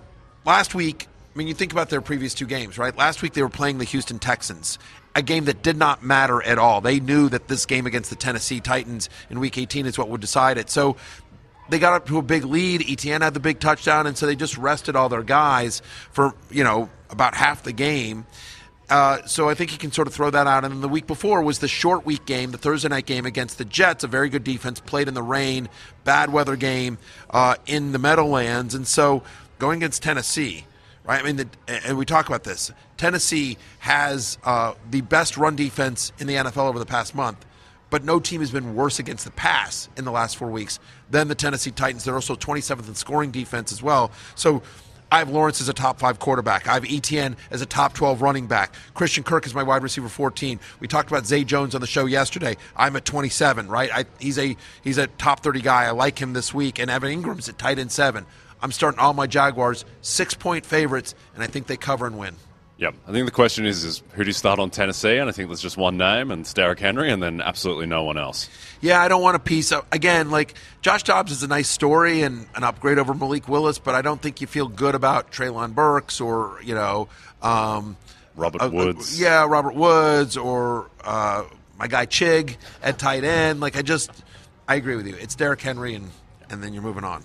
last 0.46 0.74
week, 0.74 1.08
I 1.34 1.38
mean, 1.38 1.48
you 1.48 1.54
think 1.54 1.72
about 1.72 1.89
their 1.89 2.02
previous 2.02 2.34
two 2.34 2.48
games, 2.48 2.78
right? 2.80 2.96
Last 2.98 3.22
week 3.22 3.34
they 3.34 3.44
were 3.44 3.50
playing 3.50 3.78
the 3.78 3.86
Houston 3.86 4.18
Texans, 4.20 4.80
a 5.15 5.22
game 5.22 5.45
that 5.45 5.63
did 5.63 5.78
not 5.78 6.04
matter 6.04 6.41
at 6.43 6.58
all. 6.58 6.82
They 6.82 7.00
knew 7.00 7.30
that 7.30 7.48
this 7.48 7.65
game 7.65 7.86
against 7.86 8.10
the 8.10 8.15
Tennessee 8.15 8.60
Titans 8.60 9.10
in 9.30 9.39
Week 9.39 9.58
18 9.58 9.86
is 9.86 9.98
what 9.98 10.10
would 10.10 10.22
decide 10.22 10.58
it. 10.58 10.69
So 10.69 10.98
they 11.69 11.80
got 11.80 11.93
up 11.93 12.08
to 12.08 12.17
a 12.17 12.22
big 12.22 12.45
lead. 12.45 12.84
Etienne 12.88 13.22
had 13.22 13.34
the 13.34 13.39
big 13.39 13.60
touchdown, 13.60 14.08
and 14.08 14.17
so 14.17 14.26
they 14.26 14.36
just 14.36 14.58
rested 14.58 14.95
all 14.95 15.10
their 15.10 15.24
guys 15.24 15.82
for 16.12 16.34
you 16.50 16.63
know 16.63 16.89
about 17.10 17.36
half 17.36 17.63
the 17.63 17.74
game. 17.74 18.26
Uh, 18.89 19.24
so 19.28 19.48
I 19.48 19.54
think 19.54 19.72
you 19.72 19.78
can 19.78 19.91
sort 19.91 20.08
of 20.08 20.15
throw 20.15 20.32
that 20.32 20.48
out. 20.48 20.65
And 20.65 20.74
then 20.74 20.82
the 20.82 20.89
week 20.89 21.06
before 21.06 21.43
was 21.43 21.60
the 21.60 21.67
short 21.67 22.06
week 22.08 22.26
game, 22.26 22.50
the 22.52 22.58
Thursday 22.58 22.89
night 22.89 23.06
game 23.06 23.28
against 23.28 23.60
the 23.60 23.65
Jets, 23.65 24.04
a 24.04 24.08
very 24.08 24.30
good 24.30 24.43
defense, 24.43 24.80
played 24.80 25.08
in 25.08 25.13
the 25.13 25.22
rain, 25.22 25.69
bad 26.06 26.34
weather 26.34 26.56
game 26.56 26.98
uh, 27.30 27.56
in 27.67 27.91
the 27.91 28.00
Meadowlands. 28.00 28.74
And 28.74 28.88
so 28.88 29.22
going 29.60 29.78
against 29.78 30.02
Tennessee, 30.02 30.65
right? 31.10 31.22
I 31.22 31.24
mean, 31.24 31.38
the, 31.38 31.50
and 31.67 31.98
we 31.98 32.06
talk 32.06 32.28
about 32.28 32.43
this. 32.43 32.72
Tennessee 32.95 33.58
has 33.80 34.38
uh, 34.43 34.76
the 34.91 35.02
best 35.02 35.38
run 35.38 35.56
defense 35.56 36.12
in 36.19 36.28
the 36.28 36.36
NFL 36.36 36.69
over 36.69 36.78
the 36.78 36.86
past 36.86 37.15
month, 37.15 37.48
but 37.89 38.04
no 38.04 38.19
team 38.19 38.41
has 38.41 38.52
been 38.52 38.76
worse 38.76 39.00
against 39.00 39.26
the 39.26 39.32
pass 39.32 39.89
in 39.98 40.06
the 40.06 40.12
last 40.12 40.38
four 40.38 40.52
weeks 40.52 40.80
than 41.10 41.28
the 41.28 41.34
Tennessee 41.34 41.72
Titans. 41.72 42.04
They're 42.04 42.13
also 42.13 42.36
27th 42.36 42.88
in 42.88 42.93
scoring 42.93 43.32
defense 43.32 43.72
as 43.72 43.82
well. 43.82 44.12
So 44.36 44.62
I 45.12 45.17
have 45.17 45.32
Lawrence 45.32 45.60
as 45.62 45.67
a 45.67 45.74
top 45.74 45.98
five 45.98 46.19
quarterback. 46.19 46.67
I 46.67 46.76
have 46.76 46.86
Etienne 46.86 47.36
as 47.50 47.63
a 47.63 47.65
top 47.65 47.93
12 47.93 48.22
running 48.22 48.45
back. 48.45 48.76
Christian 48.93 49.24
Kirk 49.24 49.48
is 49.48 49.56
my 49.56 49.63
wide 49.63 49.82
receiver 49.82 50.10
14. 50.10 50.60
We 50.80 50.88
talked 50.88 51.10
about 51.10 51.26
Zay 51.26 51.43
Jones 51.43 51.74
on 51.74 51.82
the 51.82 51.88
show 51.88 52.06
yesterday. 52.06 52.56
I'm 52.76 52.95
at 52.95 53.06
27, 53.06 53.67
right? 53.67 53.89
I, 53.91 54.06
he's 54.19 54.38
a 54.38 54.56
he's 54.84 55.00
a 55.00 55.08
top 55.08 55.39
30 55.39 55.62
guy. 55.62 55.86
I 55.86 55.91
like 55.91 56.19
him 56.19 56.34
this 56.34 56.54
week. 56.54 56.78
And 56.78 56.91
Evan 56.91 57.24
Engram's 57.24 57.50
at 57.50 57.58
tight 57.58 57.80
end 57.80 57.91
seven. 57.91 58.28
I'm 58.62 58.72
starting 58.72 59.00
all 59.00 59.13
my 59.13 59.28
Jaguars 59.28 59.86
six 60.02 60.34
point 60.34 60.65
favorites, 60.65 61.15
and 61.34 61.43
I 61.43 61.48
think 61.48 61.67
they 61.67 61.78
cover 61.78 62.06
and 62.06 62.17
win. 62.17 62.36
Yep. 62.80 62.95
I 63.10 63.12
think 63.12 63.26
the 63.26 63.32
question 63.32 63.65
is, 63.65 63.84
is 63.84 64.02
who 64.13 64.24
do 64.24 64.30
you 64.30 64.34
start 64.34 64.58
on 64.58 64.69
Tennessee? 64.69 65.17
And 65.17 65.28
I 65.28 65.34
think 65.34 65.50
there's 65.50 65.62
just 65.62 65.76
one 65.76 65.98
name, 65.98 66.32
and 66.32 66.41
it's 66.41 66.54
Derrick 66.54 66.80
Henry, 66.80 67.12
and 67.12 67.22
then 67.22 67.41
absolutely 67.41 67.88
no 67.88 68.04
one 68.04 68.17
else. 68.17 68.50
Yeah, 68.80 69.02
I 69.02 69.10
don't 69.10 69.22
want 69.22 69.36
a 69.36 69.39
piece 69.39 69.74
of 69.74 69.86
again. 69.91 70.32
Like 70.32 70.54
Josh 70.82 71.04
Dobbs 71.04 71.34
is 71.34 71.43
a 71.43 71.48
nice 71.48 71.67
story 71.67 72.22
and 72.22 72.48
an 72.56 72.63
upgrade 72.63 72.98
over 72.98 73.13
Malik 73.13 73.50
Willis, 73.50 73.80
but 73.80 73.95
I 73.95 74.02
don't 74.02 74.22
think 74.22 74.39
you 74.39 74.48
feel 74.48 74.69
good 74.69 74.95
about 74.95 75.30
Treylon 75.30 75.76
Burks 75.76 76.22
or 76.22 76.62
you 76.63 76.74
know 76.74 77.10
um, 77.41 77.98
Robert 78.38 78.62
uh, 78.62 78.69
Woods. 78.72 79.19
yeah, 79.19 79.45
Robert 79.45 79.76
Woods 79.76 80.38
or 80.38 80.89
uh, 81.04 81.43
my 81.78 81.88
guy 81.88 82.06
Chig 82.06 82.56
at 82.82 82.98
tight 82.98 83.26
end. 83.26 83.60
Like 83.60 83.76
I 83.76 83.82
just, 83.82 84.10
I 84.69 84.76
agree 84.76 84.95
with 84.95 85.06
you. 85.06 85.15
It's 85.15 85.36
Derrick 85.36 85.60
Henry, 85.60 85.95
and 85.95 86.12
and 86.50 86.63
then 86.63 86.74
you're 86.74 86.84
moving 86.84 87.04
on. 87.04 87.24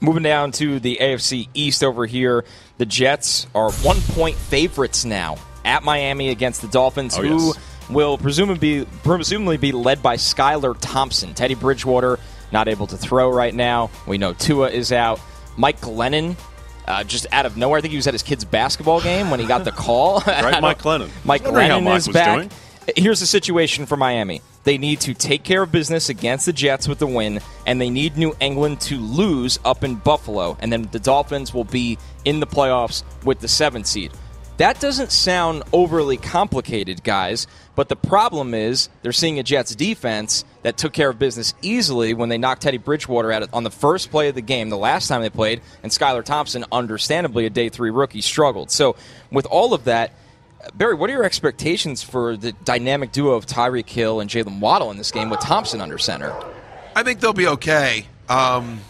Moving 0.00 0.22
down 0.22 0.52
to 0.52 0.78
the 0.80 0.98
AFC 1.00 1.48
East 1.54 1.82
over 1.82 2.06
here, 2.06 2.44
the 2.78 2.86
Jets 2.86 3.46
are 3.54 3.70
one 3.72 4.00
point 4.00 4.36
favorites 4.36 5.04
now 5.04 5.36
at 5.64 5.82
Miami 5.82 6.28
against 6.30 6.62
the 6.62 6.68
Dolphins, 6.68 7.16
Oh, 7.18 7.22
who 7.22 7.46
yes. 7.46 7.58
will 7.90 8.18
presumably 8.18 8.80
be, 8.84 8.86
presumably 9.02 9.56
be 9.56 9.72
led 9.72 10.02
by 10.02 10.16
Skylar 10.16 10.76
Thompson. 10.80 11.34
Teddy 11.34 11.54
Bridgewater 11.54 12.18
not 12.52 12.68
able 12.68 12.86
to 12.88 12.96
throw 12.96 13.30
right 13.30 13.54
now. 13.54 13.90
We 14.06 14.18
know 14.18 14.32
Tua 14.32 14.70
is 14.70 14.92
out. 14.92 15.20
Mike 15.56 15.80
Glennon. 15.80 16.36
Uh, 16.86 17.02
just 17.02 17.26
out 17.32 17.46
of 17.46 17.56
nowhere, 17.56 17.78
I 17.78 17.80
think 17.80 17.90
he 17.90 17.96
was 17.96 18.06
at 18.06 18.14
his 18.14 18.22
kid's 18.22 18.44
basketball 18.44 19.00
game 19.00 19.28
when 19.28 19.40
he 19.40 19.46
got 19.46 19.64
the 19.64 19.72
call. 19.72 20.20
Right, 20.26 20.62
Mike 20.62 20.78
Glennon. 20.78 21.10
Mike 21.24 21.42
Wondering 21.42 21.68
how 21.68 21.80
Glennon 21.80 21.84
Mike 21.84 21.96
is 21.98 22.06
was 22.06 22.14
back. 22.14 22.36
doing. 22.36 22.50
Here's 22.94 23.18
the 23.18 23.26
situation 23.26 23.84
for 23.86 23.96
Miami. 23.96 24.42
They 24.62 24.78
need 24.78 25.00
to 25.00 25.14
take 25.14 25.42
care 25.42 25.62
of 25.62 25.72
business 25.72 26.08
against 26.08 26.46
the 26.46 26.52
Jets 26.52 26.86
with 26.86 27.00
the 27.00 27.06
win, 27.06 27.40
and 27.66 27.80
they 27.80 27.90
need 27.90 28.16
New 28.16 28.36
England 28.40 28.80
to 28.82 28.98
lose 28.98 29.58
up 29.64 29.82
in 29.82 29.96
Buffalo, 29.96 30.56
and 30.60 30.72
then 30.72 30.88
the 30.92 31.00
Dolphins 31.00 31.52
will 31.52 31.64
be 31.64 31.98
in 32.24 32.38
the 32.38 32.46
playoffs 32.46 33.02
with 33.24 33.40
the 33.40 33.48
seventh 33.48 33.86
seed. 33.88 34.12
That 34.58 34.80
doesn't 34.80 35.10
sound 35.10 35.64
overly 35.72 36.16
complicated, 36.16 37.02
guys, 37.02 37.48
but 37.74 37.88
the 37.88 37.96
problem 37.96 38.54
is 38.54 38.88
they're 39.02 39.12
seeing 39.12 39.38
a 39.38 39.42
Jets 39.42 39.74
defense 39.74 40.44
that 40.62 40.78
took 40.78 40.92
care 40.92 41.10
of 41.10 41.18
business 41.18 41.54
easily 41.62 42.14
when 42.14 42.28
they 42.28 42.38
knocked 42.38 42.62
Teddy 42.62 42.78
Bridgewater 42.78 43.32
out 43.32 43.48
on 43.52 43.64
the 43.64 43.70
first 43.70 44.10
play 44.10 44.28
of 44.28 44.36
the 44.36 44.40
game 44.40 44.70
the 44.70 44.78
last 44.78 45.08
time 45.08 45.22
they 45.22 45.30
played, 45.30 45.60
and 45.82 45.90
Skylar 45.90 46.24
Thompson, 46.24 46.64
understandably 46.70 47.46
a 47.46 47.50
day 47.50 47.68
three 47.68 47.90
rookie, 47.90 48.20
struggled. 48.20 48.70
So, 48.70 48.94
with 49.30 49.46
all 49.46 49.74
of 49.74 49.84
that, 49.84 50.12
Berry, 50.74 50.94
what 50.94 51.08
are 51.10 51.12
your 51.12 51.24
expectations 51.24 52.02
for 52.02 52.36
the 52.36 52.52
dynamic 52.52 53.12
duo 53.12 53.32
of 53.34 53.46
Tyreek 53.46 53.88
Hill 53.88 54.20
and 54.20 54.28
Jalen 54.28 54.60
Waddle 54.60 54.90
in 54.90 54.96
this 54.96 55.10
game 55.10 55.30
with 55.30 55.40
Thompson 55.40 55.80
under 55.80 55.98
center? 55.98 56.34
I 56.94 57.02
think 57.02 57.20
they'll 57.20 57.32
be 57.32 57.46
okay. 57.48 58.06
Um, 58.28 58.80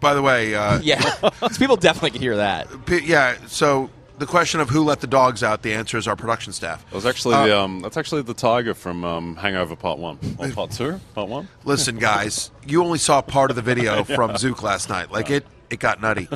by 0.00 0.14
the 0.14 0.22
way, 0.22 0.54
uh, 0.54 0.80
Yeah, 0.82 1.00
'Cause 1.00 1.58
people 1.58 1.76
definitely 1.76 2.10
could 2.12 2.20
hear 2.22 2.36
that. 2.36 2.68
Yeah. 3.04 3.36
So 3.48 3.90
the 4.18 4.26
question 4.26 4.60
of 4.60 4.70
who 4.70 4.82
let 4.84 5.00
the 5.00 5.06
dogs 5.06 5.42
out, 5.42 5.62
the 5.62 5.74
answer 5.74 5.98
is 5.98 6.06
our 6.08 6.16
production 6.16 6.52
staff. 6.52 6.84
That 6.90 6.94
was 6.94 7.06
actually 7.06 7.34
the, 7.48 7.58
um, 7.58 7.80
that's 7.80 7.96
actually 7.96 8.22
the 8.22 8.34
tiger 8.34 8.74
from 8.74 9.04
um, 9.04 9.36
Hangover 9.36 9.76
Part 9.76 9.98
One 9.98 10.18
or 10.38 10.48
Part 10.52 10.70
Two. 10.70 11.00
Part 11.14 11.28
One. 11.28 11.48
Listen, 11.64 11.98
guys, 11.98 12.50
you 12.66 12.82
only 12.82 12.98
saw 12.98 13.20
part 13.20 13.50
of 13.50 13.56
the 13.56 13.62
video 13.62 14.04
from 14.04 14.30
Zouk 14.32 14.62
last 14.62 14.88
night. 14.88 15.10
Like 15.12 15.30
it, 15.30 15.44
it 15.70 15.80
got 15.80 16.00
nutty. 16.00 16.28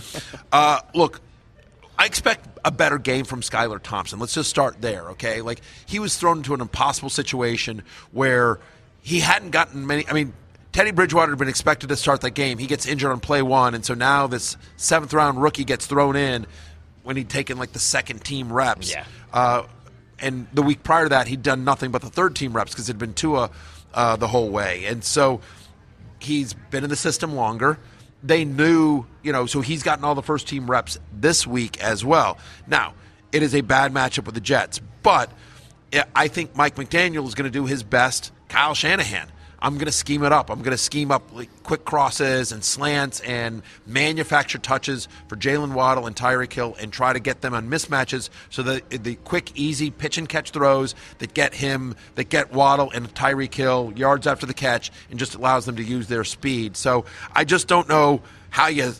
Uh, 0.52 0.80
look, 0.94 1.20
I 1.98 2.06
expect 2.06 2.48
a 2.64 2.70
better 2.70 2.98
game 2.98 3.24
from 3.24 3.40
Skylar 3.40 3.80
Thompson. 3.82 4.18
Let's 4.18 4.34
just 4.34 4.50
start 4.50 4.80
there, 4.80 5.10
okay? 5.10 5.42
Like 5.42 5.60
he 5.86 5.98
was 5.98 6.16
thrown 6.16 6.38
into 6.38 6.54
an 6.54 6.60
impossible 6.60 7.10
situation 7.10 7.82
where 8.12 8.58
he 9.00 9.20
hadn't 9.20 9.50
gotten 9.50 9.86
many. 9.86 10.08
I 10.08 10.12
mean, 10.12 10.32
Teddy 10.72 10.90
Bridgewater 10.90 11.30
had 11.30 11.38
been 11.38 11.48
expected 11.48 11.88
to 11.90 11.96
start 11.96 12.20
that 12.22 12.30
game. 12.30 12.58
He 12.58 12.66
gets 12.66 12.86
injured 12.86 13.12
on 13.12 13.20
play 13.20 13.42
one, 13.42 13.74
and 13.74 13.84
so 13.84 13.94
now 13.94 14.26
this 14.26 14.56
seventh 14.76 15.12
round 15.12 15.40
rookie 15.40 15.64
gets 15.64 15.86
thrown 15.86 16.16
in 16.16 16.46
when 17.04 17.16
he'd 17.16 17.28
taken 17.28 17.58
like 17.58 17.72
the 17.72 17.78
second 17.78 18.24
team 18.24 18.52
reps. 18.52 18.90
Yeah. 18.90 19.04
Uh, 19.32 19.64
and 20.18 20.46
the 20.52 20.62
week 20.62 20.82
prior 20.82 21.04
to 21.04 21.08
that, 21.10 21.28
he'd 21.28 21.42
done 21.42 21.64
nothing 21.64 21.90
but 21.90 22.02
the 22.02 22.10
third 22.10 22.34
team 22.34 22.54
reps 22.54 22.72
because 22.72 22.88
it'd 22.88 22.98
been 22.98 23.14
Tua 23.14 23.50
uh, 23.92 24.16
the 24.16 24.26
whole 24.26 24.48
way. 24.48 24.84
And 24.86 25.04
so 25.04 25.40
he's 26.18 26.54
been 26.54 26.82
in 26.82 26.90
the 26.90 26.96
system 26.96 27.34
longer. 27.34 27.78
They 28.24 28.46
knew, 28.46 29.04
you 29.22 29.32
know, 29.32 29.44
so 29.44 29.60
he's 29.60 29.82
gotten 29.82 30.04
all 30.04 30.14
the 30.14 30.22
first 30.22 30.48
team 30.48 30.68
reps 30.68 30.98
this 31.12 31.46
week 31.46 31.80
as 31.82 32.04
well. 32.04 32.38
Now, 32.66 32.94
it 33.32 33.42
is 33.42 33.54
a 33.54 33.60
bad 33.60 33.92
matchup 33.92 34.24
with 34.24 34.34
the 34.34 34.40
Jets, 34.40 34.80
but 35.02 35.30
I 36.16 36.28
think 36.28 36.56
Mike 36.56 36.76
McDaniel 36.76 37.28
is 37.28 37.34
going 37.34 37.50
to 37.52 37.56
do 37.56 37.66
his 37.66 37.82
best. 37.82 38.32
Kyle 38.48 38.74
Shanahan. 38.74 39.30
I'm 39.64 39.76
going 39.76 39.86
to 39.86 39.92
scheme 39.92 40.24
it 40.24 40.30
up. 40.30 40.50
I'm 40.50 40.58
going 40.58 40.76
to 40.76 40.78
scheme 40.78 41.10
up 41.10 41.22
like 41.34 41.48
quick 41.62 41.86
crosses 41.86 42.52
and 42.52 42.62
slants 42.62 43.20
and 43.20 43.62
manufacture 43.86 44.58
touches 44.58 45.08
for 45.26 45.36
Jalen 45.36 45.72
Waddle 45.72 46.06
and 46.06 46.14
Tyreek 46.14 46.52
Hill 46.52 46.76
and 46.78 46.92
try 46.92 47.14
to 47.14 47.18
get 47.18 47.40
them 47.40 47.54
on 47.54 47.70
mismatches 47.70 48.28
so 48.50 48.62
that 48.62 48.90
the 48.90 49.14
quick, 49.14 49.52
easy 49.54 49.90
pitch 49.90 50.18
and 50.18 50.28
catch 50.28 50.50
throws 50.50 50.94
that 51.16 51.32
get 51.32 51.54
him, 51.54 51.94
that 52.16 52.28
get 52.28 52.52
Waddle 52.52 52.90
and 52.90 53.12
Tyreek 53.14 53.54
Hill 53.54 53.94
yards 53.96 54.26
after 54.26 54.44
the 54.44 54.52
catch 54.52 54.92
and 55.08 55.18
just 55.18 55.34
allows 55.34 55.64
them 55.64 55.76
to 55.76 55.82
use 55.82 56.08
their 56.08 56.24
speed. 56.24 56.76
So 56.76 57.06
I 57.32 57.44
just 57.44 57.66
don't 57.66 57.88
know 57.88 58.20
how 58.50 58.66
you 58.66 58.92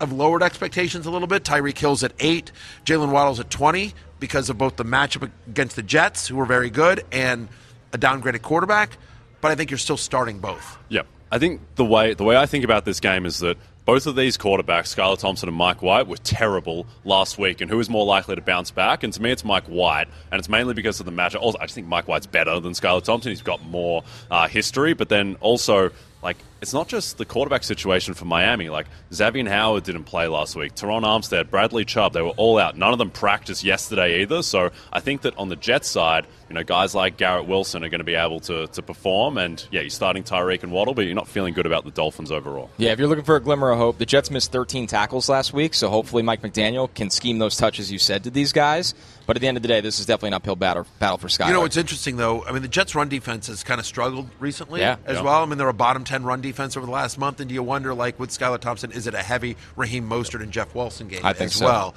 have 0.00 0.10
lowered 0.10 0.42
expectations 0.42 1.04
a 1.04 1.10
little 1.10 1.28
bit. 1.28 1.44
Tyreek 1.44 1.76
Hill's 1.76 2.02
at 2.02 2.12
eight, 2.18 2.50
Jalen 2.86 3.10
Waddle's 3.10 3.40
at 3.40 3.50
20 3.50 3.92
because 4.20 4.48
of 4.48 4.56
both 4.56 4.76
the 4.76 4.86
matchup 4.86 5.30
against 5.46 5.76
the 5.76 5.82
Jets, 5.82 6.28
who 6.28 6.36
were 6.36 6.46
very 6.46 6.70
good, 6.70 7.04
and 7.12 7.46
a 7.92 7.98
downgraded 7.98 8.40
quarterback. 8.40 8.96
But 9.40 9.50
I 9.50 9.54
think 9.54 9.70
you're 9.70 9.78
still 9.78 9.96
starting 9.96 10.38
both. 10.38 10.78
Yep. 10.88 11.06
I 11.30 11.38
think 11.38 11.60
the 11.76 11.84
way 11.84 12.14
the 12.14 12.24
way 12.24 12.36
I 12.36 12.46
think 12.46 12.64
about 12.64 12.84
this 12.84 13.00
game 13.00 13.26
is 13.26 13.40
that 13.40 13.58
both 13.84 14.06
of 14.06 14.16
these 14.16 14.36
quarterbacks, 14.36 14.94
Skylar 14.94 15.18
Thompson 15.18 15.48
and 15.48 15.56
Mike 15.56 15.80
White, 15.80 16.06
were 16.06 16.18
terrible 16.18 16.86
last 17.04 17.38
week, 17.38 17.62
and 17.62 17.70
who 17.70 17.80
is 17.80 17.88
more 17.88 18.04
likely 18.04 18.34
to 18.34 18.42
bounce 18.42 18.70
back? 18.70 19.02
And 19.02 19.12
to 19.14 19.22
me, 19.22 19.30
it's 19.30 19.44
Mike 19.44 19.64
White, 19.64 20.08
and 20.30 20.38
it's 20.38 20.48
mainly 20.48 20.74
because 20.74 21.00
of 21.00 21.06
the 21.06 21.12
matchup. 21.12 21.40
Also, 21.40 21.58
I 21.58 21.62
just 21.62 21.74
think 21.74 21.86
Mike 21.86 22.06
White's 22.06 22.26
better 22.26 22.60
than 22.60 22.72
Skylar 22.72 23.02
Thompson. 23.02 23.30
He's 23.30 23.40
got 23.40 23.64
more 23.64 24.04
uh, 24.30 24.46
history, 24.46 24.92
but 24.92 25.08
then 25.08 25.36
also 25.40 25.90
like 26.22 26.36
it's 26.60 26.72
not 26.72 26.88
just 26.88 27.18
the 27.18 27.24
quarterback 27.24 27.62
situation 27.64 28.14
for 28.14 28.24
Miami. 28.24 28.68
Like 28.68 28.86
Xavier 29.12 29.48
Howard 29.48 29.84
didn't 29.84 30.04
play 30.04 30.26
last 30.28 30.56
week. 30.56 30.74
Terron 30.74 31.02
Armstead, 31.04 31.50
Bradley 31.50 31.84
Chubb, 31.84 32.12
they 32.12 32.22
were 32.22 32.30
all 32.30 32.58
out. 32.58 32.76
None 32.76 32.92
of 32.92 32.98
them 32.98 33.10
practiced 33.10 33.62
yesterday 33.64 34.22
either. 34.22 34.42
So 34.42 34.70
I 34.92 35.00
think 35.00 35.22
that 35.22 35.36
on 35.38 35.48
the 35.48 35.56
Jets 35.56 35.88
side, 35.88 36.26
you 36.48 36.54
know, 36.54 36.64
guys 36.64 36.94
like 36.94 37.18
Garrett 37.18 37.46
Wilson 37.46 37.84
are 37.84 37.88
going 37.90 37.98
to 38.00 38.04
be 38.04 38.14
able 38.14 38.40
to, 38.40 38.66
to 38.68 38.82
perform. 38.82 39.36
And 39.36 39.62
yeah, 39.70 39.82
you're 39.82 39.90
starting 39.90 40.22
Tyreek 40.24 40.62
and 40.62 40.72
Waddle, 40.72 40.94
but 40.94 41.04
you're 41.04 41.14
not 41.14 41.28
feeling 41.28 41.52
good 41.54 41.66
about 41.66 41.84
the 41.84 41.90
Dolphins 41.90 42.32
overall. 42.32 42.70
Yeah, 42.78 42.92
if 42.92 42.98
you're 42.98 43.08
looking 43.08 43.24
for 43.24 43.36
a 43.36 43.40
glimmer 43.40 43.70
of 43.70 43.78
hope, 43.78 43.98
the 43.98 44.06
Jets 44.06 44.30
missed 44.30 44.50
13 44.50 44.86
tackles 44.86 45.28
last 45.28 45.52
week, 45.52 45.74
so 45.74 45.90
hopefully 45.90 46.22
Mike 46.22 46.40
McDaniel 46.40 46.92
can 46.94 47.10
scheme 47.10 47.38
those 47.38 47.56
touches 47.56 47.92
you 47.92 47.98
said 47.98 48.24
to 48.24 48.30
these 48.30 48.52
guys. 48.52 48.94
But 49.26 49.36
at 49.36 49.40
the 49.42 49.46
end 49.48 49.58
of 49.58 49.62
the 49.62 49.68
day, 49.68 49.82
this 49.82 50.00
is 50.00 50.06
definitely 50.06 50.28
an 50.28 50.34
uphill 50.34 50.56
battle, 50.56 50.86
battle 50.98 51.18
for 51.18 51.28
Skylar. 51.28 51.48
You 51.48 51.52
know 51.52 51.60
what's 51.60 51.76
interesting 51.76 52.16
though? 52.16 52.42
I 52.46 52.52
mean, 52.52 52.62
the 52.62 52.68
Jets' 52.68 52.94
run 52.94 53.10
defense 53.10 53.48
has 53.48 53.62
kind 53.62 53.78
of 53.78 53.84
struggled 53.84 54.30
recently 54.40 54.80
Yeah. 54.80 54.96
as 55.04 55.16
Yeah. 55.18 55.22
well. 55.24 55.42
I 55.42 55.46
mean, 55.46 55.58
they're 55.58 55.68
a 55.68 55.74
bottom 55.74 56.02
ten 56.04 56.24
run 56.24 56.40
defense 56.40 56.47
over 56.58 56.86
the 56.86 56.92
last 56.92 57.18
month. 57.18 57.40
And 57.40 57.48
do 57.48 57.54
you 57.54 57.62
wonder, 57.62 57.94
like 57.94 58.18
with 58.18 58.30
Skylar 58.30 58.60
Thompson, 58.60 58.92
is 58.92 59.06
it 59.06 59.14
a 59.14 59.22
heavy 59.22 59.56
Raheem 59.76 60.08
Mostert 60.08 60.42
and 60.42 60.52
Jeff 60.52 60.74
Wilson 60.74 61.08
game 61.08 61.24
I 61.24 61.32
think 61.32 61.50
as 61.50 61.56
so. 61.56 61.64
well? 61.64 61.94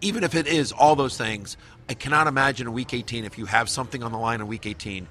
Even 0.00 0.24
if 0.24 0.34
it 0.34 0.46
is 0.46 0.72
all 0.72 0.96
those 0.96 1.16
things, 1.16 1.56
I 1.88 1.94
cannot 1.94 2.26
imagine 2.26 2.66
in 2.66 2.72
Week 2.72 2.92
18 2.92 3.24
if 3.24 3.38
you 3.38 3.46
have 3.46 3.68
something 3.68 4.02
on 4.02 4.12
the 4.12 4.18
line 4.18 4.40
in 4.40 4.48
Week 4.48 4.66
18, 4.66 5.06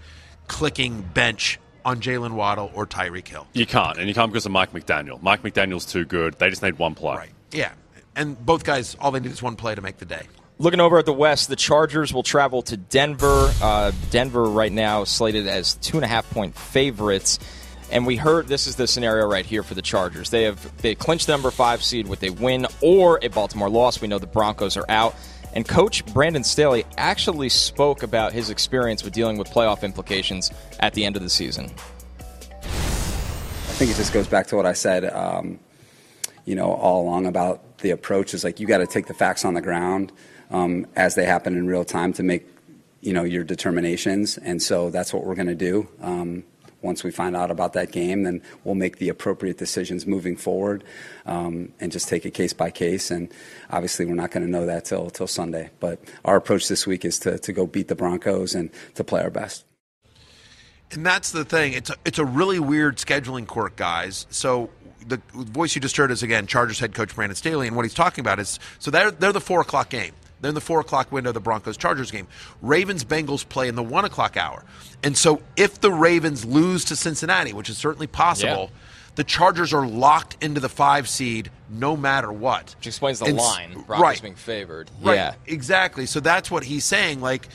clicking 0.48 1.02
bench 1.02 1.60
on 1.86 2.02
Jalen 2.02 2.32
Waddle 2.34 2.72
or 2.74 2.86
Tyreek 2.86 3.28
Hill. 3.28 3.48
You 3.54 3.66
can't, 3.66 3.98
and 3.98 4.08
you 4.08 4.14
can't 4.14 4.32
because 4.32 4.46
of 4.46 4.52
Mike 4.52 4.72
McDaniel. 4.74 5.22
Mike 5.22 5.44
McDaniel's 5.44 5.86
too 5.86 6.06
good. 6.06 6.38
They 6.40 6.50
just 6.50 6.62
need 6.62 6.78
one 6.78 6.94
play. 6.96 7.16
Right. 7.16 7.32
Yeah. 7.52 7.72
and 8.16 8.44
both 8.46 8.64
guys, 8.64 8.96
all 9.00 9.12
they 9.12 9.20
need 9.20 9.32
is 9.32 9.42
one 9.42 9.56
play 9.56 9.76
to 9.76 9.82
make 9.82 9.98
the 9.98 10.06
day. 10.06 10.24
Looking 10.58 10.80
over 10.80 11.00
at 11.00 11.06
the 11.08 11.14
West, 11.14 11.48
the 11.48 11.56
Chargers 11.56 12.14
will 12.14 12.22
travel 12.22 12.62
to 12.64 12.78
Denver. 12.78 13.52
Uh, 13.62 13.92
Denver 14.12 14.44
right 14.44 14.72
now 14.72 15.06
slated 15.06 15.48
as 15.48 15.74
two 15.76 15.98
and 15.98 16.06
a 16.06 16.08
half 16.08 16.30
point 16.30 16.56
favorites. 16.56 17.40
And 17.92 18.08
we 18.08 18.16
heard 18.16 18.48
this 18.48 18.68
is 18.68 18.78
the 18.78 18.88
scenario 18.88 19.28
right 19.28 19.46
here 19.46 19.64
for 19.64 19.74
the 19.74 19.82
Chargers. 19.82 20.30
They 20.30 20.44
have 20.44 20.82
they 20.82 20.96
clinched 20.96 21.28
the 21.28 21.34
number 21.34 21.52
five 21.52 21.84
seed 21.84 22.08
with 22.08 22.24
a 22.24 22.30
win 22.30 22.66
or 22.82 23.20
a 23.22 23.28
Baltimore 23.28 23.70
loss. 23.70 24.00
We 24.00 24.08
know 24.08 24.18
the 24.18 24.28
Broncos 24.28 24.78
are 24.78 24.86
out. 24.88 25.14
And 25.54 25.68
coach 25.68 26.06
Brandon 26.14 26.46
Staley 26.46 26.86
actually 26.98 27.50
spoke 27.50 28.04
about 28.04 28.32
his 28.32 28.50
experience 28.50 29.04
with 29.04 29.14
dealing 29.14 29.38
with 29.38 29.50
playoff 29.50 29.84
implications 29.84 30.50
at 30.80 30.94
the 30.94 31.04
end 31.04 31.18
of 31.18 31.22
the 31.22 31.30
season. 31.30 31.66
I 32.62 33.74
think 33.74 33.92
it 33.92 33.98
just 33.98 34.14
goes 34.14 34.28
back 34.28 34.48
to 34.48 34.56
what 34.56 34.66
I 34.66 34.72
said, 34.72 35.12
um, 35.12 35.60
you 36.46 36.56
know, 36.56 36.72
all 36.72 37.04
along 37.04 37.26
about 37.26 37.80
the 37.80 37.90
approach 37.90 38.34
is 38.34 38.46
like 38.46 38.62
you 38.62 38.68
got 38.68 38.78
to 38.78 38.88
take 38.88 39.08
the 39.08 39.14
facts 39.14 39.44
on 39.44 39.54
the 39.54 39.62
ground 39.62 40.14
um, 40.52 40.88
as 40.96 41.16
they 41.16 41.26
happen 41.26 41.58
in 41.58 41.68
real 41.68 41.84
time 41.84 42.14
to 42.14 42.24
make, 42.24 42.48
you 43.02 43.12
know, 43.12 43.24
your 43.24 43.44
determinations. 43.44 44.38
And 44.38 44.62
so 44.62 44.90
that's 44.90 45.14
what 45.14 45.26
we're 45.26 45.36
going 45.36 45.48
to 45.48 45.56
do. 45.56 45.90
Um, 46.00 46.46
once 46.82 47.04
we 47.04 47.12
find 47.12 47.36
out 47.36 47.52
about 47.52 47.74
that 47.74 47.92
game, 47.92 48.24
then 48.24 48.42
we'll 48.64 48.76
make 48.76 48.98
the 48.98 49.10
appropriate 49.10 49.58
decisions 49.58 50.06
moving 50.06 50.36
forward 50.36 50.84
um, 51.26 51.74
and 51.80 51.92
just 51.92 52.08
take 52.08 52.26
it 52.26 52.32
case 52.32 52.54
by 52.54 52.72
case. 52.72 53.12
And 53.12 53.32
obviously, 53.70 54.06
we're 54.06 54.16
not 54.16 54.32
going 54.32 54.46
to 54.46 54.52
know 54.52 54.66
that 54.66 54.86
till 54.86 55.10
till 55.10 55.28
Sunday. 55.28 55.70
But 55.80 56.00
our 56.26 56.36
approach 56.36 56.68
this 56.68 56.88
week 56.88 57.06
is 57.06 57.20
to 57.20 57.38
to 57.40 57.54
go 57.54 57.66
beat 57.66 57.88
the 57.88 57.96
Broncos 57.96 58.56
and 58.56 58.70
to 58.96 59.04
play 59.04 59.22
our 59.22 59.30
best. 59.30 59.66
And 60.92 61.06
that's 61.06 61.32
the 61.32 61.46
thing. 61.46 61.74
It's 61.74 61.90
a, 61.90 61.96
it's 62.04 62.20
a 62.20 62.26
really 62.26 62.60
weird 62.60 62.98
scheduling 62.98 63.48
quirk, 63.48 63.78
guys. 63.78 64.28
So 64.30 64.70
the 65.08 65.22
voice 65.34 65.74
you 65.76 65.82
just 65.82 65.98
heard 65.98 66.12
is 66.12 66.24
again 66.24 66.48
Chargers 66.48 66.80
head 66.80 66.94
coach 66.94 67.16
Brandon 67.16 67.36
Staley, 67.36 67.68
and 67.68 67.76
what 67.76 67.86
he's 67.86 67.94
talking 67.94 68.22
about 68.22 68.40
is 68.40 68.60
so 68.80 68.92
they're 68.92 69.12
they're 69.12 69.34
the 69.34 69.42
four 69.42 69.62
o'clock 69.62 69.90
game. 69.90 70.14
They're 70.42 70.50
in 70.50 70.56
the 70.56 70.62
four 70.62 70.80
o'clock 70.80 71.12
window 71.12 71.30
of 71.30 71.34
the 71.36 71.40
Broncos 71.40 71.78
Chargers 71.78 72.12
game. 72.12 72.28
Ravens 72.62 73.04
Bengals 73.04 73.48
play 73.48 73.68
in 73.68 73.76
the 73.76 73.84
one 73.84 74.06
o'clock 74.06 74.38
hour. 74.38 74.64
And 75.04 75.16
so 75.16 75.42
if 75.56 75.80
the 75.80 75.92
Ravens 75.92 76.44
lose 76.46 76.86
to 76.86 76.96
Cincinnati, 76.96 77.54
which 77.54 77.70
is 77.70 77.78
certainly 77.78 78.08
possible, 78.08 78.70
yeah. 78.72 78.80
the 79.16 79.24
Chargers 79.24 79.72
are 79.74 79.86
locked 79.86 80.44
into 80.44 80.60
the 80.60 80.70
five 80.70 81.08
seed 81.08 81.52
no 81.70 81.96
matter 81.96 82.32
what. 82.32 82.76
Which 82.80 82.88
explains 82.88 83.20
the 83.20 83.26
and, 83.26 83.38
line. 83.38 83.74
Broncos 83.74 84.00
right. 84.00 84.22
being 84.22 84.36
favored. 84.36 84.90
Right. 85.02 85.16
Yeah. 85.16 85.34
Exactly. 85.46 86.06
So 86.06 86.20
that's 86.20 86.50
what 86.50 86.64
he's 86.64 86.86
saying. 86.86 87.22
Like, 87.22 87.48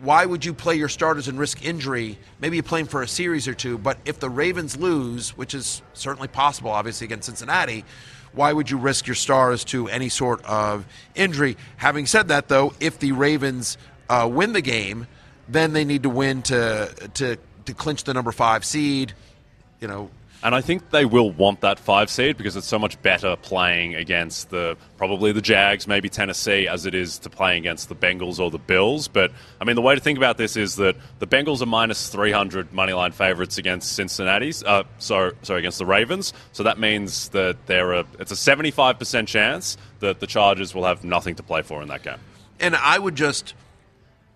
why 0.00 0.26
would 0.26 0.44
you 0.44 0.54
play 0.54 0.76
your 0.76 0.88
starters 0.88 1.28
and 1.28 1.38
risk 1.38 1.64
injury? 1.64 2.18
Maybe 2.40 2.56
you 2.56 2.62
play 2.62 2.80
them 2.80 2.88
for 2.88 3.02
a 3.02 3.08
series 3.08 3.46
or 3.48 3.54
two, 3.54 3.78
but 3.78 3.98
if 4.04 4.18
the 4.18 4.28
Ravens 4.30 4.76
lose, 4.76 5.36
which 5.36 5.54
is 5.54 5.82
certainly 5.92 6.28
possible, 6.28 6.70
obviously, 6.70 7.06
against 7.06 7.26
Cincinnati, 7.26 7.84
why 8.34 8.52
would 8.52 8.70
you 8.70 8.78
risk 8.78 9.06
your 9.06 9.14
stars 9.14 9.64
to 9.64 9.88
any 9.88 10.08
sort 10.08 10.44
of 10.44 10.84
injury? 11.14 11.56
Having 11.76 12.06
said 12.06 12.28
that, 12.28 12.48
though, 12.48 12.74
if 12.80 12.98
the 12.98 13.12
Ravens 13.12 13.78
uh, 14.08 14.28
win 14.30 14.52
the 14.52 14.60
game, 14.60 15.06
then 15.48 15.72
they 15.72 15.84
need 15.84 16.02
to 16.02 16.10
win 16.10 16.42
to 16.42 16.94
to 17.14 17.36
to 17.66 17.74
clinch 17.74 18.04
the 18.04 18.14
number 18.14 18.32
five 18.32 18.64
seed. 18.64 19.12
You 19.80 19.88
know, 19.88 20.10
and 20.44 20.54
I 20.54 20.60
think 20.60 20.90
they 20.90 21.06
will 21.06 21.30
want 21.30 21.62
that 21.62 21.78
five 21.78 22.10
seed 22.10 22.36
because 22.36 22.54
it's 22.54 22.66
so 22.66 22.78
much 22.78 23.00
better 23.00 23.34
playing 23.34 23.94
against 23.94 24.50
the 24.50 24.76
probably 24.98 25.32
the 25.32 25.40
Jags, 25.40 25.88
maybe 25.88 26.10
Tennessee, 26.10 26.68
as 26.68 26.84
it 26.84 26.94
is 26.94 27.18
to 27.20 27.30
playing 27.30 27.60
against 27.60 27.88
the 27.88 27.94
Bengals 27.94 28.38
or 28.38 28.50
the 28.50 28.58
Bills. 28.58 29.08
But 29.08 29.32
I 29.58 29.64
mean, 29.64 29.74
the 29.74 29.82
way 29.82 29.94
to 29.94 30.00
think 30.02 30.18
about 30.18 30.36
this 30.36 30.58
is 30.58 30.76
that 30.76 30.96
the 31.18 31.26
Bengals 31.26 31.62
are 31.62 31.66
minus 31.66 32.10
300 32.10 32.72
moneyline 32.72 33.14
favorites 33.14 33.56
against 33.56 33.92
Cincinnati's, 33.92 34.62
uh, 34.62 34.84
so 34.98 35.32
sorry 35.40 35.60
against 35.60 35.78
the 35.78 35.86
Ravens. 35.86 36.34
So 36.52 36.62
that 36.64 36.78
means 36.78 37.30
that 37.30 37.64
there 37.64 37.94
are 37.94 38.04
it's 38.18 38.30
a 38.30 38.34
75% 38.34 39.26
chance 39.26 39.78
that 40.00 40.20
the 40.20 40.26
Chargers 40.26 40.74
will 40.74 40.84
have 40.84 41.04
nothing 41.04 41.36
to 41.36 41.42
play 41.42 41.62
for 41.62 41.80
in 41.80 41.88
that 41.88 42.02
game. 42.02 42.18
And 42.60 42.76
I 42.76 42.98
would 42.98 43.14
just, 43.14 43.54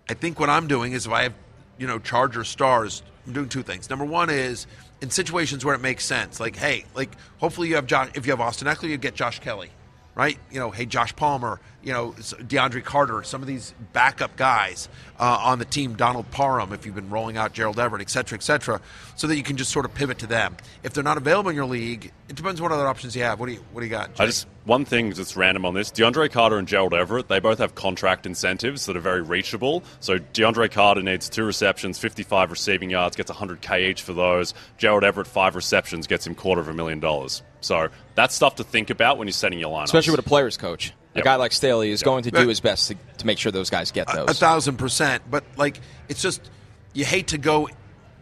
I 0.09 0.15
think 0.15 0.39
what 0.39 0.49
I'm 0.49 0.67
doing 0.67 0.93
is 0.93 1.05
if 1.05 1.11
I 1.11 1.23
have, 1.23 1.33
you 1.77 1.85
know, 1.85 1.99
Charger 1.99 2.43
stars, 2.43 3.03
I'm 3.27 3.33
doing 3.33 3.49
two 3.49 3.61
things. 3.61 3.91
Number 3.91 4.05
one 4.05 4.31
is 4.31 4.65
in 5.01 5.09
situations 5.09 5.63
where 5.63 5.75
it 5.75 5.81
makes 5.81 6.05
sense. 6.05 6.39
Like, 6.39 6.55
hey, 6.55 6.85
like 6.95 7.11
hopefully 7.37 7.69
you 7.69 7.75
have 7.75 7.85
Josh. 7.85 8.09
If 8.15 8.25
you 8.25 8.31
have 8.31 8.41
Austin 8.41 8.67
Ekeler, 8.67 8.89
you 8.89 8.97
get 8.97 9.15
Josh 9.15 9.39
Kelley, 9.39 9.69
right? 10.15 10.37
You 10.51 10.59
know, 10.59 10.71
hey, 10.71 10.85
Josh 10.85 11.15
Palmer, 11.15 11.59
you 11.83 11.93
know, 11.93 12.11
DeAndre 12.11 12.83
Carter, 12.83 13.23
some 13.23 13.41
of 13.41 13.47
these 13.47 13.73
backup 13.93 14.35
guys 14.35 14.89
uh, 15.19 15.39
on 15.43 15.59
the 15.59 15.65
team, 15.65 15.95
Donald 15.95 16.29
Parham, 16.31 16.73
if 16.73 16.85
you've 16.85 16.95
been 16.95 17.09
rolling 17.09 17.37
out 17.37 17.53
Gerald 17.53 17.79
Everett, 17.79 18.01
et 18.01 18.09
cetera, 18.09 18.37
et 18.37 18.41
cetera, 18.41 18.81
so 19.15 19.27
that 19.27 19.37
you 19.37 19.43
can 19.43 19.55
just 19.57 19.71
sort 19.71 19.85
of 19.85 19.93
pivot 19.93 20.19
to 20.19 20.27
them. 20.27 20.57
If 20.83 20.93
they're 20.93 21.03
not 21.03 21.17
available 21.17 21.49
in 21.49 21.55
your 21.55 21.65
league, 21.65 22.11
it 22.27 22.35
depends 22.35 22.61
what 22.61 22.71
other 22.71 22.87
options 22.87 23.15
you 23.15 23.23
have. 23.23 23.39
What 23.39 23.47
do 23.47 23.53
you 23.53 23.63
What 23.71 23.81
do 23.81 23.87
you 23.87 23.91
got? 23.91 24.09
Jake? 24.09 24.21
I 24.21 24.25
just 24.25 24.47
one 24.65 24.85
thing 24.85 25.11
that's 25.11 25.35
random 25.37 25.65
on 25.65 25.73
this: 25.73 25.89
DeAndre 25.91 26.31
Carter 26.31 26.57
and 26.57 26.67
Gerald 26.67 26.93
Everett, 26.93 27.27
they 27.27 27.39
both 27.39 27.59
have 27.59 27.75
contract 27.75 28.25
incentives 28.25 28.85
that 28.85 28.97
are 28.97 29.01
very 29.01 29.21
reachable. 29.21 29.83
So 29.99 30.19
DeAndre 30.19 30.71
Carter 30.71 31.01
needs 31.01 31.29
two 31.29 31.43
receptions, 31.45 31.97
55 31.97 32.51
receiving 32.51 32.89
yards, 32.89 33.15
gets 33.15 33.31
100k 33.31 33.89
each 33.89 34.01
for 34.01 34.13
those. 34.13 34.53
Gerald 34.77 35.03
Everett 35.03 35.27
five 35.27 35.55
receptions 35.55 36.07
gets 36.07 36.27
him 36.27 36.35
quarter 36.35 36.61
of 36.61 36.67
a 36.67 36.73
million 36.73 36.99
dollars. 36.99 37.41
So 37.61 37.89
that's 38.15 38.35
stuff 38.35 38.55
to 38.55 38.63
think 38.63 38.89
about 38.89 39.17
when 39.17 39.27
you're 39.27 39.33
setting 39.33 39.59
your 39.59 39.71
lineup, 39.71 39.85
especially 39.85 40.11
with 40.11 40.25
a 40.25 40.29
players 40.29 40.57
coach. 40.57 40.93
Yep. 41.15 41.23
A 41.23 41.25
guy 41.25 41.35
like 41.35 41.51
Staley 41.51 41.89
is 41.89 42.01
yep. 42.01 42.05
going 42.05 42.23
to 42.23 42.31
do 42.31 42.47
his 42.47 42.59
best 42.59 42.89
to, 42.89 42.95
to 43.17 43.25
make 43.25 43.39
sure 43.39 43.51
those 43.51 43.69
guys 43.69 43.91
get 43.91 44.07
those. 44.07 44.27
A, 44.27 44.31
a 44.31 44.33
thousand 44.33 44.77
percent. 44.77 45.23
But 45.29 45.43
like, 45.57 45.79
it's 46.07 46.21
just 46.21 46.41
you 46.93 47.03
hate 47.05 47.29
to 47.29 47.37
go. 47.37 47.69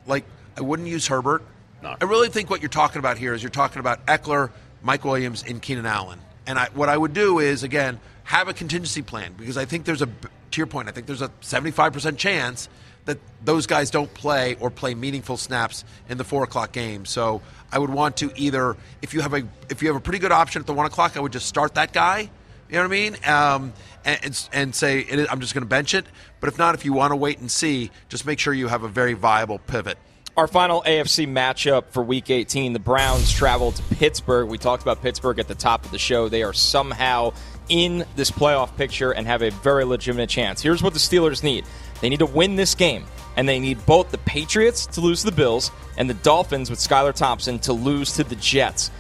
Like, 0.06 0.26
I 0.58 0.62
wouldn't 0.62 0.88
use 0.88 1.08
Herbert. 1.08 1.44
No. 1.84 1.96
I 2.00 2.06
really 2.06 2.30
think 2.30 2.50
what 2.50 2.62
you're 2.62 2.70
talking 2.70 3.00
about 3.00 3.18
here 3.18 3.34
is 3.34 3.44
you're 3.44 3.50
talking 3.50 3.80
about 3.80 4.06
Ekeler, 4.08 4.52
Mike 4.82 5.04
Williams, 5.04 5.44
and 5.48 5.62
Keenan 5.62 5.86
Allen. 5.86 6.20
And 6.48 6.58
I, 6.58 6.70
what 6.74 6.88
I 6.88 6.98
would 6.98 7.14
do 7.14 7.40
is 7.40 7.64
again 7.64 8.00
have 8.24 8.48
a 8.48 8.54
contingency 8.54 9.02
plan 9.02 9.34
because 9.38 9.58
I 9.58 9.66
think 9.66 9.86
there's 9.86 10.02
a 10.02 10.06
to 10.06 10.58
your 10.58 10.68
point. 10.68 10.88
I 10.88 10.92
think 10.92 11.08
there's 11.08 11.22
a 11.22 11.30
75% 11.42 12.18
chance 12.18 12.70
that 13.06 13.18
those 13.44 13.68
guys 13.68 13.90
don't 13.92 14.14
play 14.14 14.56
or 14.60 14.70
play 14.70 14.96
meaningful 14.96 15.38
snaps 15.38 15.84
in 16.10 16.18
the 16.18 16.24
four 16.24 16.44
o'clock 16.44 16.72
game. 16.72 17.06
So 17.06 17.42
I 17.72 17.80
would 17.80 17.90
want 17.90 18.18
to 18.18 18.32
either 18.36 18.78
if 19.02 19.14
you 19.14 19.22
have 19.22 19.34
a 19.34 19.44
if 19.70 19.82
you 19.82 19.90
have 19.90 19.98
a 19.98 20.02
pretty 20.02 20.20
good 20.20 20.32
option 20.32 20.62
at 20.62 20.68
the 20.68 20.74
one 20.74 20.86
o'clock, 20.86 21.18
I 21.18 21.20
would 21.20 21.34
just 21.34 21.48
start 21.48 21.76
that 21.76 21.92
guy 21.92 22.30
you 22.70 22.76
know 22.76 22.82
what 22.82 22.86
I 22.86 22.88
mean? 22.88 23.16
Um, 23.26 23.74
and, 24.06 24.50
and 24.54 24.76
say 24.76 25.06
I'm 25.30 25.40
just 25.40 25.54
going 25.54 25.64
to 25.64 25.70
bench 25.70 25.94
it. 25.94 26.06
But 26.40 26.50
if 26.50 26.58
not, 26.58 26.76
if 26.76 26.86
you 26.86 26.94
want 26.94 27.12
to 27.12 27.16
wait 27.16 27.40
and 27.40 27.50
see, 27.52 27.92
just 28.10 28.26
make 28.26 28.40
sure 28.40 28.54
you 28.54 28.68
have 28.68 28.84
a 28.84 28.88
very 28.88 29.14
viable 29.14 29.60
pivot. 29.60 29.98
Our 30.36 30.48
final 30.48 30.84
AFC 30.84 31.28
matchup 31.28 31.86
for 31.90 32.04
Week 32.04 32.30
18, 32.30 32.74
the 32.74 32.80
Browns 32.80 33.32
travel 33.32 33.72
to 33.72 33.84
Pittsburgh. 33.96 34.48
We 34.48 34.60
talked 34.60 34.84
about 34.84 35.02
Pittsburgh 35.02 35.40
at 35.40 35.48
the 35.48 35.56
top 35.56 35.84
of 35.84 35.90
the 35.90 35.98
show. 35.98 36.30
They 36.30 36.44
are 36.44 36.54
somehow 36.54 37.34
in 37.70 38.06
this 38.16 38.30
playoff 38.30 38.78
picture 38.78 39.12
and 39.12 39.26
have 39.26 39.42
a 39.42 39.50
very 39.50 39.84
legitimate 39.84 40.30
chance. 40.30 40.62
Here's 40.62 40.84
what 40.84 40.94
the 40.94 41.00
Steelers 41.00 41.44
need 41.44 41.66
they 42.02 42.10
need 42.10 42.20
to 42.20 42.28
win 42.28 42.56
this 42.56 42.76
game, 42.76 43.06
and 43.36 43.50
they 43.50 43.60
need 43.60 43.84
both 43.88 44.12
the 44.12 44.20
Patriots 44.20 44.86
to 44.86 45.02
lose 45.02 45.22
to 45.22 45.32
the 45.32 45.36
Bills 45.36 45.72
and 45.98 46.08
the 46.08 46.14
Dolphins 46.14 46.70
with 46.70 46.78
Skylar 46.78 47.14
Thompson 47.14 47.58
to 47.60 47.74
lose 47.74 48.14
to 48.14 48.24
the 48.24 48.36
Jets. 48.36 48.92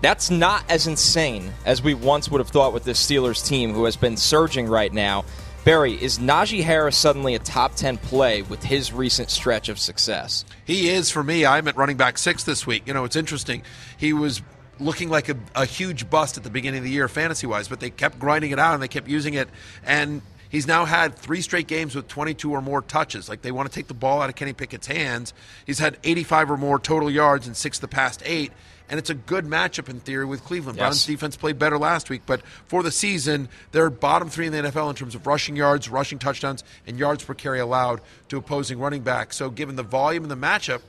That's 0.00 0.30
not 0.30 0.68
as 0.70 0.86
insane 0.86 1.52
as 1.64 1.82
we 1.82 1.94
once 1.94 2.30
would 2.30 2.40
have 2.40 2.48
thought 2.48 2.72
with 2.72 2.84
this 2.84 3.04
Steelers 3.04 3.46
team 3.46 3.72
who 3.72 3.84
has 3.84 3.96
been 3.96 4.16
surging 4.16 4.66
right 4.66 4.92
now. 4.92 5.24
Berry, 5.64 5.94
is 5.94 6.18
Najee 6.18 6.62
Harris 6.62 6.94
suddenly 6.94 7.34
a 7.34 7.38
top 7.38 7.74
10 7.74 7.96
play 7.96 8.42
with 8.42 8.62
his 8.62 8.92
recent 8.92 9.30
stretch 9.30 9.70
of 9.70 9.78
success? 9.78 10.44
He 10.66 10.90
is 10.90 11.10
for 11.10 11.24
me. 11.24 11.46
I'm 11.46 11.66
at 11.68 11.76
running 11.76 11.96
back 11.96 12.18
six 12.18 12.44
this 12.44 12.66
week. 12.66 12.86
You 12.86 12.92
know, 12.92 13.04
it's 13.04 13.16
interesting. 13.16 13.62
He 13.96 14.12
was 14.12 14.42
looking 14.78 15.08
like 15.08 15.30
a, 15.30 15.36
a 15.54 15.64
huge 15.64 16.10
bust 16.10 16.36
at 16.36 16.44
the 16.44 16.50
beginning 16.50 16.78
of 16.78 16.84
the 16.84 16.90
year, 16.90 17.08
fantasy 17.08 17.46
wise, 17.46 17.68
but 17.68 17.80
they 17.80 17.88
kept 17.88 18.18
grinding 18.18 18.50
it 18.50 18.58
out 18.58 18.74
and 18.74 18.82
they 18.82 18.88
kept 18.88 19.08
using 19.08 19.32
it. 19.32 19.48
And 19.84 20.20
he's 20.50 20.66
now 20.66 20.84
had 20.84 21.16
three 21.16 21.40
straight 21.40 21.66
games 21.66 21.94
with 21.94 22.08
22 22.08 22.52
or 22.52 22.60
more 22.60 22.82
touches. 22.82 23.26
Like 23.26 23.40
they 23.40 23.52
want 23.52 23.66
to 23.66 23.74
take 23.74 23.86
the 23.86 23.94
ball 23.94 24.20
out 24.20 24.28
of 24.28 24.36
Kenny 24.36 24.52
Pickett's 24.52 24.86
hands. 24.86 25.32
He's 25.64 25.78
had 25.78 25.96
85 26.04 26.50
or 26.50 26.56
more 26.58 26.78
total 26.78 27.10
yards 27.10 27.48
in 27.48 27.54
six 27.54 27.78
of 27.78 27.82
the 27.82 27.88
past 27.88 28.22
eight 28.26 28.52
and 28.88 28.98
it's 28.98 29.10
a 29.10 29.14
good 29.14 29.44
matchup 29.44 29.88
in 29.88 30.00
theory 30.00 30.24
with 30.24 30.44
Cleveland. 30.44 30.76
Yes. 30.76 30.82
Browns 30.82 31.06
defense 31.06 31.36
played 31.36 31.58
better 31.58 31.78
last 31.78 32.10
week, 32.10 32.22
but 32.26 32.42
for 32.66 32.82
the 32.82 32.90
season, 32.90 33.48
they're 33.72 33.90
bottom 33.90 34.28
three 34.28 34.46
in 34.46 34.52
the 34.52 34.58
NFL 34.58 34.90
in 34.90 34.96
terms 34.96 35.14
of 35.14 35.26
rushing 35.26 35.56
yards, 35.56 35.88
rushing 35.88 36.18
touchdowns, 36.18 36.64
and 36.86 36.98
yards 36.98 37.24
per 37.24 37.34
carry 37.34 37.60
allowed 37.60 38.00
to 38.28 38.36
opposing 38.36 38.78
running 38.78 39.02
backs. 39.02 39.36
So, 39.36 39.50
given 39.50 39.76
the 39.76 39.82
volume 39.82 40.24
and 40.24 40.30
the 40.30 40.36
matchup, 40.36 40.82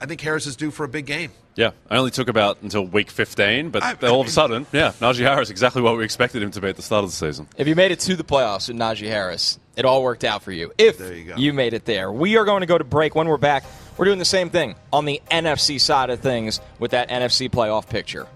I 0.00 0.06
think 0.06 0.20
Harris 0.20 0.46
is 0.46 0.56
due 0.56 0.70
for 0.70 0.84
a 0.84 0.88
big 0.88 1.06
game. 1.06 1.30
Yeah, 1.56 1.70
I 1.88 1.98
only 1.98 2.10
took 2.10 2.28
about 2.28 2.62
until 2.62 2.84
week 2.84 3.10
15, 3.10 3.70
but 3.70 3.82
I, 3.82 3.94
all 4.08 4.20
of 4.20 4.26
a 4.26 4.30
sudden, 4.30 4.66
yeah, 4.72 4.92
Najee 5.00 5.20
Harris, 5.20 5.50
exactly 5.50 5.82
what 5.82 5.96
we 5.96 6.04
expected 6.04 6.42
him 6.42 6.50
to 6.50 6.60
be 6.60 6.68
at 6.68 6.76
the 6.76 6.82
start 6.82 7.04
of 7.04 7.10
the 7.10 7.16
season. 7.16 7.46
If 7.56 7.68
you 7.68 7.76
made 7.76 7.92
it 7.92 8.00
to 8.00 8.16
the 8.16 8.24
playoffs 8.24 8.66
with 8.66 8.76
Najee 8.76 9.06
Harris, 9.06 9.60
it 9.76 9.84
all 9.84 10.02
worked 10.02 10.24
out 10.24 10.42
for 10.42 10.50
you. 10.50 10.72
If 10.78 10.98
you, 10.98 11.34
you 11.36 11.52
made 11.52 11.74
it 11.74 11.84
there. 11.84 12.10
We 12.10 12.36
are 12.38 12.44
going 12.44 12.60
to 12.60 12.66
go 12.66 12.76
to 12.76 12.82
break. 12.82 13.14
When 13.14 13.28
we're 13.28 13.36
back, 13.36 13.64
we're 13.96 14.04
doing 14.04 14.18
the 14.18 14.24
same 14.24 14.50
thing 14.50 14.74
on 14.92 15.04
the 15.04 15.20
NFC 15.30 15.80
side 15.80 16.10
of 16.10 16.20
things 16.20 16.60
with 16.78 16.92
that 16.92 17.08
NFC 17.08 17.50
playoff 17.50 17.88
picture. 17.88 18.26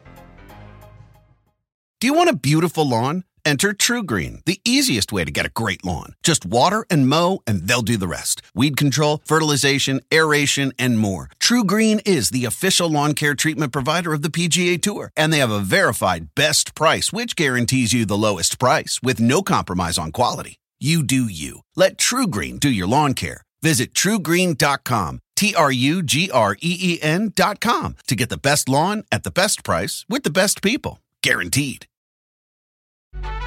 Do 2.00 2.06
you 2.06 2.14
want 2.14 2.30
a 2.30 2.36
beautiful 2.36 2.88
lawn? 2.88 3.24
Enter 3.44 3.72
TruGreen, 3.72 4.44
the 4.44 4.60
easiest 4.64 5.10
way 5.10 5.24
to 5.24 5.30
get 5.30 5.46
a 5.46 5.50
great 5.50 5.84
lawn. 5.84 6.12
Just 6.22 6.44
water 6.44 6.84
and 6.90 7.08
mow, 7.08 7.40
and 7.46 7.66
they'll 7.66 7.82
do 7.82 7.96
the 7.96 8.06
rest. 8.06 8.42
Weed 8.54 8.76
control, 8.76 9.22
fertilization, 9.24 10.00
aeration, 10.12 10.72
and 10.78 10.98
more. 10.98 11.30
TruGreen 11.40 12.06
is 12.06 12.28
the 12.28 12.44
official 12.44 12.90
lawn 12.90 13.14
care 13.14 13.34
treatment 13.34 13.72
provider 13.72 14.12
of 14.12 14.20
the 14.20 14.28
PGA 14.28 14.80
Tour, 14.80 15.10
and 15.16 15.32
they 15.32 15.38
have 15.38 15.50
a 15.50 15.60
verified 15.60 16.34
best 16.34 16.74
price, 16.74 17.10
which 17.12 17.36
guarantees 17.36 17.92
you 17.92 18.04
the 18.04 18.18
lowest 18.18 18.58
price 18.58 19.00
with 19.02 19.18
no 19.18 19.42
compromise 19.42 19.96
on 19.96 20.12
quality. 20.12 20.58
You 20.78 21.02
do 21.02 21.24
you. 21.24 21.60
Let 21.74 21.96
TruGreen 21.96 22.60
do 22.60 22.70
your 22.70 22.86
lawn 22.86 23.14
care. 23.14 23.42
Visit 23.62 23.94
trugreen.com, 23.94 25.20
T 25.38 25.54
R 25.54 25.70
U 25.70 26.02
G 26.02 26.32
R 26.32 26.56
E 26.60 26.98
E 27.00 27.28
com 27.60 27.94
to 28.08 28.16
get 28.16 28.28
the 28.28 28.36
best 28.36 28.68
lawn 28.68 29.04
at 29.12 29.22
the 29.22 29.30
best 29.30 29.62
price 29.62 30.04
with 30.08 30.24
the 30.24 30.30
best 30.30 30.62
people. 30.62 30.98
Guaranteed. 31.22 31.86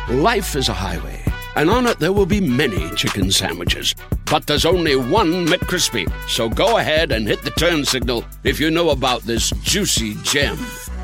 Life 0.08 0.56
is 0.56 0.70
a 0.70 0.74
highway, 0.74 1.22
and 1.58 1.70
on 1.70 1.88
it 1.88 2.00
there 2.00 2.14
will 2.14 2.26
be 2.26 2.40
many 2.40 2.90
chicken 2.96 3.30
sandwiches. 3.30 3.94
But 4.24 4.48
there's 4.48 4.66
only 4.66 4.96
one 4.96 5.46
McCrispy. 5.46 6.10
So 6.30 6.48
go 6.48 6.78
ahead 6.78 7.12
and 7.12 7.28
hit 7.28 7.42
the 7.42 7.52
turn 7.52 7.84
signal 7.84 8.24
if 8.46 8.58
you 8.58 8.72
know 8.72 8.92
about 8.92 9.24
this 9.24 9.50
juicy 9.62 10.16
gem 10.24 10.58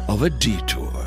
of 0.08 0.22
a 0.22 0.30
detour. 0.30 1.07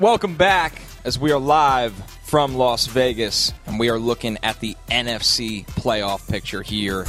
Welcome 0.00 0.34
back 0.36 0.80
as 1.04 1.18
we 1.18 1.30
are 1.30 1.38
live 1.38 1.92
from 2.24 2.54
Las 2.54 2.86
Vegas 2.86 3.52
and 3.66 3.78
we 3.78 3.90
are 3.90 3.98
looking 3.98 4.38
at 4.42 4.58
the 4.60 4.74
NFC 4.90 5.66
playoff 5.66 6.26
picture 6.28 6.62
here 6.62 7.00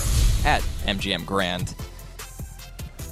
at 0.45 0.61
MGM 0.85 1.25
Grand. 1.25 1.73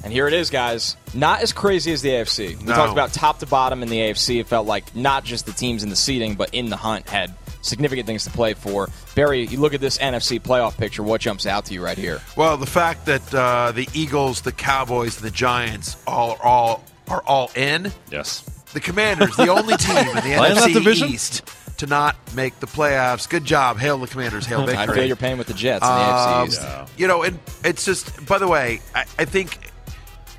And 0.03 0.11
here 0.11 0.27
it 0.27 0.33
is, 0.33 0.49
guys. 0.49 0.97
Not 1.13 1.41
as 1.41 1.53
crazy 1.53 1.93
as 1.93 2.01
the 2.01 2.09
AFC. 2.09 2.57
We 2.57 2.63
No. 2.65 2.75
talked 2.75 2.91
about 2.91 3.13
top 3.13 3.39
to 3.39 3.45
bottom 3.45 3.81
in 3.81 3.87
the 3.89 3.99
AFC. 4.01 4.39
It 4.39 4.47
felt 4.47 4.67
like 4.67 4.95
not 4.95 5.23
just 5.23 5.45
the 5.45 5.53
teams 5.53 5.81
in 5.83 5.89
the 5.89 5.95
seeding, 5.95 6.35
but 6.35 6.49
in 6.53 6.69
the 6.69 6.77
hunt 6.77 7.07
had 7.09 7.33
significant 7.61 8.05
things 8.05 8.23
to 8.25 8.29
play 8.31 8.53
for. 8.55 8.89
Berry, 9.15 9.45
you 9.47 9.59
look 9.59 9.73
at 9.73 9.81
this 9.81 9.97
NFC 9.97 10.39
playoff 10.39 10.77
picture. 10.77 11.03
What 11.03 11.21
jumps 11.21 11.45
out 11.45 11.65
to 11.65 11.73
you 11.73 11.83
right 11.83 11.97
here? 11.97 12.21
Well, 12.35 12.57
the 12.57 12.65
fact 12.65 13.05
that 13.05 13.33
uh, 13.33 13.71
the 13.73 13.87
Eagles, 13.93 14.41
the 14.41 14.51
Cowboys, 14.53 15.17
the 15.17 15.31
Giants 15.31 15.95
all 16.05 16.31
are 16.31 16.43
all 16.45 16.83
are 17.09 17.23
all 17.25 17.49
in. 17.55 17.91
Yes. 18.11 18.43
The 18.73 18.79
Commanders, 18.79 19.35
the 19.35 19.47
only 19.49 19.75
team 19.77 19.97
in 19.97 20.15
the 20.15 20.21
Playing 20.21 20.55
that 20.55 20.69
NFC 20.69 20.73
division? 20.73 21.07
East 21.09 21.47
to 21.77 21.87
not 21.87 22.15
make 22.35 22.59
the 22.59 22.67
playoffs. 22.67 23.27
Good 23.29 23.45
job, 23.45 23.77
hail 23.77 23.97
the 23.97 24.07
Commanders, 24.07 24.45
hail 24.45 24.65
victory. 24.65 24.77
I 24.89 24.93
feel 24.93 25.05
you're 25.05 25.15
paying 25.15 25.37
with 25.37 25.47
the 25.47 25.53
Jets 25.53 25.83
in 25.85 25.89
the 25.89 25.95
Um, 25.95 26.47
AFC 26.47 26.47
East. 26.47 26.91
You 26.99 27.07
know, 27.07 27.23
and 27.23 27.39
it's 27.63 27.85
just. 27.85 28.25
By 28.25 28.37
the 28.37 28.47
way, 28.47 28.81
I, 28.93 29.05
I 29.17 29.25
think 29.25 29.57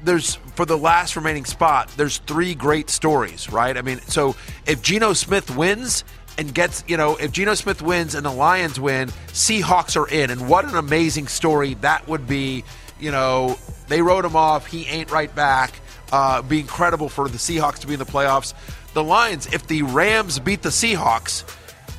there's 0.04 0.36
for 0.54 0.64
the 0.64 0.76
last 0.78 1.16
remaining 1.16 1.44
spot. 1.44 1.88
There's 1.96 2.18
three 2.18 2.54
great 2.54 2.90
stories, 2.90 3.50
right? 3.50 3.76
I 3.76 3.82
mean, 3.82 4.00
so 4.02 4.36
if 4.66 4.82
Geno 4.82 5.12
Smith 5.14 5.54
wins 5.56 6.04
and 6.38 6.54
gets, 6.54 6.84
you 6.86 6.96
know, 6.96 7.16
if 7.16 7.32
Geno 7.32 7.54
Smith 7.54 7.82
wins 7.82 8.14
and 8.14 8.24
the 8.24 8.30
Lions 8.32 8.78
win, 8.78 9.08
Seahawks 9.28 9.96
are 9.96 10.08
in, 10.08 10.30
and 10.30 10.48
what 10.48 10.64
an 10.66 10.76
amazing 10.76 11.26
story 11.28 11.74
that 11.80 12.06
would 12.06 12.26
be. 12.28 12.64
You 12.98 13.10
know, 13.10 13.58
they 13.88 14.02
wrote 14.02 14.26
him 14.26 14.36
off. 14.36 14.66
He 14.66 14.84
ain't 14.86 15.10
right 15.10 15.34
back. 15.34 15.72
Uh, 16.12 16.42
be 16.42 16.60
incredible 16.60 17.08
for 17.08 17.28
the 17.28 17.38
Seahawks 17.38 17.78
to 17.78 17.86
be 17.86 17.92
in 17.94 17.98
the 17.98 18.04
playoffs. 18.06 18.54
The 18.94 19.04
Lions, 19.04 19.46
if 19.52 19.66
the 19.66 19.82
Rams 19.82 20.38
beat 20.40 20.62
the 20.62 20.70
Seahawks, 20.70 21.44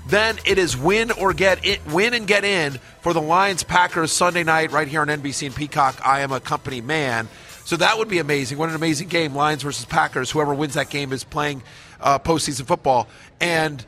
then 0.08 0.38
it 0.46 0.58
is 0.58 0.76
win 0.76 1.12
or 1.12 1.34
get 1.34 1.66
it, 1.66 1.80
win 1.88 2.14
and 2.14 2.28
get 2.28 2.44
in 2.44 2.74
for 3.02 3.14
the 3.14 3.22
Lions 3.22 3.64
Packers 3.64 4.12
Sunday 4.12 4.44
night 4.44 4.72
right 4.72 4.88
here 4.88 5.02
on 5.02 5.08
NBC 5.08 5.46
and 5.48 5.56
Peacock. 5.56 6.02
I 6.06 6.22
am 6.22 6.32
a 6.32 6.40
company 6.40 6.82
man, 6.82 7.30
so 7.64 7.78
that 7.78 7.98
would 7.98 8.10
be 8.10 8.20
amazing. 8.20 8.58
What 8.58 8.70
an 8.70 8.76
amazing 8.76 9.08
game, 9.08 9.34
Lions 9.36 9.64
versus 9.64 9.86
Packers. 9.86 10.30
Whoever 10.32 10.54
wins 10.54 10.74
that 10.74 10.90
game 10.90 11.14
is 11.14 11.24
playing 11.24 11.64
uh, 12.02 12.20
postseason 12.20 12.66
football. 12.66 13.08
And 13.40 13.86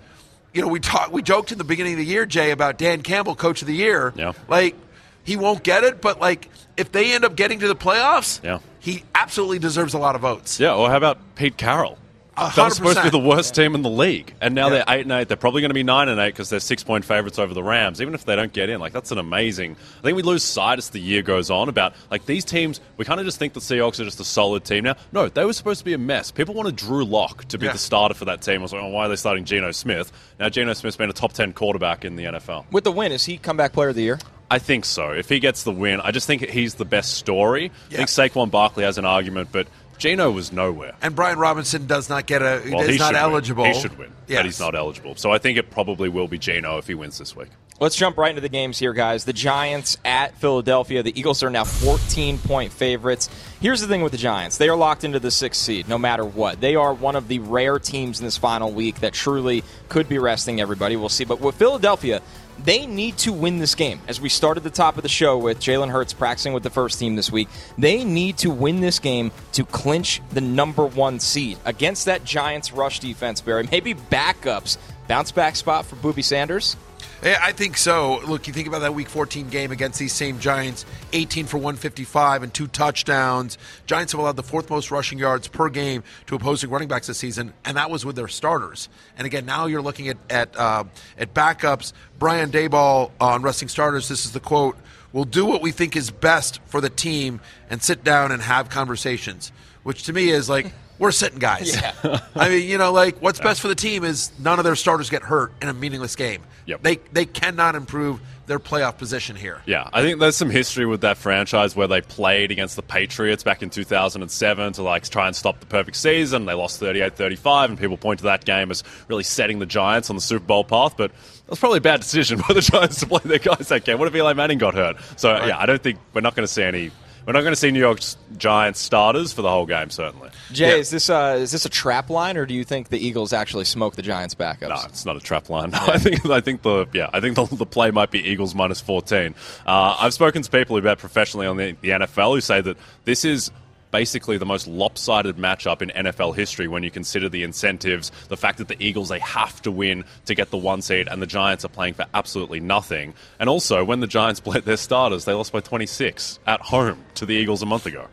you 0.54 0.62
know, 0.62 0.68
we 0.68 0.80
talked, 0.80 1.12
we 1.12 1.22
joked 1.24 1.52
in 1.52 1.58
the 1.58 1.64
beginning 1.64 1.94
of 1.94 2.00
the 2.00 2.06
year, 2.06 2.26
Jay, 2.26 2.52
about 2.52 2.78
Dan 2.78 3.02
Campbell, 3.02 3.36
Coach 3.36 3.62
of 3.62 3.68
the 3.68 3.74
Year. 3.76 4.14
Yeah. 4.16 4.34
Like 4.48 4.76
he 5.24 5.36
won't 5.36 5.64
get 5.64 5.84
it, 5.84 6.00
but 6.00 6.20
like 6.22 6.48
if 6.78 6.92
they 6.92 7.14
end 7.14 7.26
up 7.26 7.36
getting 7.36 7.60
to 7.60 7.68
the 7.68 7.76
playoffs, 7.76 8.42
Yeah. 8.44 8.60
He 8.84 9.04
absolutely 9.16 9.60
deserves 9.60 9.94
a 9.94 9.98
lot 9.98 10.14
of 10.16 10.22
votes. 10.22 10.60
Yeah, 10.60 10.76
or 10.76 10.90
how 10.90 10.98
about 10.98 11.18
Pete 11.36 11.58
Carroll? 11.58 11.98
A 12.36 12.52
That 12.56 12.66
was 12.66 12.76
supposed 12.78 12.98
to 12.98 13.04
be 13.04 13.10
the 13.12 13.20
worst 13.20 13.54
team 13.54 13.76
in 13.76 13.84
the 13.84 13.92
league, 13.92 14.34
and 14.42 14.56
now 14.56 14.64
Yeah. 14.66 14.70
they're 14.84 14.84
eight 14.88 15.02
and 15.02 15.12
eight. 15.12 15.28
They're 15.28 15.38
probably 15.38 15.62
going 15.62 15.70
to 15.70 15.76
be 15.76 15.84
nine 15.84 16.10
and 16.10 16.20
eight 16.20 16.30
because 16.32 16.50
they're 16.50 16.60
six 16.60 16.84
point 16.84 17.06
favorites 17.06 17.38
over 17.38 17.54
the 17.54 17.62
Rams. 17.62 18.02
Even 18.02 18.16
if 18.16 18.26
they 18.26 18.36
don't 18.36 18.52
get 18.52 18.72
in, 18.72 18.80
like 18.80 18.92
that's 18.92 19.12
an 19.12 19.20
amazing. 19.20 19.76
I 20.00 20.02
think 20.02 20.16
we 20.16 20.24
lose 20.24 20.42
sight 20.44 20.80
as 20.80 20.90
the 20.90 21.00
year 21.00 21.22
goes 21.22 21.52
on 21.52 21.70
about 21.70 21.94
like 22.10 22.26
these 22.26 22.44
teams. 22.44 22.82
We 22.98 23.06
kind 23.06 23.20
of 23.20 23.28
just 23.28 23.38
think 23.38 23.54
the 23.54 23.60
Seahawks 23.60 24.00
are 24.00 24.04
just 24.06 24.20
a 24.20 24.24
solid 24.24 24.66
team 24.66 24.84
now. 24.84 24.96
No, 25.12 25.30
they 25.30 25.46
were 25.46 25.54
supposed 25.54 25.78
to 25.82 25.86
be 25.86 25.94
a 25.94 26.00
mess. 26.00 26.32
People 26.32 26.56
wanted 26.56 26.76
Drew 26.76 27.06
Lock 27.06 27.48
to 27.50 27.60
be 27.60 27.68
Yeah. 27.68 27.74
the 27.74 27.78
starter 27.78 28.16
for 28.16 28.26
that 28.26 28.42
team. 28.42 28.62
I 28.62 28.64
was 28.64 28.74
like, 28.74 28.82
oh, 28.82 28.88
why 28.90 29.06
are 29.06 29.10
they 29.10 29.16
starting 29.16 29.46
Geno 29.46 29.70
Smith? 29.72 30.12
Now 30.40 30.50
Geno 30.50 30.74
Smith's 30.74 30.98
been 30.98 31.12
a 31.12 31.14
top 31.14 31.34
ten 31.34 31.54
quarterback 31.54 32.04
in 32.04 32.16
the 32.16 32.24
NFL. 32.24 32.66
With 32.72 32.84
the 32.84 32.92
win, 32.92 33.12
is 33.12 33.26
he 33.26 33.38
comeback 33.38 33.74
player 33.74 33.90
of 33.90 33.96
the 33.96 34.02
year? 34.02 34.18
I 34.54 34.60
think 34.60 34.86
so. 34.86 35.10
If 35.10 35.30
he 35.30 35.40
gets 35.40 35.64
the 35.64 35.72
win, 35.72 36.00
I 36.00 36.12
just 36.12 36.28
think 36.28 36.48
he's 36.48 36.76
the 36.76 36.86
best 36.86 37.16
story. 37.16 37.72
Yeah. 37.90 38.02
I 38.02 38.06
think 38.06 38.10
Saquon 38.10 38.52
Barkley 38.52 38.84
has 38.84 39.00
an 39.00 39.06
argument, 39.06 39.50
but 39.52 39.66
Geno 39.98 40.30
was 40.30 40.52
nowhere. 40.52 40.94
And 41.02 41.16
Brian 41.16 41.40
Robinson 41.40 41.88
does 41.88 42.08
not 42.08 42.28
get 42.28 42.44
a 42.44 42.62
Well, 42.72 42.82
is 42.88 43.00
not 43.00 43.16
eligible. 43.16 43.64
Win. 43.64 43.74
He 43.74 43.80
should 43.82 43.98
win, 43.98 44.12
Yes. 44.28 44.38
but 44.38 44.46
he's 44.46 44.60
not 44.60 44.76
eligible. 44.76 45.16
So 45.16 45.32
I 45.32 45.40
think 45.40 45.58
it 45.58 45.72
probably 45.72 46.08
will 46.08 46.28
be 46.28 46.38
Geno 46.38 46.78
if 46.78 46.86
he 46.86 46.94
wins 46.94 47.18
this 47.18 47.36
week. 47.36 47.48
Let's 47.80 47.96
jump 47.96 48.18
right 48.18 48.30
into 48.30 48.42
the 48.42 48.50
games 48.50 48.78
here, 48.78 48.94
guys. 48.94 49.26
The 49.26 49.34
Giants 49.34 49.98
at 50.06 50.38
Philadelphia. 50.38 51.02
The 51.02 51.20
Eagles 51.20 51.42
are 51.42 51.50
now 51.50 51.64
14 51.64 52.38
point 52.38 52.72
favorites. 52.72 53.28
Here's 53.60 53.82
the 53.82 53.88
thing 53.88 54.04
with 54.04 54.12
the 54.12 54.18
Giants 54.20 54.58
they 54.58 54.70
are 54.70 54.76
locked 54.78 55.04
into 55.04 55.20
the 55.20 55.32
sixth 55.32 55.62
seed 55.62 55.90
no 55.90 55.98
matter 55.98 56.24
what. 56.24 56.62
They 56.62 56.76
are 56.76 56.94
one 56.94 57.16
of 57.16 57.28
the 57.28 57.40
rare 57.40 57.80
teams 57.80 58.20
in 58.20 58.26
this 58.26 58.38
final 58.38 58.72
week 58.72 59.00
that 59.00 59.14
truly 59.14 59.64
could 59.90 60.08
be 60.08 60.20
resting 60.20 60.62
everybody. 60.62 60.96
We'll 60.96 61.10
see. 61.10 61.26
But 61.26 61.42
with 61.42 61.56
Philadelphia, 61.56 62.22
they 62.64 62.86
need 62.86 63.18
to 63.20 63.34
win 63.34 63.60
this 63.60 63.76
game. 63.76 64.00
As 64.08 64.20
we 64.20 64.30
started 64.30 64.64
the 64.64 64.70
top 64.70 64.98
of 64.98 65.04
the 65.04 65.10
show 65.10 65.38
with 65.38 65.60
Jalen 65.60 65.90
Hurts 65.90 66.14
practicing 66.14 66.54
with 66.54 66.64
the 66.64 66.70
first 66.70 67.00
team 67.00 67.16
this 67.16 67.32
week, 67.32 67.50
they 67.78 68.04
need 68.04 68.38
to 68.40 68.50
win 68.50 68.82
this 68.82 69.00
game 69.00 69.32
to 69.54 69.66
clinch 69.66 70.22
the 70.32 70.42
number 70.42 70.86
one 70.86 71.20
seed 71.20 71.58
against 71.66 72.06
that 72.06 72.24
Giants 72.24 72.72
rush 72.72 73.00
defense, 73.00 73.42
Berry. 73.42 73.68
Maybe 73.72 73.94
backups. 73.94 74.78
Bounce 75.08 75.32
back 75.32 75.56
spot 75.56 75.86
for 75.86 75.96
Booby 75.98 76.22
Sanders. 76.22 76.78
I 77.26 77.54
think 77.54 77.78
so. 77.78 78.20
Look, 78.28 78.48
you 78.48 78.54
think 78.54 78.68
about 78.68 78.80
that 78.80 78.94
Week 78.94 79.08
14 79.08 79.48
game 79.48 79.72
against 79.72 79.98
these 79.98 80.12
same 80.12 80.40
Giants, 80.40 80.86
18 81.14 81.46
for 81.46 81.58
155 81.58 82.44
and 82.44 82.54
two 82.54 82.68
touchdowns. 82.68 83.58
Giants 83.86 84.12
have 84.12 84.20
allowed 84.20 84.36
the 84.36 84.44
fourth 84.44 84.70
most 84.70 84.92
rushing 84.92 85.18
yards 85.20 85.48
per 85.48 85.70
game 85.70 86.04
to 86.28 86.36
opposing 86.36 86.70
running 86.70 86.90
backs 86.90 87.08
this 87.08 87.18
season, 87.18 87.54
and 87.64 87.78
that 87.78 87.90
was 87.90 88.06
with 88.06 88.18
their 88.18 88.28
starters. 88.28 88.90
And 89.18 89.26
again, 89.26 89.46
now 89.46 89.68
you're 89.68 89.82
looking 89.82 90.10
at 90.10 90.18
at 90.30 90.58
uh, 90.58 90.84
at 91.18 91.34
backups. 91.34 91.94
Brian 92.20 92.52
Daboll 92.52 93.12
on 93.22 93.42
resting 93.42 93.70
starters. 93.70 94.10
This 94.10 94.26
is 94.26 94.34
the 94.34 94.42
quote: 94.42 94.76
"We'll 95.14 95.24
do 95.24 95.46
what 95.46 95.62
we 95.62 95.72
think 95.72 95.96
is 95.96 96.12
best 96.12 96.60
for 96.66 96.82
the 96.82 96.90
team 96.90 97.40
and 97.70 97.82
sit 97.82 98.04
down 98.04 98.34
and 98.34 98.42
have 98.42 98.70
conversations." 98.70 99.54
Which 99.84 100.04
to 100.04 100.14
me 100.14 100.30
is 100.30 100.50
like. 100.50 100.74
We're 101.04 101.12
sitting 101.12 101.38
guys. 101.38 101.76
Yeah. 101.76 102.22
I 102.36 102.48
mean, 102.48 102.66
you 102.66 102.78
know, 102.78 102.94
like 102.94 103.22
what's 103.22 103.42
best 103.42 103.60
for 103.60 103.68
the 103.68 103.76
team 103.76 104.06
is 104.06 104.32
none 104.40 104.58
of 104.58 104.64
their 104.64 104.78
starters 104.78 105.10
get 105.10 105.22
hurt 105.22 105.52
in 105.62 105.68
a 105.68 105.74
meaningless 105.74 106.16
game. 106.16 106.44
Yep. 106.66 106.82
They 106.82 106.96
they 107.12 107.26
cannot 107.26 107.76
improve 107.76 108.22
their 108.46 108.58
playoff 108.58 108.98
position 108.98 109.36
here. 109.36 109.62
Yeah, 109.66 109.90
I 109.92 110.02
think 110.02 110.22
there's 110.22 110.38
some 110.38 110.50
history 110.50 110.86
with 110.86 111.02
that 111.02 111.18
franchise 111.18 111.76
where 111.76 111.88
they 111.88 112.00
played 112.00 112.52
against 112.52 112.78
the 112.78 112.82
Patriots 112.82 113.44
back 113.44 113.62
in 113.62 113.70
2007 113.70 114.74
to 114.74 114.82
like 114.82 115.08
try 115.10 115.28
and 115.28 115.36
stop 115.36 115.60
the 115.60 115.66
perfect 115.66 115.98
season. 115.98 116.46
They 116.46 116.54
lost 116.54 116.80
38-35, 116.80 117.66
and 117.66 117.78
people 117.78 117.98
point 117.98 118.20
to 118.20 118.26
that 118.26 118.46
game 118.46 118.72
as 118.72 118.84
really 119.10 119.24
setting 119.24 119.60
the 119.60 119.66
Giants 119.66 120.10
on 120.10 120.16
the 120.16 120.22
Super 120.22 120.46
Bowl 120.46 120.64
path. 120.64 120.96
But 120.96 121.12
it 121.12 121.50
was 121.50 121.60
probably 121.60 121.80
a 121.80 121.82
bad 121.82 122.00
decision 122.00 122.42
by 122.48 122.54
the 122.54 122.62
Giants 122.62 123.02
to 123.02 123.08
play 123.08 123.22
their 123.26 123.40
guys 123.40 123.68
that 123.68 123.84
game. 123.84 124.00
What 124.00 124.08
if 124.08 124.16
Eli 124.16 124.34
Manning 124.34 124.58
got 124.58 124.74
hurt? 124.74 124.98
So 125.18 125.34
yeah, 125.46 125.58
I 125.58 125.66
don't 125.66 125.84
think 125.84 126.00
we're 126.14 126.22
not 126.22 126.34
going 126.34 126.48
to 126.48 126.54
see 126.54 126.64
any. 126.64 126.92
We're 127.26 127.34
not 127.34 127.42
going 127.42 127.54
to 127.54 127.60
see 127.60 127.72
New 127.72 127.80
York 127.80 128.00
Giants 128.38 128.80
starters 128.80 129.32
for 129.34 129.42
the 129.42 129.50
whole 129.50 129.66
game, 129.66 129.90
certainly. 129.90 130.30
Jay, 130.52 130.70
Yeah. 130.70 130.76
is 130.76 130.90
this 130.90 131.10
uh, 131.10 131.38
is 131.40 131.52
this 131.52 131.66
a 131.66 131.70
trap 131.70 132.10
line, 132.10 132.36
or 132.38 132.46
do 132.46 132.54
you 132.54 132.64
think 132.64 132.90
the 132.90 132.98
Eagles 133.06 133.32
actually 133.34 133.66
smoke 133.66 133.96
the 133.96 134.02
Giants' 134.02 134.36
backups? 134.36 134.70
No, 134.70 134.82
it's 134.90 135.06
not 135.06 135.16
a 135.16 135.20
trap 135.22 135.50
line. 135.50 135.72
I 135.74 135.98
think 135.98 136.26
I 136.30 136.42
think 136.42 136.62
the 136.64 136.86
yeah 136.94 137.10
I 137.14 137.20
think 137.20 137.36
the, 137.36 137.46
the 137.46 137.66
play 137.66 137.92
might 137.92 138.12
be 138.12 138.20
Eagles 138.20 138.54
minus 138.54 138.82
fourteen. 138.82 139.36
Uh, 139.66 139.96
I've 140.00 140.14
spoken 140.14 140.42
to 140.42 140.50
people 140.52 140.76
who 140.76 140.82
bet 140.82 140.98
professionally 140.98 141.48
on 141.48 141.58
the, 141.58 141.76
the 141.82 141.90
NFL 141.90 142.36
who 142.36 142.42
say 142.42 142.60
that 142.62 142.78
this 143.06 143.24
is 143.26 143.52
basically 143.94 144.38
the 144.38 144.46
most 144.46 144.68
lopsided 144.68 145.38
matchup 145.38 145.82
in 145.84 145.90
NFL 145.90 146.36
history 146.36 146.68
when 146.68 146.82
you 146.84 146.90
consider 146.90 147.30
the 147.30 147.44
incentives, 147.44 148.12
the 148.28 148.36
fact 148.36 148.58
that 148.58 148.68
the 148.68 148.84
Eagles 148.84 149.08
they 149.08 149.20
have 149.20 149.62
to 149.62 149.72
win 149.72 150.04
to 150.26 150.34
get 150.36 150.50
the 150.50 150.58
one 150.58 150.82
seed, 150.82 151.08
and 151.08 151.22
the 151.22 151.28
Giants 151.28 151.64
are 151.64 151.70
playing 151.70 151.94
for 151.94 152.06
absolutely 152.14 152.60
nothing. 152.60 153.14
And 153.40 153.48
also, 153.48 153.86
when 153.86 154.00
the 154.00 154.08
Giants 154.08 154.40
played 154.42 154.66
their 154.66 154.78
starters, 154.78 155.26
they 155.26 155.34
lost 155.34 155.54
by 155.54 155.62
26 155.62 156.40
at 156.48 156.60
home 156.60 157.06
to 157.16 157.26
the 157.26 157.36
Eagles 157.36 157.62
a 157.62 157.68
month 157.68 157.86
ago. 157.86 158.08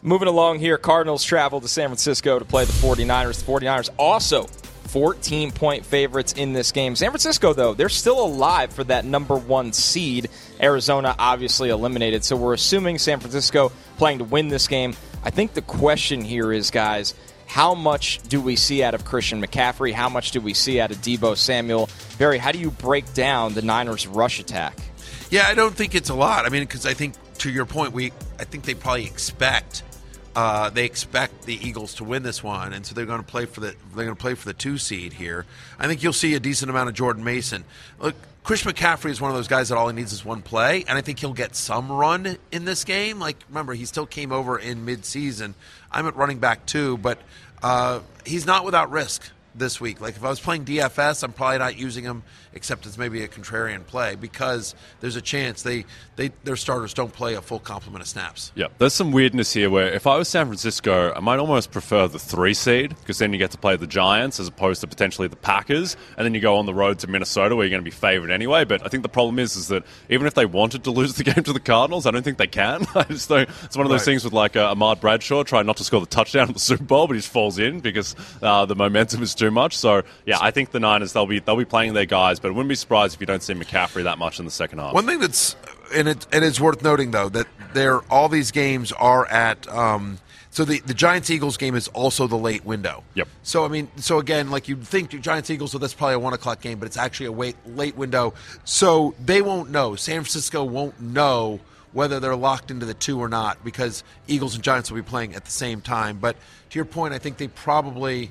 Moving 0.00 0.28
along 0.28 0.58
here, 0.58 0.78
Cardinals 0.78 1.22
travel 1.22 1.60
to 1.60 1.68
San 1.68 1.88
Francisco 1.88 2.38
to 2.38 2.44
play 2.44 2.64
the 2.64 2.72
49ers. 2.72 3.44
The 3.44 3.52
49ers 3.52 3.90
also 3.98 4.46
14 4.92 5.52
point 5.52 5.86
favorites 5.86 6.34
in 6.34 6.52
this 6.52 6.70
game. 6.70 6.94
San 6.94 7.08
Francisco, 7.08 7.54
though, 7.54 7.72
they're 7.72 7.88
still 7.88 8.22
alive 8.22 8.70
for 8.70 8.84
that 8.84 9.06
number 9.06 9.34
one 9.36 9.72
seed. 9.72 10.28
Arizona 10.60 11.16
obviously 11.18 11.70
eliminated, 11.70 12.24
so 12.24 12.36
we're 12.36 12.52
assuming 12.52 12.98
San 12.98 13.18
Francisco 13.18 13.72
playing 13.96 14.18
to 14.18 14.24
win 14.24 14.48
this 14.48 14.68
game. 14.68 14.94
I 15.24 15.30
think 15.30 15.54
the 15.54 15.62
question 15.62 16.20
here 16.20 16.52
is, 16.52 16.70
guys, 16.70 17.14
how 17.46 17.74
much 17.74 18.20
do 18.28 18.38
we 18.38 18.54
see 18.54 18.82
out 18.82 18.92
of 18.92 19.06
Christian 19.06 19.42
McCaffrey? 19.42 19.94
How 19.94 20.10
much 20.10 20.30
do 20.30 20.42
we 20.42 20.52
see 20.52 20.78
out 20.78 20.90
of 20.90 20.98
Deebo 20.98 21.38
Samuel? 21.38 21.88
Berry, 22.18 22.36
how 22.36 22.52
do 22.52 22.58
you 22.58 22.70
break 22.70 23.14
down 23.14 23.54
the 23.54 23.62
Niners' 23.62 24.06
rush 24.06 24.40
attack? 24.40 24.78
Yeah, 25.30 25.46
I 25.46 25.54
don't 25.54 25.74
think 25.74 25.94
it's 25.94 26.10
a 26.10 26.14
lot. 26.14 26.44
I 26.44 26.50
mean, 26.50 26.64
because 26.64 26.84
I 26.84 26.92
think 26.92 27.14
to 27.38 27.50
your 27.50 27.64
point, 27.64 27.94
we 27.94 28.12
I 28.38 28.44
think 28.44 28.64
they 28.64 28.74
probably 28.74 29.06
expect 29.06 29.84
uh, 30.34 30.70
they 30.70 30.84
expect 30.84 31.44
the 31.44 31.54
Eagles 31.66 31.94
to 31.94 32.04
win 32.04 32.22
this 32.22 32.42
one, 32.42 32.72
and 32.72 32.86
so 32.86 32.94
they're 32.94 33.06
going 33.06 33.20
to 33.20 33.26
play 33.26 33.44
for 33.44 33.60
the 33.60 33.74
they're 33.94 34.04
going 34.04 34.16
to 34.16 34.20
play 34.20 34.34
for 34.34 34.46
the 34.46 34.54
two 34.54 34.78
seed 34.78 35.12
here. 35.12 35.44
I 35.78 35.86
think 35.86 36.02
you'll 36.02 36.12
see 36.12 36.34
a 36.34 36.40
decent 36.40 36.70
amount 36.70 36.88
of 36.88 36.94
Jordan 36.94 37.24
Mason. 37.24 37.64
Look, 37.98 38.14
Chris 38.42 38.62
McCaffrey 38.64 39.10
is 39.10 39.20
one 39.20 39.30
of 39.30 39.36
those 39.36 39.48
guys 39.48 39.68
that 39.68 39.76
all 39.76 39.88
he 39.88 39.94
needs 39.94 40.12
is 40.12 40.24
one 40.24 40.42
play, 40.42 40.84
and 40.88 40.96
I 40.96 41.00
think 41.00 41.18
he'll 41.18 41.32
get 41.32 41.54
some 41.54 41.92
run 41.92 42.36
in 42.50 42.64
this 42.64 42.84
game. 42.84 43.18
Like 43.18 43.36
remember, 43.48 43.74
he 43.74 43.84
still 43.84 44.06
came 44.06 44.32
over 44.32 44.58
in 44.58 44.86
midseason. 44.86 45.54
I'm 45.90 46.06
at 46.06 46.16
running 46.16 46.38
back 46.38 46.66
too, 46.66 46.96
but 46.98 47.18
uh, 47.62 48.00
he's 48.24 48.46
not 48.46 48.64
without 48.64 48.90
risk 48.90 49.30
this 49.54 49.80
week. 49.80 50.00
Like 50.00 50.16
if 50.16 50.24
I 50.24 50.28
was 50.28 50.40
playing 50.40 50.64
DFS, 50.64 51.22
I'm 51.22 51.32
probably 51.32 51.58
not 51.58 51.76
using 51.76 52.04
him 52.04 52.22
except 52.54 52.86
it's 52.86 52.98
maybe 52.98 53.22
a 53.22 53.28
contrarian 53.28 53.84
play 53.86 54.14
because 54.14 54.74
there's 55.00 55.16
a 55.16 55.20
chance 55.20 55.62
they, 55.62 55.84
they 56.16 56.30
their 56.44 56.56
starters 56.56 56.94
don't 56.94 57.12
play 57.12 57.34
a 57.34 57.40
full 57.42 57.58
complement 57.58 58.02
of 58.02 58.08
snaps. 58.08 58.52
Yeah, 58.54 58.66
there's 58.78 58.92
some 58.92 59.12
weirdness 59.12 59.52
here 59.52 59.70
where 59.70 59.92
if 59.92 60.06
I 60.06 60.16
was 60.16 60.28
San 60.28 60.46
Francisco, 60.46 61.12
I 61.14 61.20
might 61.20 61.38
almost 61.38 61.70
prefer 61.70 62.08
the 62.08 62.18
three 62.18 62.54
seed 62.54 62.90
because 63.00 63.18
then 63.18 63.32
you 63.32 63.38
get 63.38 63.50
to 63.52 63.58
play 63.58 63.76
the 63.76 63.86
Giants 63.86 64.38
as 64.40 64.48
opposed 64.48 64.80
to 64.82 64.86
potentially 64.86 65.28
the 65.28 65.36
Packers, 65.36 65.96
and 66.16 66.24
then 66.24 66.34
you 66.34 66.40
go 66.40 66.56
on 66.56 66.66
the 66.66 66.74
road 66.74 66.98
to 67.00 67.06
Minnesota 67.06 67.56
where 67.56 67.64
you're 67.64 67.70
going 67.70 67.80
to 67.84 67.84
be 67.84 67.90
favored 67.90 68.30
anyway. 68.30 68.64
But 68.64 68.84
I 68.84 68.88
think 68.88 69.02
the 69.02 69.08
problem 69.08 69.38
is 69.38 69.56
is 69.56 69.68
that 69.68 69.84
even 70.10 70.26
if 70.26 70.34
they 70.34 70.46
wanted 70.46 70.84
to 70.84 70.90
lose 70.90 71.14
the 71.14 71.24
game 71.32 71.42
to 71.44 71.52
the 71.52 71.60
Cardinals, 71.60 72.06
I 72.06 72.10
don't 72.10 72.22
think 72.22 72.38
they 72.38 72.46
can. 72.46 72.86
I 72.94 73.04
just 73.04 73.28
don't, 73.28 73.48
it's 73.64 73.76
one 73.76 73.86
of 73.86 73.90
those 73.90 74.00
Right. 74.00 74.04
things 74.06 74.24
with 74.24 74.32
like 74.32 74.56
uh, 74.56 74.70
Ahmad 74.70 75.00
Bradshaw 75.00 75.42
trying 75.44 75.66
not 75.66 75.76
to 75.76 75.84
score 75.84 76.00
the 76.00 76.06
touchdown 76.06 76.48
in 76.48 76.54
the 76.54 76.58
Super 76.60 76.84
Bowl, 76.84 77.06
but 77.06 77.14
he 77.14 77.20
just 77.20 77.32
falls 77.32 77.58
in 77.58 77.80
because 77.80 78.16
uh, 78.42 78.64
the 78.66 78.74
momentum 78.74 79.22
is 79.22 79.34
too 79.34 79.50
much. 79.50 79.76
So 79.76 80.02
yeah, 80.26 80.38
I 80.40 80.50
think 80.50 80.70
the 80.72 80.80
Niners 80.80 81.12
they'll 81.12 81.26
be 81.26 81.38
they'll 81.38 81.56
be 81.56 81.64
playing 81.64 81.92
their 81.94 82.06
guys, 82.06 82.40
but 82.42 82.48
I 82.48 82.50
wouldn't 82.50 82.68
be 82.68 82.74
surprised 82.74 83.14
if 83.14 83.20
you 83.20 83.26
don't 83.26 83.42
see 83.42 83.54
McCaffrey 83.54 84.04
that 84.04 84.18
much 84.18 84.38
in 84.38 84.44
the 84.44 84.50
second 84.50 84.80
half. 84.80 84.92
One 84.92 85.06
thing 85.06 85.20
that's 85.20 85.56
and 85.94 86.08
it 86.08 86.26
and 86.32 86.44
it's 86.44 86.60
worth 86.60 86.82
noting 86.82 87.12
though 87.12 87.28
that 87.30 87.46
there 87.72 88.00
all 88.10 88.28
these 88.28 88.50
games 88.50 88.92
are 88.92 89.26
at 89.26 89.66
um, 89.68 90.18
so 90.52 90.66
the 90.66 90.80
the 90.80 90.92
Giants 90.92 91.30
Eagles 91.30 91.56
game 91.56 91.74
is 91.74 91.88
also 91.88 92.26
the 92.26 92.36
late 92.36 92.64
window. 92.64 93.04
Yep. 93.14 93.26
So 93.42 93.64
I 93.64 93.68
mean, 93.68 93.88
so 93.96 94.18
again, 94.18 94.50
like 94.50 94.68
you'd 94.68 94.86
think 94.86 95.08
Giants 95.08 95.48
Eagles, 95.48 95.72
so 95.72 95.78
that's 95.78 95.94
probably 95.94 96.16
a 96.16 96.18
one 96.18 96.34
o'clock 96.34 96.60
game, 96.60 96.78
but 96.78 96.86
it's 96.86 96.98
actually 96.98 97.26
a 97.26 97.32
wait, 97.32 97.56
late 97.66 97.96
window. 97.96 98.34
So 98.64 99.14
they 99.24 99.40
won't 99.40 99.70
know. 99.70 99.96
San 99.96 100.16
Francisco 100.16 100.62
won't 100.62 101.00
know 101.00 101.60
whether 101.92 102.20
they're 102.20 102.36
locked 102.36 102.70
into 102.70 102.84
the 102.84 102.94
two 102.94 103.18
or 103.18 103.28
not 103.28 103.64
because 103.64 104.04
Eagles 104.26 104.54
and 104.54 104.62
Giants 104.62 104.90
will 104.90 104.96
be 104.96 105.08
playing 105.08 105.34
at 105.34 105.46
the 105.46 105.50
same 105.50 105.80
time. 105.80 106.18
But 106.18 106.36
to 106.70 106.78
your 106.78 106.84
point, 106.84 107.14
I 107.14 107.18
think 107.18 107.38
they 107.38 107.48
probably. 107.48 108.30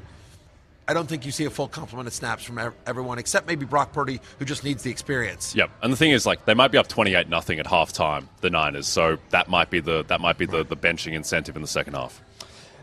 I 0.91 0.93
don't 0.93 1.07
think 1.07 1.25
you 1.25 1.31
see 1.31 1.45
a 1.45 1.49
full 1.49 1.69
complement 1.69 2.07
of 2.07 2.13
snaps 2.13 2.43
from 2.43 2.57
ev- 2.57 2.73
everyone 2.85 3.17
except 3.17 3.47
maybe 3.47 3.65
Brock 3.65 3.93
Purdy, 3.93 4.19
who 4.39 4.45
just 4.45 4.65
needs 4.65 4.83
the 4.83 4.91
experience. 4.91 5.55
Yep, 5.55 5.71
and 5.81 5.93
the 5.93 5.95
thing 5.95 6.11
is, 6.11 6.25
like, 6.25 6.43
they 6.43 6.53
might 6.53 6.69
be 6.69 6.77
up 6.77 6.87
twenty-eight 6.87 7.29
nothing 7.29 7.59
at 7.59 7.65
halftime, 7.65 8.27
the 8.41 8.49
Niners. 8.49 8.87
So 8.87 9.17
that 9.29 9.47
might 9.47 9.69
be 9.69 9.79
the 9.79 10.03
that 10.09 10.19
might 10.19 10.37
be 10.37 10.45
the, 10.45 10.65
the 10.65 10.75
benching 10.75 11.13
incentive 11.13 11.55
in 11.55 11.61
the 11.61 11.67
second 11.67 11.93
half. 11.93 12.21